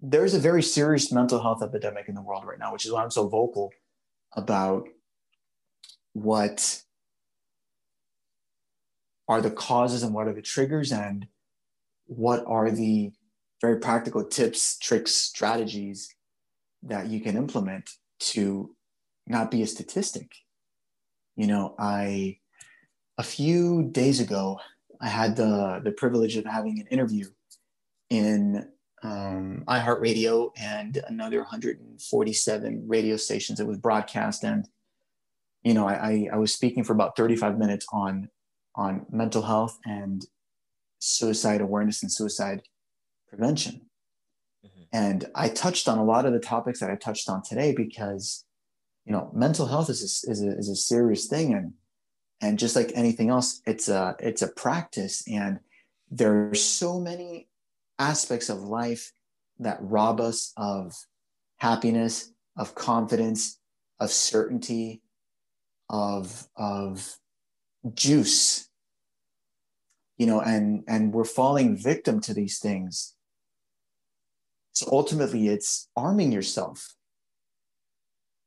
[0.00, 3.02] there's a very serious mental health epidemic in the world right now, which is why
[3.02, 3.70] I'm so vocal
[4.34, 4.88] about
[6.12, 6.82] what
[9.28, 11.26] are the causes and what are the triggers and
[12.16, 13.12] what are the
[13.60, 16.14] very practical tips, tricks, strategies
[16.82, 18.74] that you can implement to
[19.26, 20.30] not be a statistic.
[21.36, 22.38] You know, I
[23.18, 24.60] a few days ago
[25.00, 27.26] I had the the privilege of having an interview
[28.10, 28.68] in
[29.02, 33.58] um, iHeartRadio and another 147 radio stations.
[33.58, 34.68] It was broadcast and
[35.62, 38.28] you know, I, I was speaking for about 35 minutes on
[38.74, 40.24] on mental health and
[41.02, 42.62] suicide awareness and suicide
[43.28, 43.80] prevention.
[44.64, 44.82] Mm-hmm.
[44.92, 48.44] And I touched on a lot of the topics that I touched on today because,
[49.04, 51.54] you know, mental health is a, is a, is a serious thing.
[51.54, 51.72] And,
[52.40, 55.24] and just like anything else, it's a, it's a practice.
[55.26, 55.58] And
[56.08, 57.48] there are so many
[57.98, 59.12] aspects of life
[59.58, 60.94] that rob us of
[61.58, 63.58] happiness, of confidence,
[63.98, 65.02] of certainty,
[65.88, 67.16] of of
[67.94, 68.68] juice
[70.22, 73.16] you know and and we're falling victim to these things.
[74.72, 76.94] So ultimately it's arming yourself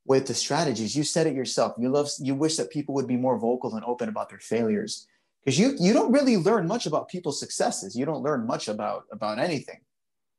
[0.06, 0.96] with the strategies.
[0.96, 1.76] You said it yourself.
[1.78, 5.06] You love you wish that people would be more vocal and open about their failures.
[5.44, 7.94] Because you you don't really learn much about people's successes.
[7.94, 9.82] You don't learn much about about anything.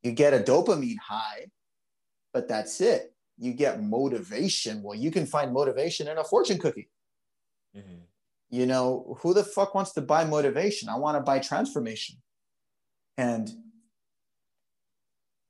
[0.03, 1.49] You get a dopamine high
[2.33, 3.15] but that's it.
[3.37, 4.83] You get motivation.
[4.83, 6.89] Well you can find motivation in a fortune cookie.
[7.77, 8.06] Mm-hmm.
[8.51, 10.89] You know, who the fuck wants to buy motivation?
[10.89, 12.17] I want to buy transformation.
[13.19, 13.51] And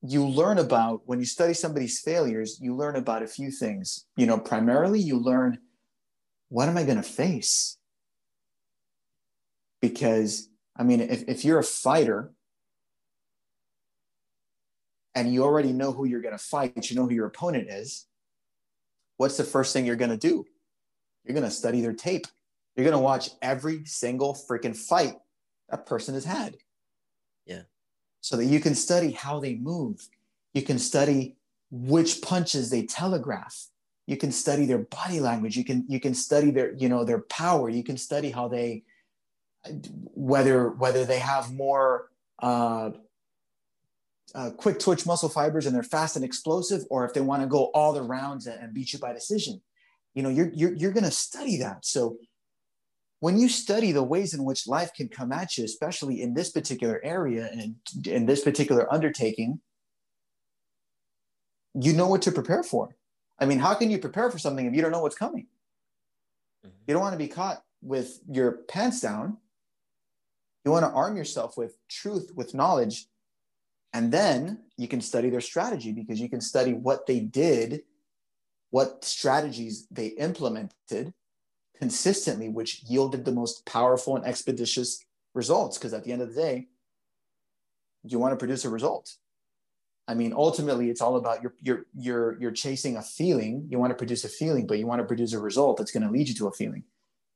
[0.03, 4.07] you learn about when you study somebody's failures, you learn about a few things.
[4.17, 5.59] You know, primarily you learn
[6.49, 7.77] what am I going to face?
[9.81, 12.33] Because, I mean, if, if you're a fighter
[15.15, 18.07] and you already know who you're going to fight, you know who your opponent is,
[19.17, 20.45] what's the first thing you're going to do?
[21.25, 22.27] You're going to study their tape.
[22.77, 25.15] You're going to watch every single freaking fight
[25.71, 26.57] that person has had.
[27.47, 27.63] Yeah.
[28.21, 30.09] So that you can study how they move.
[30.53, 31.37] You can study
[31.71, 33.69] which punches they telegraph.
[34.07, 37.21] you can study their body language you can you can study their you know their
[37.21, 38.83] power you can study how they
[40.15, 42.91] whether whether they have more uh,
[44.35, 47.49] uh, quick twitch muscle fibers and they're fast and explosive or if they want to
[47.49, 49.61] go all the rounds and, and beat you by decision
[50.15, 52.17] you know you're you're, you're going to study that so
[53.21, 56.51] when you study the ways in which life can come at you especially in this
[56.51, 57.77] particular area and
[58.07, 59.61] in this particular undertaking
[61.75, 62.97] you know what to prepare for
[63.39, 65.47] I mean, how can you prepare for something if you don't know what's coming?
[66.65, 66.77] Mm-hmm.
[66.87, 69.39] You don't want to be caught with your pants down.
[70.65, 73.07] You want to arm yourself with truth, with knowledge,
[73.93, 77.83] and then you can study their strategy because you can study what they did,
[78.71, 81.15] what strategies they implemented
[81.79, 85.05] consistently, which yielded the most powerful and expeditious
[85.35, 85.79] results.
[85.79, 86.69] Because at the end of the day,
[88.05, 89.15] you want to produce a result.
[90.09, 93.67] I mean, ultimately, it's all about you're you're you're you're chasing a feeling.
[93.69, 96.05] You want to produce a feeling, but you want to produce a result that's going
[96.05, 96.85] to lead you to a feeling.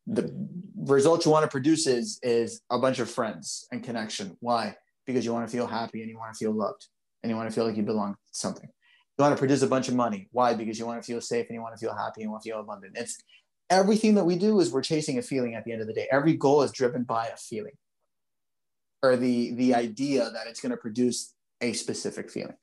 [0.07, 0.33] The
[0.77, 4.37] result you want to produce is is a bunch of friends and connection.
[4.41, 4.77] Why?
[5.05, 6.87] Because you want to feel happy and you want to feel loved
[7.23, 8.69] and you want to feel like you belong to something.
[9.19, 10.29] You want to produce a bunch of money.
[10.31, 10.55] Why?
[10.55, 12.43] Because you want to feel safe and you want to feel happy and you want
[12.45, 12.97] to feel abundant.
[12.97, 13.19] It's
[13.71, 16.09] everything that we do is we're chasing a feeling at the end of the day.
[16.11, 17.75] Every goal is driven by a feeling
[19.03, 22.57] or the the idea that it's going to produce a specific feeling.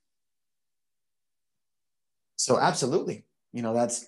[2.36, 4.06] So absolutely, you know, that's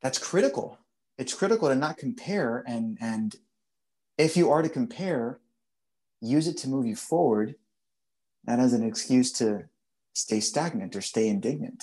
[0.00, 0.78] that's critical.
[1.18, 3.34] It's critical to not compare and and
[4.18, 5.40] if you are to compare,
[6.20, 7.56] use it to move you forward,
[8.46, 9.64] not as an excuse to
[10.12, 11.82] stay stagnant or stay indignant.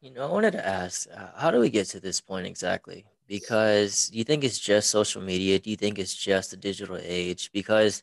[0.00, 3.04] You know, I wanted to ask, uh, how do we get to this point exactly?
[3.26, 5.58] Because do you think it's just social media?
[5.58, 7.50] Do you think it's just the digital age?
[7.52, 8.02] Because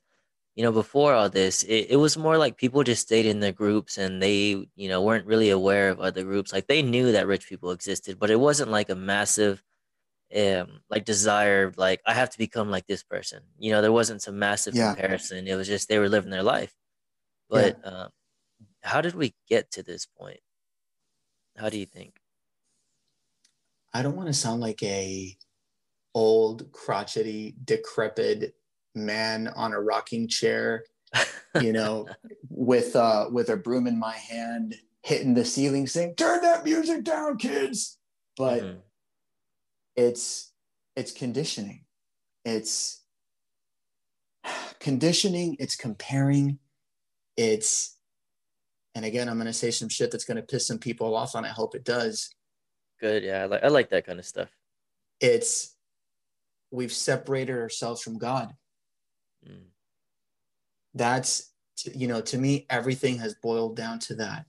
[0.56, 3.52] you know, before all this, it, it was more like people just stayed in their
[3.52, 6.54] groups and they, you know, weren't really aware of other groups.
[6.54, 9.62] Like they knew that rich people existed, but it wasn't like a massive,
[10.36, 13.42] um, like desire, like I have to become like this person.
[13.60, 14.94] You know, there wasn't some massive yeah.
[14.94, 15.46] comparison.
[15.48, 16.74] It was just they were living their life.
[17.50, 17.90] But yeah.
[17.92, 18.10] um,
[18.82, 20.40] how did we get to this point?
[21.58, 22.20] How do you think?
[23.94, 25.38] I don't want to sound like a
[26.14, 28.56] old, crotchety, decrepit
[28.94, 30.84] man on a rocking chair,
[31.62, 32.08] you know,
[32.50, 37.04] with uh with a broom in my hand, hitting the ceiling saying, turn that music
[37.04, 37.98] down, kids.
[38.36, 38.80] But mm-hmm.
[39.96, 40.52] it's
[40.96, 41.86] it's conditioning.
[42.44, 43.02] It's
[44.80, 46.60] conditioning, it's comparing,
[47.38, 47.95] it's
[48.96, 51.50] and again, I'm gonna say some shit that's gonna piss some people off, and I
[51.50, 52.30] hope it does.
[53.02, 54.50] Good, yeah, I like I like that kind of stuff.
[55.20, 55.76] It's
[56.72, 58.54] we've separated ourselves from God.
[59.48, 59.66] Mm.
[60.94, 61.52] That's,
[61.94, 64.46] you know, to me, everything has boiled down to that.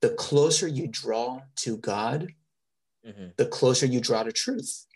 [0.00, 2.32] The closer you draw to God,
[3.06, 3.28] mm-hmm.
[3.36, 4.86] the closer you draw to truth,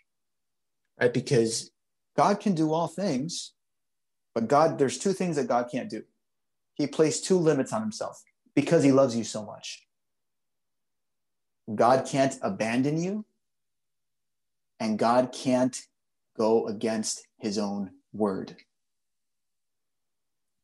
[0.99, 1.13] right?
[1.13, 1.71] Because
[2.17, 3.53] God can do all things,
[4.33, 6.03] but God, there's two things that God can't do.
[6.73, 8.23] He placed two limits on himself
[8.59, 9.87] because he loves you so much.
[11.73, 13.25] God can't abandon you,
[14.81, 15.79] and God can't
[16.37, 18.57] go against his own word.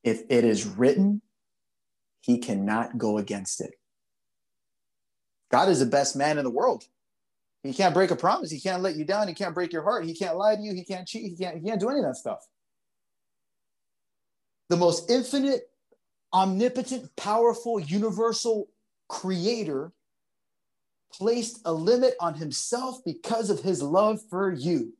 [0.03, 1.21] If it is written,
[2.19, 3.75] he cannot go against it.
[5.49, 6.83] God is the best man in the world.
[7.63, 8.51] He can't break a promise.
[8.51, 9.29] He can't let you down.
[9.29, 10.05] He can't break your heart.
[10.05, 10.73] He can't lie to you.
[10.73, 11.23] He can't cheat.
[11.23, 12.39] He can't, he can't do any of that stuff.
[14.69, 15.69] The most infinite,
[16.35, 18.67] omnipotent, powerful, universal
[19.07, 19.93] creator
[21.13, 24.93] placed a limit on himself because of his love for you.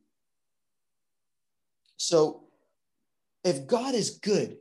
[1.98, 2.44] So
[3.44, 4.56] if God is good,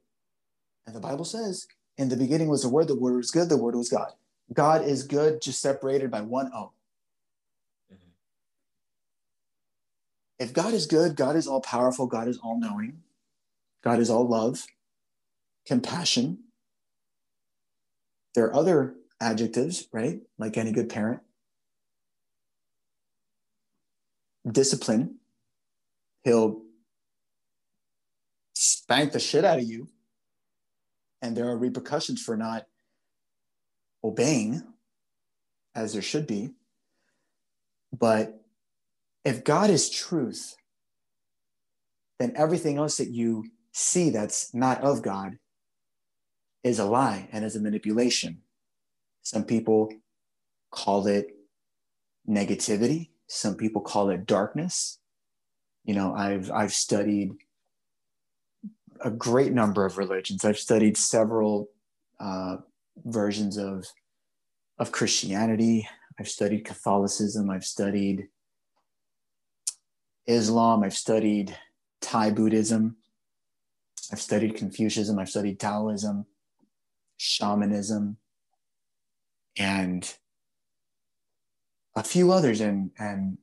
[0.86, 1.66] and the Bible says,
[1.98, 4.12] in the beginning was the Word, the Word was good, the Word was God.
[4.54, 6.74] God is good, just separated by one O.
[7.92, 8.10] Mm-hmm.
[10.40, 13.02] If God is good, God is all powerful, God is all knowing,
[13.82, 14.66] God is all love,
[15.66, 16.40] compassion.
[18.36, 20.20] There are other adjectives, right?
[20.38, 21.22] Like any good parent.
[24.50, 25.16] Discipline.
[26.24, 26.62] He'll
[28.54, 29.88] spank the shit out of you
[31.22, 32.66] and there are repercussions for not
[34.04, 34.62] obeying
[35.74, 36.52] as there should be.
[37.98, 38.42] But
[39.24, 40.56] if God is truth,
[42.20, 45.38] then everything else that you see that's not of God
[46.66, 48.42] is a lie and is a manipulation.
[49.22, 49.94] Some people
[50.72, 51.28] call it
[52.28, 54.98] negativity, some people call it darkness.
[55.84, 57.34] You know, I've I've studied
[59.00, 60.44] a great number of religions.
[60.44, 61.70] I've studied several
[62.20, 62.58] uh,
[63.06, 63.86] versions of
[64.80, 65.88] of Christianity.
[66.20, 68.30] I've studied Catholicism, I've studied
[70.26, 71.56] Islam, I've studied
[72.02, 72.96] Thai Buddhism,
[74.12, 76.26] I've studied Confucianism, I've studied Taoism,
[77.18, 78.18] shamanism,
[79.58, 80.16] and
[81.96, 82.62] a few others.
[82.62, 83.38] And, and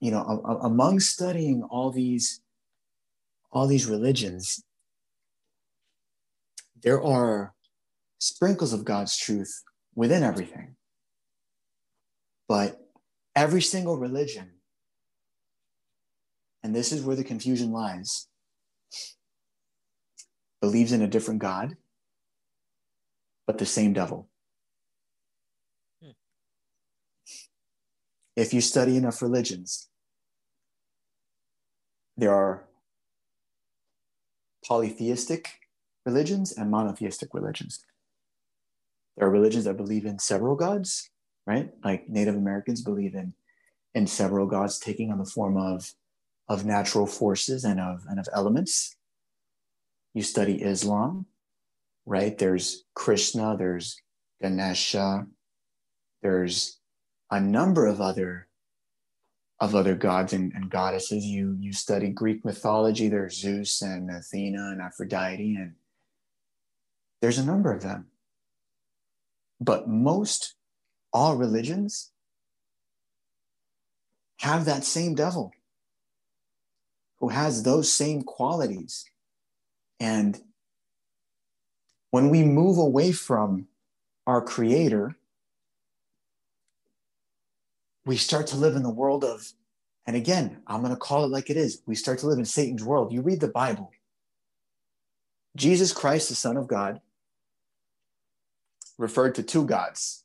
[0.00, 2.40] you know, a, a, among studying all these,
[3.50, 4.62] all these religions,
[6.82, 7.54] there are
[8.18, 9.62] sprinkles of God's truth
[9.94, 10.76] within everything.
[12.48, 12.78] But
[13.34, 14.52] every single religion,
[16.62, 18.28] and this is where the confusion lies,
[20.60, 21.76] believes in a different God,
[23.46, 24.28] but the same devil.
[26.02, 26.10] Hmm.
[28.34, 29.88] If you study enough religions,
[32.16, 32.64] there are
[34.66, 35.60] polytheistic
[36.04, 37.84] religions and monotheistic religions.
[39.16, 41.10] There are religions that believe in several gods,
[41.46, 41.70] right?
[41.84, 43.34] Like Native Americans believe in
[43.94, 45.94] in several gods taking on the form of
[46.48, 48.96] of natural forces and of and of elements.
[50.14, 51.26] You study Islam,
[52.06, 52.38] right?
[52.38, 54.00] There's Krishna, there's
[54.40, 55.26] Ganesha,
[56.22, 56.78] there's
[57.30, 58.48] a number of other
[59.58, 61.24] of other gods and, and goddesses.
[61.24, 65.74] You you study Greek mythology, there's Zeus and Athena and Aphrodite, and
[67.20, 68.06] there's a number of them.
[69.60, 70.54] But most
[71.12, 72.12] all religions
[74.40, 75.52] have that same devil
[77.20, 79.06] who has those same qualities.
[79.98, 80.38] And
[82.16, 83.66] when we move away from
[84.26, 85.14] our creator,
[88.06, 89.52] we start to live in the world of,
[90.06, 91.82] and again, I'm going to call it like it is.
[91.84, 93.12] We start to live in Satan's world.
[93.12, 93.92] You read the Bible.
[95.56, 97.02] Jesus Christ, the Son of God,
[98.96, 100.24] referred to two gods.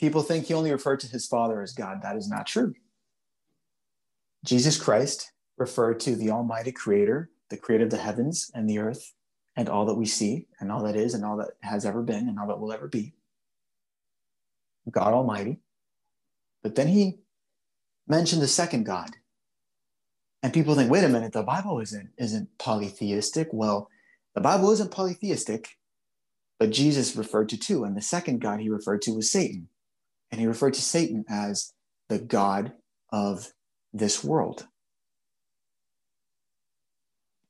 [0.00, 2.02] People think he only referred to his Father as God.
[2.02, 2.74] That is not true.
[4.44, 9.14] Jesus Christ referred to the Almighty Creator, the creator of the heavens and the earth,
[9.58, 12.28] and all that we see, and all that is, and all that has ever been,
[12.28, 13.12] and all that will ever be.
[14.88, 15.58] God Almighty.
[16.62, 17.18] But then he
[18.06, 19.10] mentioned the second God.
[20.44, 23.48] And people think, wait a minute, the Bible isn't, isn't polytheistic.
[23.52, 23.88] Well,
[24.36, 25.70] the Bible isn't polytheistic,
[26.60, 27.82] but Jesus referred to two.
[27.82, 29.70] And the second God he referred to was Satan.
[30.30, 31.72] And he referred to Satan as
[32.08, 32.74] the God
[33.10, 33.52] of
[33.92, 34.68] this world.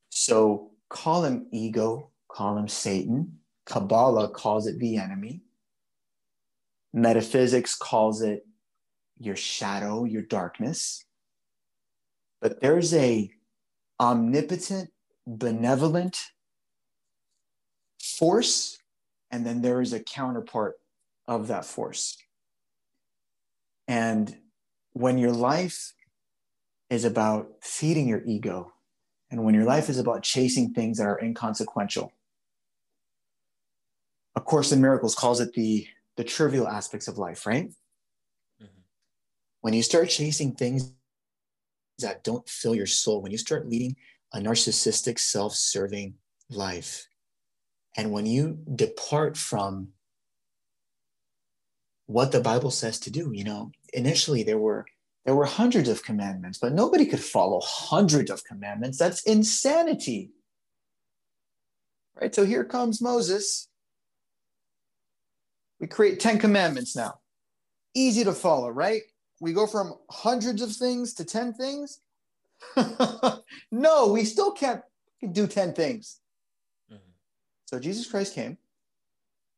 [0.09, 3.39] So call him ego, call him Satan.
[3.67, 5.43] Kabbalah calls it the enemy.
[6.93, 8.47] Metaphysics calls it
[9.19, 11.05] your shadow, your darkness.
[12.41, 13.31] But there's a
[14.01, 14.91] omnipotent,
[15.27, 16.19] benevolent
[18.01, 18.79] force,
[19.31, 20.77] and then there is a counterpart
[21.27, 22.17] of that force.
[23.87, 24.37] And
[24.93, 25.93] when your life
[26.89, 28.73] is about feeding your ego,
[29.31, 32.13] and when your life is about chasing things that are inconsequential,
[34.37, 35.87] A Course in Miracles calls it the,
[36.17, 37.69] the trivial aspects of life, right?
[38.63, 38.81] Mm-hmm.
[39.61, 40.93] When you start chasing things
[41.99, 43.97] that don't fill your soul, when you start leading
[44.33, 46.15] a narcissistic, self serving
[46.49, 47.07] life,
[47.97, 49.89] and when you depart from
[52.07, 54.87] what the Bible says to do, you know, initially there were
[55.29, 58.97] there were hundreds of commandments, but nobody could follow hundreds of commandments.
[58.97, 60.31] That's insanity.
[62.19, 62.35] Right?
[62.35, 63.69] So here comes Moses.
[65.81, 67.21] We create 10 commandments now.
[67.95, 69.03] Easy to follow, right?
[69.39, 72.01] We go from hundreds of things to 10 things.
[73.71, 74.81] no, we still can't
[75.33, 76.21] do 10 things.
[76.91, 77.11] Mm-hmm.
[77.67, 78.57] So Jesus Christ came,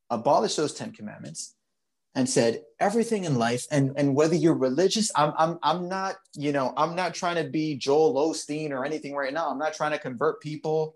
[0.09, 1.55] abolished those 10 commandments,
[2.15, 6.51] and said everything in life and and whether you're religious I'm, I'm i'm not you
[6.51, 9.49] know i'm not trying to be joel osteen or anything right now.
[9.49, 10.95] I'm not trying to convert people.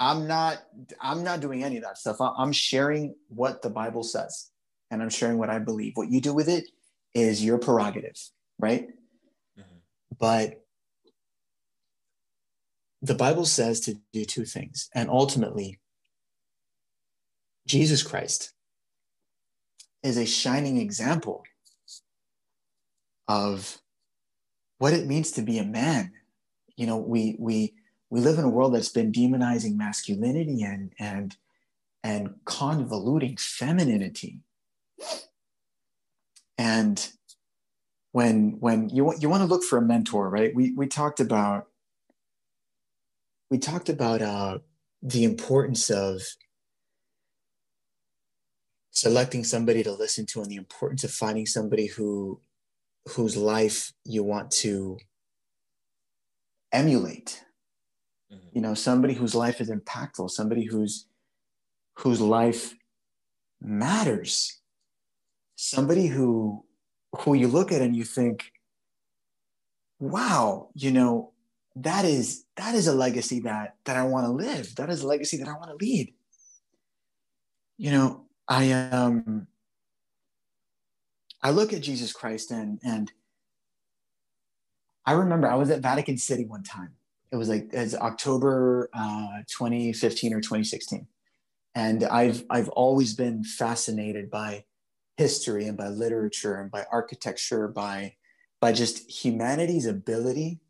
[0.00, 0.62] I'm not
[1.00, 2.16] i'm not doing any of that stuff.
[2.20, 4.50] I'm sharing what the bible says
[4.90, 5.92] and i'm sharing what i believe.
[5.96, 6.68] What you do with it
[7.14, 8.16] is your prerogative
[8.58, 8.88] right?
[9.58, 9.78] Mm-hmm.
[10.18, 10.62] but
[13.02, 15.78] the bible says to do two things and ultimately
[17.66, 18.52] jesus christ
[20.06, 21.42] is a shining example
[23.28, 23.78] of
[24.78, 26.12] what it means to be a man.
[26.76, 27.74] You know, we we
[28.08, 31.36] we live in a world that's been demonizing masculinity and and
[32.04, 34.40] and convoluting femininity.
[36.56, 37.08] And
[38.12, 40.54] when when you want you want to look for a mentor, right?
[40.54, 41.66] We we talked about
[43.50, 44.58] we talked about uh,
[45.02, 46.22] the importance of
[48.96, 52.40] selecting somebody to listen to and the importance of finding somebody who
[53.10, 54.98] whose life you want to
[56.72, 57.44] emulate.
[58.32, 58.48] Mm-hmm.
[58.54, 61.06] you know somebody whose life is impactful somebody whose
[61.98, 62.74] whose life
[63.60, 64.60] matters.
[65.56, 66.64] Somebody who
[67.18, 68.50] who you look at and you think
[70.00, 71.32] wow you know
[71.76, 74.74] that is that is a legacy that that i want to live.
[74.76, 76.14] That is a legacy that i want to lead.
[77.76, 79.46] You know i um
[81.42, 83.12] i look at jesus christ and and
[85.04, 86.92] i remember i was at vatican city one time.
[87.32, 91.06] It was like it's october uh, 2015 or 2016
[91.74, 94.64] and i've i've always been fascinated by
[95.16, 98.14] history and by literature and by architecture by
[98.60, 100.60] by just humanity's ability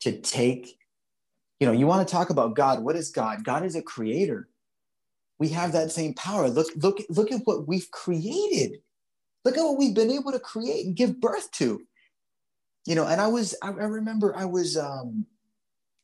[0.00, 0.78] to take
[1.60, 2.82] you know you want to talk about god.
[2.82, 3.44] What is god?
[3.44, 4.48] God is a creator
[5.38, 8.78] we have that same power look look look at what we've created
[9.44, 11.80] look at what we've been able to create and give birth to
[12.86, 15.26] you know and i was i, I remember i was um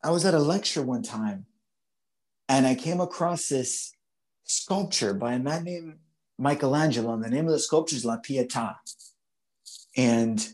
[0.03, 1.47] i was at a lecture one time
[2.49, 3.93] and i came across this
[4.45, 5.95] sculpture by a man named
[6.39, 8.77] Michelangelo, and the name of the sculpture is La Pietà.
[9.97, 10.47] And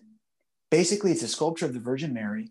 [0.71, 2.51] basically, it's a sculpture of the Virgin Mary,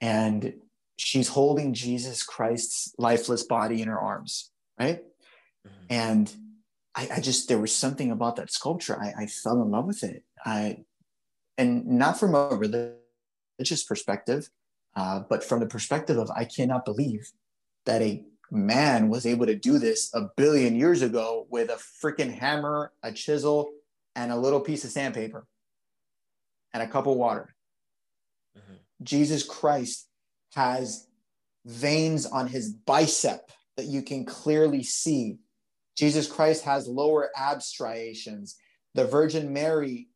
[0.00, 0.54] and
[0.96, 5.02] she's holding Jesus Christ's lifeless body in her arms, right?
[5.66, 5.86] Mm-hmm.
[5.90, 6.34] And
[6.94, 8.98] I, I, just there was something about that sculpture.
[9.00, 10.24] I, I fell in love with it.
[10.44, 10.84] I
[11.58, 14.48] and not from a religious perspective,
[14.96, 17.30] uh, but from the perspective of I cannot believe
[17.86, 22.32] that a man was able to do this a billion years ago with a freaking
[22.32, 23.70] hammer, a chisel,
[24.16, 25.46] and a little piece of sandpaper
[26.72, 27.54] and a cup of water.
[28.56, 28.74] Mm-hmm.
[29.02, 30.08] Jesus Christ
[30.54, 31.06] has
[31.64, 35.38] veins on his bicep that you can clearly see.
[36.00, 38.56] Jesus Christ has lower ab striations.
[38.94, 40.08] The Virgin Mary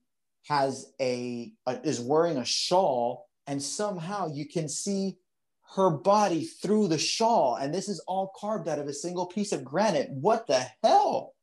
[0.47, 5.19] has a, a is wearing a shawl and somehow you can see
[5.75, 7.57] her body through the shawl.
[7.57, 10.09] And this is all carved out of a single piece of granite.
[10.11, 11.35] What the hell?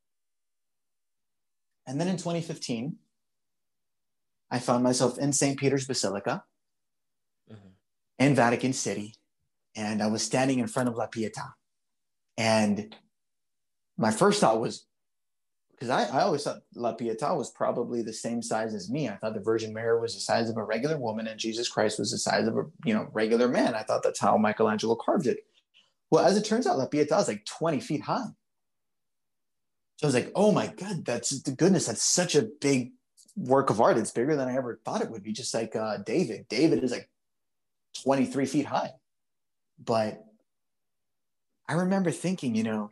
[1.86, 2.96] And then in 2015,
[4.50, 5.56] I found myself in St.
[5.56, 6.42] Peter's Basilica
[7.48, 7.68] mm-hmm.
[8.18, 9.14] in Vatican City.
[9.76, 11.52] And I was standing in front of La Pietà.
[12.36, 12.92] And
[13.96, 14.86] my first thought was,
[15.72, 19.08] because I, I always thought La Pietà was probably the same size as me.
[19.08, 21.98] I thought the Virgin Mary was the size of a regular woman and Jesus Christ
[21.98, 23.74] was the size of a you know regular man.
[23.74, 25.38] I thought that's how Michelangelo carved it.
[26.10, 28.26] Well, as it turns out, La Pietà is like 20 feet high.
[29.96, 32.92] So I was like, oh my God, that's the goodness, that's such a big
[33.36, 33.98] work of art.
[33.98, 36.46] It's bigger than I ever thought it would be, just like uh, David.
[36.48, 37.08] David is like
[38.02, 38.90] 23 feet high.
[39.82, 40.24] But
[41.68, 42.90] I remember thinking, you know,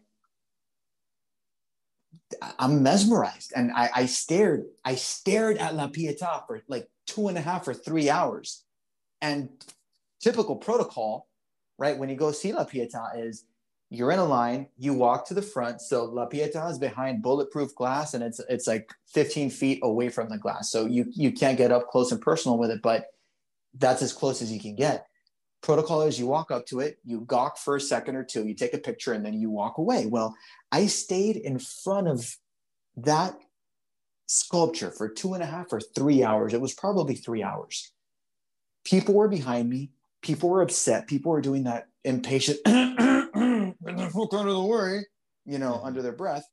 [2.58, 3.52] I'm mesmerized.
[3.54, 7.66] And I, I stared, I stared at La Pietà for like two and a half
[7.66, 8.64] or three hours.
[9.20, 9.50] And
[10.20, 11.28] typical protocol,
[11.78, 11.98] right?
[11.98, 13.44] When you go see La Pietà is
[13.90, 15.80] you're in a line, you walk to the front.
[15.80, 20.28] So La Pietà is behind bulletproof glass and it's it's like 15 feet away from
[20.28, 20.70] the glass.
[20.70, 23.06] So you you can't get up close and personal with it, but
[23.74, 25.06] that's as close as you can get.
[25.62, 28.54] Protocol is you walk up to it, you gawk for a second or two, you
[28.54, 30.06] take a picture, and then you walk away.
[30.06, 30.34] Well,
[30.72, 32.36] I stayed in front of
[32.96, 33.36] that
[34.26, 36.54] sculpture for two and a half or three hours.
[36.54, 37.92] It was probably three hours.
[38.84, 39.90] People were behind me.
[40.22, 41.06] People were upset.
[41.06, 43.74] People were doing that impatient, the
[44.12, 45.04] fuck out of the way,
[45.44, 45.86] you know, mm-hmm.
[45.86, 46.44] under their breath.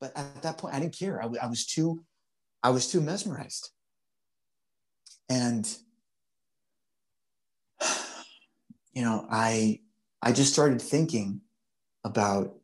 [0.00, 1.22] But at that point, I didn't care.
[1.22, 2.04] I, I was too,
[2.62, 3.70] I was too mesmerized.
[5.28, 5.66] And
[8.96, 9.80] you know, I
[10.22, 11.42] I just started thinking
[12.02, 12.54] about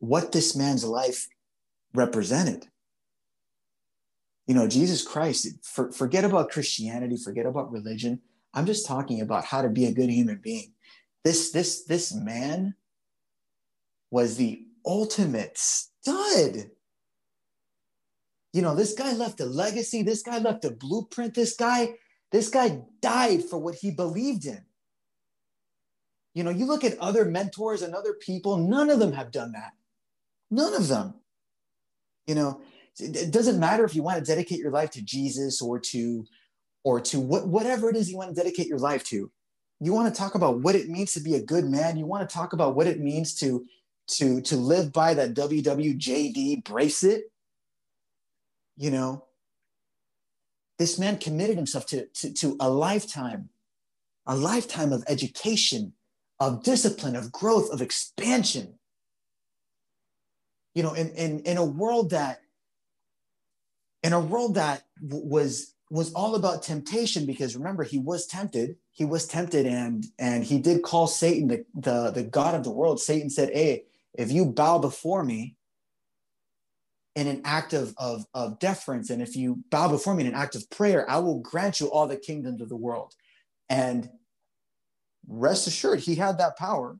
[0.00, 1.28] what this man's life
[1.94, 2.68] represented.
[4.46, 8.20] You know, Jesus Christ, for, forget about Christianity, forget about religion.
[8.52, 10.74] I'm just talking about how to be a good human being.
[11.24, 12.74] This, this, this man
[14.10, 16.70] was the ultimate stud.
[18.52, 20.02] You know, this guy left a legacy.
[20.02, 21.34] This guy left a blueprint.
[21.34, 21.94] This guy,
[22.30, 24.64] this guy died for what he believed in.
[26.38, 29.50] You know, you look at other mentors and other people, none of them have done
[29.54, 29.72] that.
[30.52, 31.14] None of them.
[32.28, 32.60] You know,
[33.00, 36.24] it doesn't matter if you want to dedicate your life to Jesus or to
[36.84, 39.32] or to what, whatever it is you want to dedicate your life to.
[39.80, 41.96] You want to talk about what it means to be a good man.
[41.96, 43.66] You want to talk about what it means to
[44.18, 47.32] to to live by that WWJD bracelet.
[48.76, 49.24] You know,
[50.78, 53.48] this man committed himself to, to, to a lifetime,
[54.24, 55.94] a lifetime of education,
[56.40, 58.74] of discipline, of growth, of expansion.
[60.74, 62.40] You know, in in in a world that
[64.02, 68.76] in a world that w- was was all about temptation because remember he was tempted
[68.90, 72.70] he was tempted and and he did call satan the, the the god of the
[72.70, 73.00] world.
[73.00, 73.84] Satan said hey
[74.14, 75.56] if you bow before me
[77.14, 80.34] in an act of, of, of deference and if you bow before me in an
[80.34, 83.14] act of prayer i will grant you all the kingdoms of the world.
[83.70, 84.08] And
[85.28, 86.98] rest assured he had that power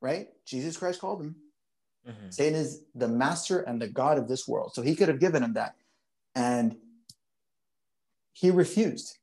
[0.00, 1.36] right jesus christ called him
[2.06, 2.32] Mhm.
[2.32, 5.42] satan is the master and the god of this world so he could have given
[5.42, 5.76] him that
[6.34, 6.76] and
[8.36, 9.16] he refused.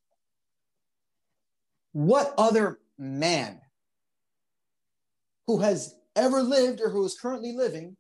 [1.92, 3.62] What other man
[5.46, 7.96] who has ever lived or who is currently living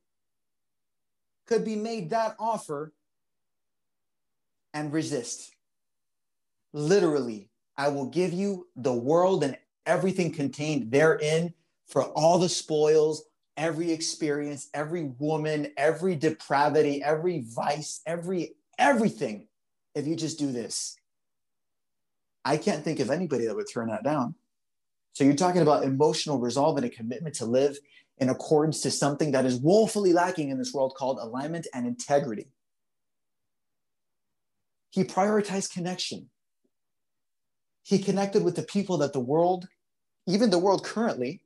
[1.45, 2.94] could be made that offer
[4.74, 5.56] and resist?
[6.74, 9.56] Literally, I will give you the world and
[9.86, 11.54] everything contained therein
[11.88, 13.24] for all the spoils,
[13.58, 19.48] every experience, every woman, every depravity, every vice, every everything
[19.96, 20.96] if you just do this.
[22.46, 24.36] I can't think of anybody that would turn that down.
[25.14, 27.78] So you're talking about emotional resolve and a commitment to live
[28.18, 32.48] in accordance to something that is woefully lacking in this world called alignment and integrity.
[34.90, 36.30] He prioritized connection.
[37.84, 39.68] He connected with the people that the world,
[40.26, 41.44] even the world currently,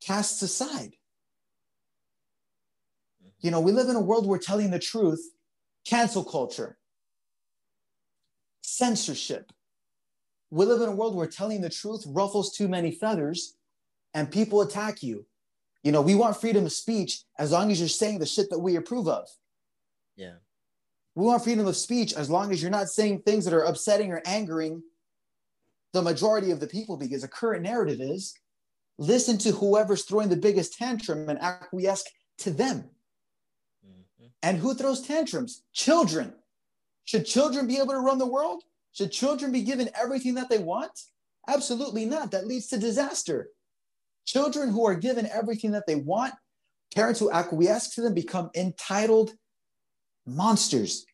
[0.00, 0.96] casts aside.
[3.40, 5.20] You know, we live in a world where telling the truth,
[5.84, 6.78] cancel culture,
[8.62, 9.52] censorship.
[10.50, 13.56] We live in a world where telling the truth ruffles too many feathers
[14.14, 15.26] and people attack you.
[15.82, 18.58] You know, we want freedom of speech as long as you're saying the shit that
[18.58, 19.28] we approve of.
[20.16, 20.34] Yeah.
[21.18, 24.12] We want freedom of speech as long as you're not saying things that are upsetting
[24.12, 24.84] or angering
[25.92, 28.34] the majority of the people because the current narrative is
[28.98, 32.04] listen to whoever's throwing the biggest tantrum and acquiesce
[32.38, 32.88] to them.
[33.84, 34.30] Mhm.
[34.44, 35.64] And who throws tantrums?
[35.72, 36.40] Children.
[37.02, 38.62] Should children be able to run the world?
[38.92, 41.06] Should children be given everything that they want?
[41.48, 42.30] Absolutely not.
[42.30, 43.50] That leads to disaster.
[44.24, 46.34] Children who are given everything that they want,
[46.94, 49.36] parents who acquiesce to them become entitled
[50.24, 51.06] monsters.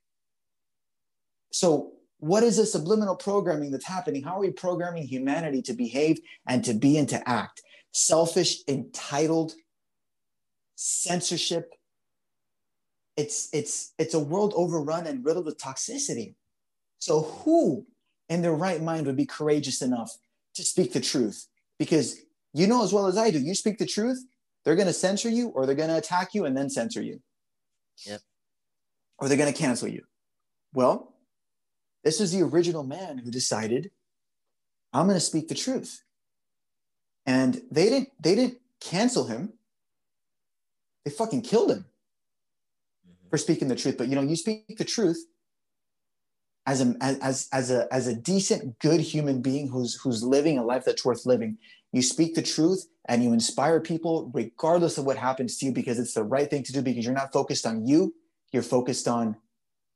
[1.55, 4.24] So, what is the subliminal programming that's happening?
[4.24, 6.18] How are we programming humanity to behave
[6.48, 7.62] and to be and to act?
[7.93, 9.52] Selfish, entitled,
[10.74, 11.72] censorship,
[13.16, 16.35] it's it's it's a world overrun and riddled with toxicity
[16.98, 17.86] so who
[18.28, 20.10] in their right mind would be courageous enough
[20.55, 21.47] to speak the truth
[21.78, 22.16] because
[22.52, 24.24] you know as well as i do you speak the truth
[24.64, 27.20] they're going to censor you or they're going to attack you and then censor you
[28.05, 28.20] Yep.
[29.18, 30.02] or they're going to cancel you
[30.72, 31.13] well
[32.05, 33.90] this is the original man who decided
[34.93, 36.02] i'm going to speak the truth.
[37.26, 39.55] And they didn't they didn't cancel him.
[41.05, 41.86] They fucking killed him
[43.09, 43.31] Mhm.
[43.31, 43.97] for speaking the truth.
[43.97, 45.24] But you know you speak the truth
[46.66, 50.64] as a as as a as a decent good human being who's who's living a
[50.64, 51.56] life that's worth living.
[51.93, 55.98] You speak the truth and you inspire people regardless of what happens to you because
[55.98, 58.14] it's the right thing to do because you're not focused on you.
[58.52, 59.36] You're focused on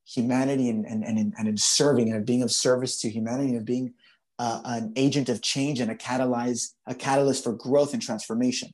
[0.08, 3.66] humanity and and and in, and in serving and being of service to humanity and
[3.66, 3.94] being
[4.38, 8.70] uh, an agent of change and a catalyze a catalyst for growth and transformation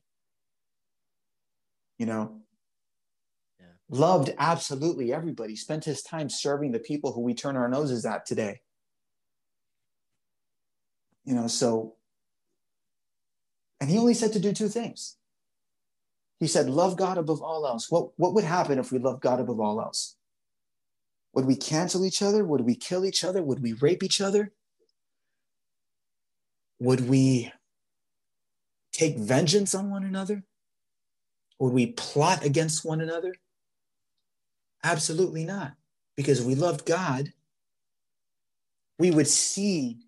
[1.99, 2.41] you know
[3.61, 3.67] Yeah.
[3.89, 8.27] loved absolutely everybody, spent his time serving the people who we turn our noses at
[8.27, 8.61] today.
[11.25, 11.95] You know, so,
[13.81, 15.17] and he only said to do two things.
[16.41, 17.91] He said, love God above all else.
[17.91, 20.17] What, what would happen if we loved God above all else?
[21.35, 22.45] Would we cancel each other?
[22.45, 23.43] Would we kill each other?
[23.43, 24.53] Would we rape each other?
[26.79, 27.53] Would we
[28.93, 30.45] take vengeance on one another?
[31.59, 33.35] Would we plot against one another?
[34.83, 35.73] Absolutely not.
[36.17, 37.33] Because we loved God,
[38.99, 39.99] we would see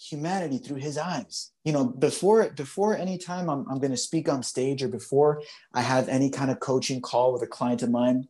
[0.00, 1.52] humanity through his eyes.
[1.64, 5.42] You know, before before any time I'm, I'm going to speak on stage or before
[5.72, 8.28] I have any kind of coaching call with a client of mine,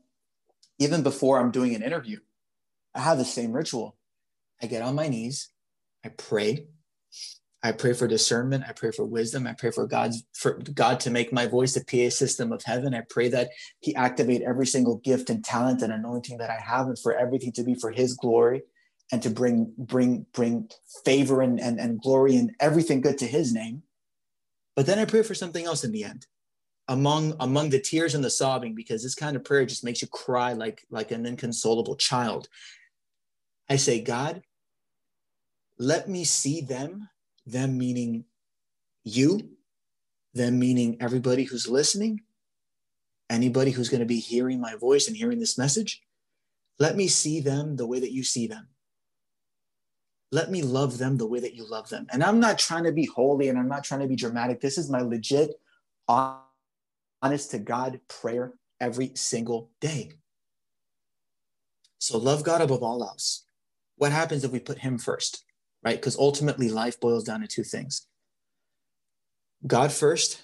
[0.78, 2.18] even before I'm doing an interview,
[2.94, 3.96] I have the same ritual.
[4.62, 5.51] I get on my knees,
[6.05, 6.66] I pray,
[7.64, 8.64] I pray for discernment.
[8.68, 9.46] I pray for wisdom.
[9.46, 12.94] I pray for God's for God to make my voice the PA system of heaven.
[12.94, 13.48] I pray that
[13.80, 17.52] He activate every single gift and talent and anointing that I have, and for everything
[17.52, 18.64] to be for His glory,
[19.10, 20.68] and to bring bring bring
[21.06, 23.82] favor and and, and glory and everything good to His name.
[24.76, 26.26] But then I pray for something else in the end,
[26.89, 30.09] among among the tears and the sobbing, because this kind of prayer just makes you
[30.09, 32.48] cry like like an inconsolable child.
[33.69, 34.43] I say, God,
[35.78, 37.09] let me see them
[37.47, 38.24] them meaning
[39.05, 39.51] you,
[40.32, 42.23] them meaning everybody who's listening,
[43.28, 46.02] anybody who's going to be hearing my voice and hearing this message,
[46.78, 48.69] let me see them the way that you see them.
[50.32, 52.06] Let me love them the way that you love them.
[52.11, 54.61] And I'm not trying to be holy and I'm not trying to be dramatic.
[54.61, 55.55] This is my legit,
[56.09, 56.43] honest
[57.32, 60.12] to God prayer every single day.
[61.98, 63.44] So love God above all else.
[63.96, 65.44] What happens if we put Him first,
[65.82, 65.96] right?
[65.96, 68.06] Because ultimately, life boils down to two things
[69.66, 70.42] God first,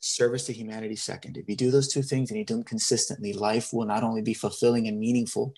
[0.00, 1.38] service to humanity second.
[1.38, 4.20] If you do those two things and you do them consistently, life will not only
[4.20, 5.54] be fulfilling and meaningful,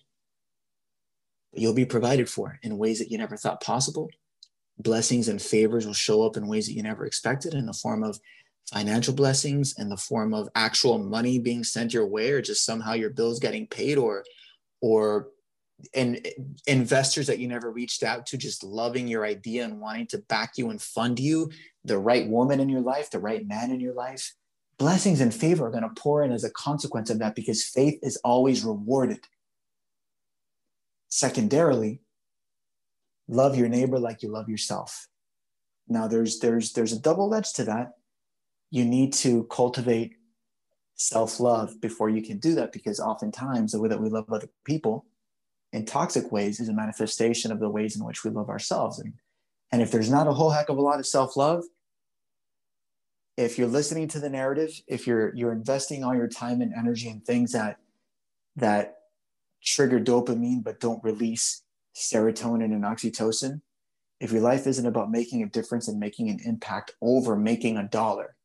[1.53, 4.09] but you'll be provided for in ways that you never thought possible.
[4.79, 8.05] Blessings and favors will show up in ways that you never expected in the form
[8.05, 8.21] of
[8.73, 12.93] financial blessings, in the form of actual money being sent your way, or just somehow
[12.93, 14.25] your bills getting paid, or
[14.81, 15.29] or
[15.95, 16.27] and
[16.67, 20.53] investors that you never reached out to just loving your idea and wanting to back
[20.57, 21.51] you and fund you
[21.85, 24.33] the right woman in your life the right man in your life
[24.79, 27.99] blessings and favor are going to pour in as a consequence of that because faith
[28.03, 29.21] is always rewarded.
[31.09, 32.01] Secondarily
[33.29, 35.09] love your neighbor like you love yourself.
[35.89, 37.93] Now there's there's there's a double edge to that
[38.71, 40.15] you need to cultivate
[40.97, 45.05] self-love before you can do that because oftentimes the way that we love other people
[45.73, 48.99] in toxic ways is a manifestation of the ways in which we love ourselves.
[48.99, 49.13] And,
[49.73, 51.65] and if there's not a whole heck of a lot of self love,
[53.37, 57.09] if you're listening to the narrative, if you're you're investing all your time and energy
[57.09, 57.77] in things that
[58.57, 58.97] that
[59.63, 61.63] trigger dopamine but don't release
[61.95, 63.61] serotonin and oxytocin,
[64.21, 67.87] if your life isn't about making a difference and making an impact over making a
[67.89, 68.36] dollar,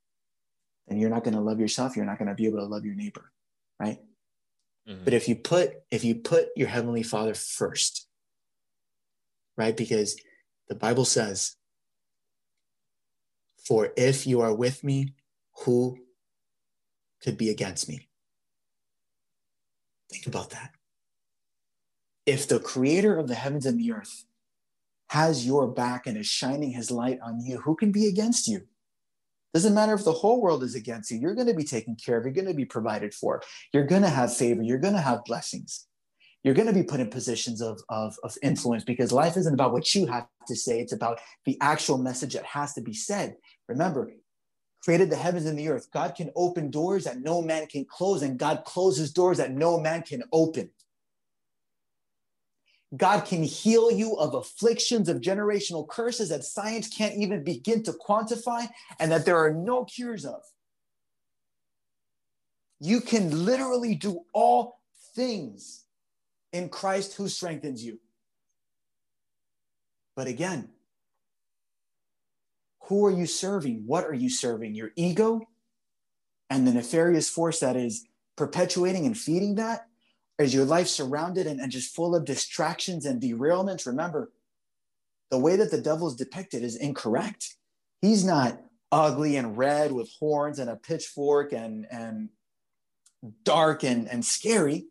[0.92, 1.96] then you're not going to love yourself.
[1.96, 3.32] You're not going to be able to love your neighbor,
[3.80, 4.00] right?
[4.88, 5.06] Mm-hmm.
[5.06, 8.08] But if you put if you put your heavenly Father first,
[9.58, 9.76] right?
[9.78, 10.20] Because
[10.68, 11.56] the Bible says,
[13.66, 15.14] "For if you are with me,
[15.60, 15.98] who
[17.24, 18.10] could be against me?"
[20.12, 20.72] Think about that.
[22.26, 24.26] If the creator of the heavens and the earth
[25.10, 28.68] has your back and is shining his light on you, who can be against you?
[29.54, 32.18] Doesn't matter if the whole world is against you, you're going to be taken care
[32.18, 33.42] of, you're going to be provided for,
[33.74, 35.88] you're going to have favor, you're going to have blessings.
[36.44, 39.74] You're going to be put in positions of, of, of influence because life isn't about
[39.74, 43.36] what you have to say, it's about the actual message that has to be said.
[43.68, 44.12] Remember,
[44.84, 45.88] created the heavens and the earth.
[45.92, 49.80] God can open doors that no man can close, and God closes doors that no
[49.80, 50.72] man can open.
[52.96, 57.94] God can heal you of afflictions, of generational curses that science can't even begin to
[57.94, 58.68] quantify
[59.00, 60.42] and that there are no cures of.
[62.80, 64.82] You can literally do all
[65.16, 65.86] things
[66.52, 68.00] in Christ who strengthens you.
[70.16, 70.70] But again,
[72.84, 73.84] who are you serving?
[73.86, 74.76] What are you serving?
[74.76, 75.42] Your ego
[76.50, 78.06] and the nefarious force that is
[78.36, 79.88] perpetuating and feeding that?
[80.42, 83.86] Is your life surrounded and, and just full of distractions and derailments?
[83.86, 84.32] Remember,
[85.30, 87.56] the way that the devil is depicted is incorrect.
[88.02, 88.60] He's not
[88.92, 92.30] ugly and red with horns and a pitchfork and, and
[93.44, 94.88] dark and, and scary.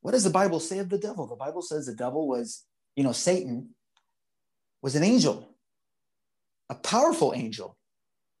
[0.00, 1.26] What does the Bible say of the devil?
[1.26, 2.64] The Bible says the devil was,
[2.96, 3.70] you know, Satan
[4.82, 5.48] was an angel,
[6.68, 7.78] a powerful angel,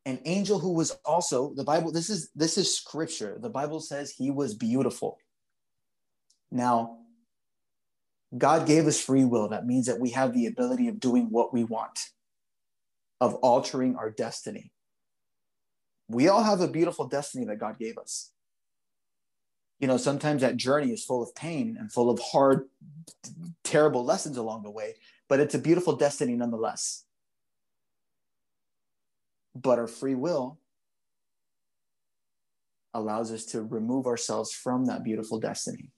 [0.04, 1.90] an angel who was also the Bible.
[1.90, 3.38] This is this is scripture.
[3.40, 5.18] The Bible says he was beautiful.
[6.54, 6.98] Now,
[8.38, 9.48] God gave us free will.
[9.48, 12.10] That means that we have the ability of doing what we want,
[13.20, 14.70] of altering our destiny.
[16.08, 18.30] We all have a beautiful destiny that God gave us.
[19.80, 22.68] You know, sometimes that journey is full of pain and full of hard,
[23.64, 24.94] terrible lessons along the way,
[25.28, 27.04] but it's a beautiful destiny nonetheless.
[29.56, 30.60] But our free will
[32.92, 35.93] allows us to remove ourselves from that beautiful destiny.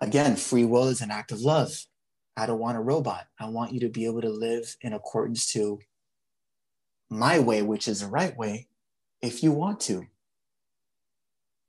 [0.00, 1.86] Again, free will is an act of love.
[2.36, 3.26] I don't want a robot.
[3.38, 5.78] I want you to be able to live in accordance to
[7.08, 8.66] my way, which is the right way,
[9.22, 10.06] if you want to.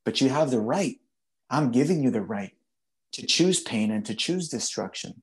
[0.04, 1.00] But you have the right.
[1.50, 2.54] I'm giving you the right
[3.14, 5.22] to choose pain and to choose destruction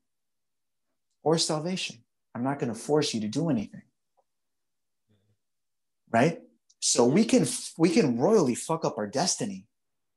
[1.22, 2.04] or salvation.
[2.34, 3.82] I'm not going to force you to do anything.
[6.10, 6.40] Right?
[6.80, 7.46] So we can
[7.78, 9.66] we can royally fuck up our destiny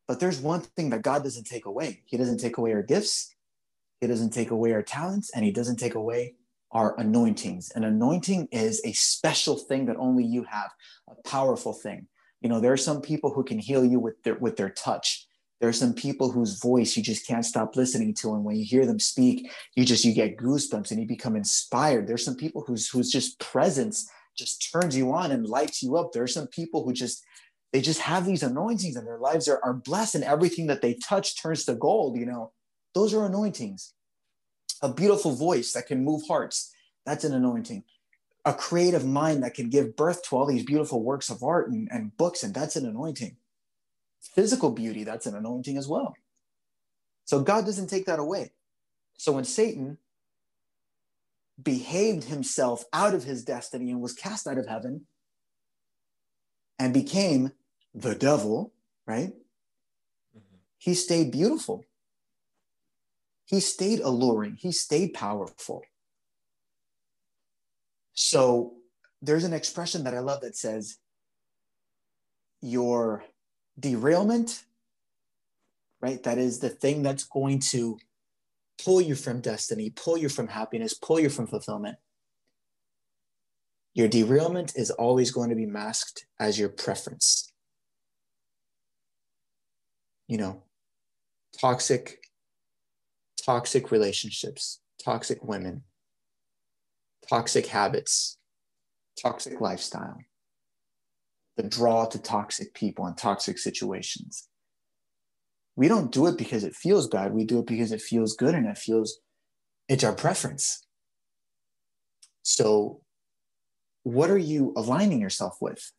[0.07, 2.02] but there's one thing that God doesn't take away.
[2.06, 3.34] He doesn't take away our gifts,
[4.02, 6.36] He doesn't take away our talents, and He doesn't take away
[6.72, 7.72] our anointings.
[7.76, 10.72] An anointing is a special thing that only you have,
[11.10, 12.07] a powerful thing.
[12.41, 15.26] You know, there are some people who can heal you with their with their touch.
[15.61, 18.65] There are some people whose voice you just can't stop listening to, and when you
[18.65, 22.07] hear them speak, you just you get goosebumps and you become inspired.
[22.07, 26.11] There's some people whose whose just presence just turns you on and lights you up.
[26.11, 27.23] There are some people who just
[27.76, 30.93] they just have these anointings and their lives are, are blessed and everything that they
[30.93, 32.53] touch turns to gold you know?
[32.93, 33.91] Those are anointings.
[34.81, 36.73] A beautiful voice that can move hearts
[37.06, 37.84] that's an anointing.
[38.45, 41.89] A creative mind that can give birth to all these beautiful works of art and,
[41.91, 43.35] and books and that's an anointing.
[44.22, 46.15] Physical beauty that's an anointing as well.
[47.26, 48.53] So god doesn't take that away.
[49.18, 49.97] So when satan
[51.61, 55.07] behaved himself out of his destiny and was cast out of heaven
[56.80, 57.52] and became
[57.95, 58.73] the devil,
[59.07, 59.30] right?
[60.38, 60.57] Mm-hmm.
[60.77, 61.85] He stayed beautiful.
[63.45, 64.57] He stayed alluring.
[64.59, 65.84] He stayed powerful.
[68.13, 68.73] So
[69.22, 70.97] there's an expression that I love that says,
[72.61, 73.23] Your
[73.80, 74.63] derailment,
[76.01, 76.22] right?
[76.23, 77.97] That is the thing that's going to
[78.84, 81.97] pull you from destiny, pull you from happiness, pull you from fulfillment.
[83.93, 87.53] Your derailment is always going to be masked as your preference.
[90.27, 90.64] You know,
[91.60, 92.19] toxic,
[93.43, 95.84] toxic relationships, toxic women,
[97.30, 98.38] toxic habits,
[99.22, 100.18] toxic lifestyle,
[101.57, 104.47] the draw to toxic people and toxic situations.
[105.76, 107.34] We don't do it because it feels bad.
[107.34, 109.19] We do it because it feels good and it feels
[109.88, 110.85] it's our preference.
[112.43, 113.02] So
[114.03, 115.91] what are you aligning yourself with?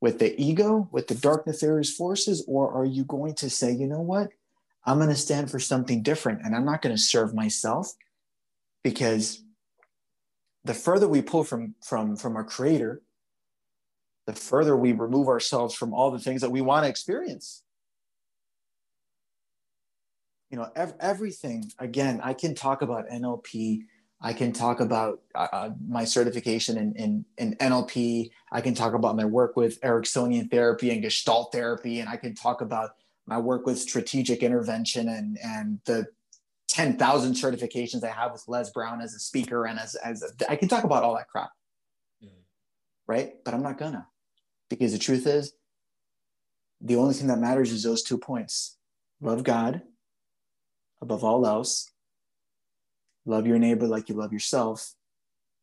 [0.00, 3.86] With the ego, with the dark nefarious forces, or are you going to say, you
[3.86, 4.30] know what?
[4.84, 7.92] I'm going to stand for something different and I'm not going to serve myself
[8.82, 9.42] because
[10.64, 13.02] the further we pull from from from our creator
[14.26, 17.62] the further we remove ourselves from all the things that we want to experience
[20.50, 23.80] you know ev- everything again i can talk about nlp
[24.22, 28.30] I can talk about uh, uh, my certification in, in, in, NLP.
[28.52, 32.00] I can talk about my work with Ericksonian therapy and Gestalt therapy.
[32.00, 32.90] And I can talk about
[33.26, 36.06] my work with strategic intervention and, and the
[36.68, 39.64] 10,000 certifications I have with Les Brown as a speaker.
[39.64, 41.50] And as, as a, I can talk about all that crap.
[42.22, 42.34] Mm-hmm.
[43.06, 43.32] Right.
[43.42, 44.06] But I'm not gonna,
[44.68, 45.54] because the truth is,
[46.82, 48.76] the only thing that matters is those two points
[49.20, 49.82] love God
[51.02, 51.89] above all else
[53.26, 54.94] love your neighbor like you love yourself.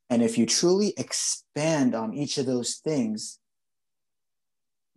[0.10, 3.40] And if you truly expand on each of those things,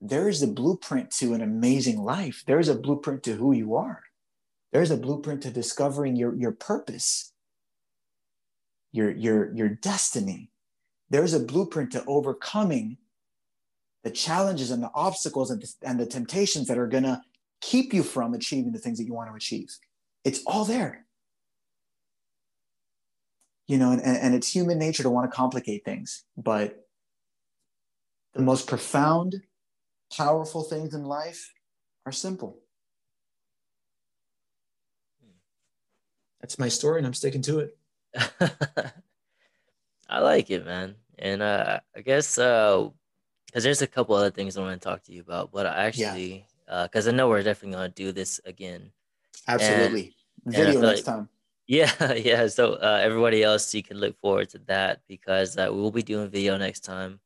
[0.01, 2.43] there is a blueprint to an amazing life.
[2.47, 4.03] There is a blueprint to who you are.
[4.73, 7.33] There's a blueprint to discovering your, your purpose,
[8.93, 10.51] your, your, your destiny.
[11.11, 12.99] There's a blueprint to overcoming
[14.05, 17.21] the challenges and the obstacles and the, and the temptations that are going to
[17.61, 19.77] keep you from achieving the things that you want to achieve.
[20.25, 21.05] It's all there
[23.71, 26.89] you know, and, and it's human nature to want to complicate things, but
[28.35, 29.43] the most profound,
[30.17, 31.53] powerful things in life
[32.05, 32.59] are simple.
[36.41, 37.79] That's my story, and I'm sticking to it.
[40.09, 40.97] I like it, man.
[41.21, 42.91] And uh, I guess because
[43.55, 45.85] uh, there's a couple other things I want to talk to you about, but I
[45.85, 47.13] actually, because yeah.
[47.13, 48.91] uh, I know we're definitely going to do this again.
[49.47, 50.17] Absolutely.
[50.45, 51.29] And, Video and next like, time.
[51.71, 52.49] Yeah, yeah.
[52.49, 56.03] So uh, everybody else, you can look forward to that because uh, we will be
[56.03, 57.21] doing video next time.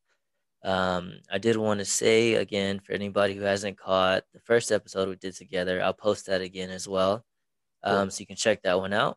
[0.63, 5.09] Um, I did want to say again for anybody who hasn't caught the first episode
[5.09, 7.25] we did together, I'll post that again as well,
[7.85, 8.11] um, cool.
[8.11, 9.17] so you can check that one out.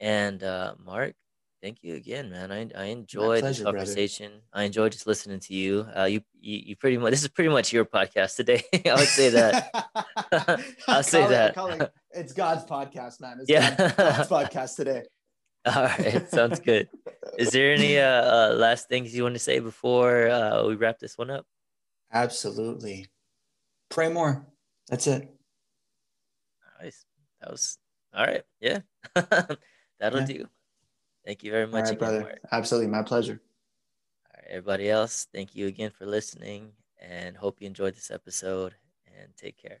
[0.00, 1.14] And uh, Mark,
[1.62, 2.52] thank you again, man.
[2.52, 4.30] I I enjoyed pleasure, the conversation.
[4.30, 4.44] Brother.
[4.52, 5.86] I enjoyed just listening to you.
[5.96, 8.62] Uh, you, you you pretty much this is pretty much your podcast today.
[8.86, 9.70] I would say that.
[10.88, 11.80] I'll say call that.
[11.80, 13.38] It, it, it's God's podcast, man.
[13.40, 15.02] It's yeah, God's, God's podcast today.
[15.66, 16.88] All right, sounds good.
[17.36, 20.98] Is there any uh, uh, last things you want to say before uh, we wrap
[20.98, 21.44] this one up?
[22.12, 23.06] Absolutely.
[23.90, 24.46] Pray more.
[24.88, 25.28] That's it.
[26.80, 27.04] Nice.
[27.40, 27.78] That was
[28.14, 28.42] all right.
[28.60, 28.80] Yeah,
[30.00, 30.26] that'll yeah.
[30.26, 30.48] do.
[31.28, 32.20] Thank you very much, right, again, brother.
[32.22, 32.38] Mark.
[32.52, 33.38] Absolutely, my pleasure.
[34.34, 38.74] All right, everybody else, thank you again for listening, and hope you enjoyed this episode.
[39.20, 39.80] And take care.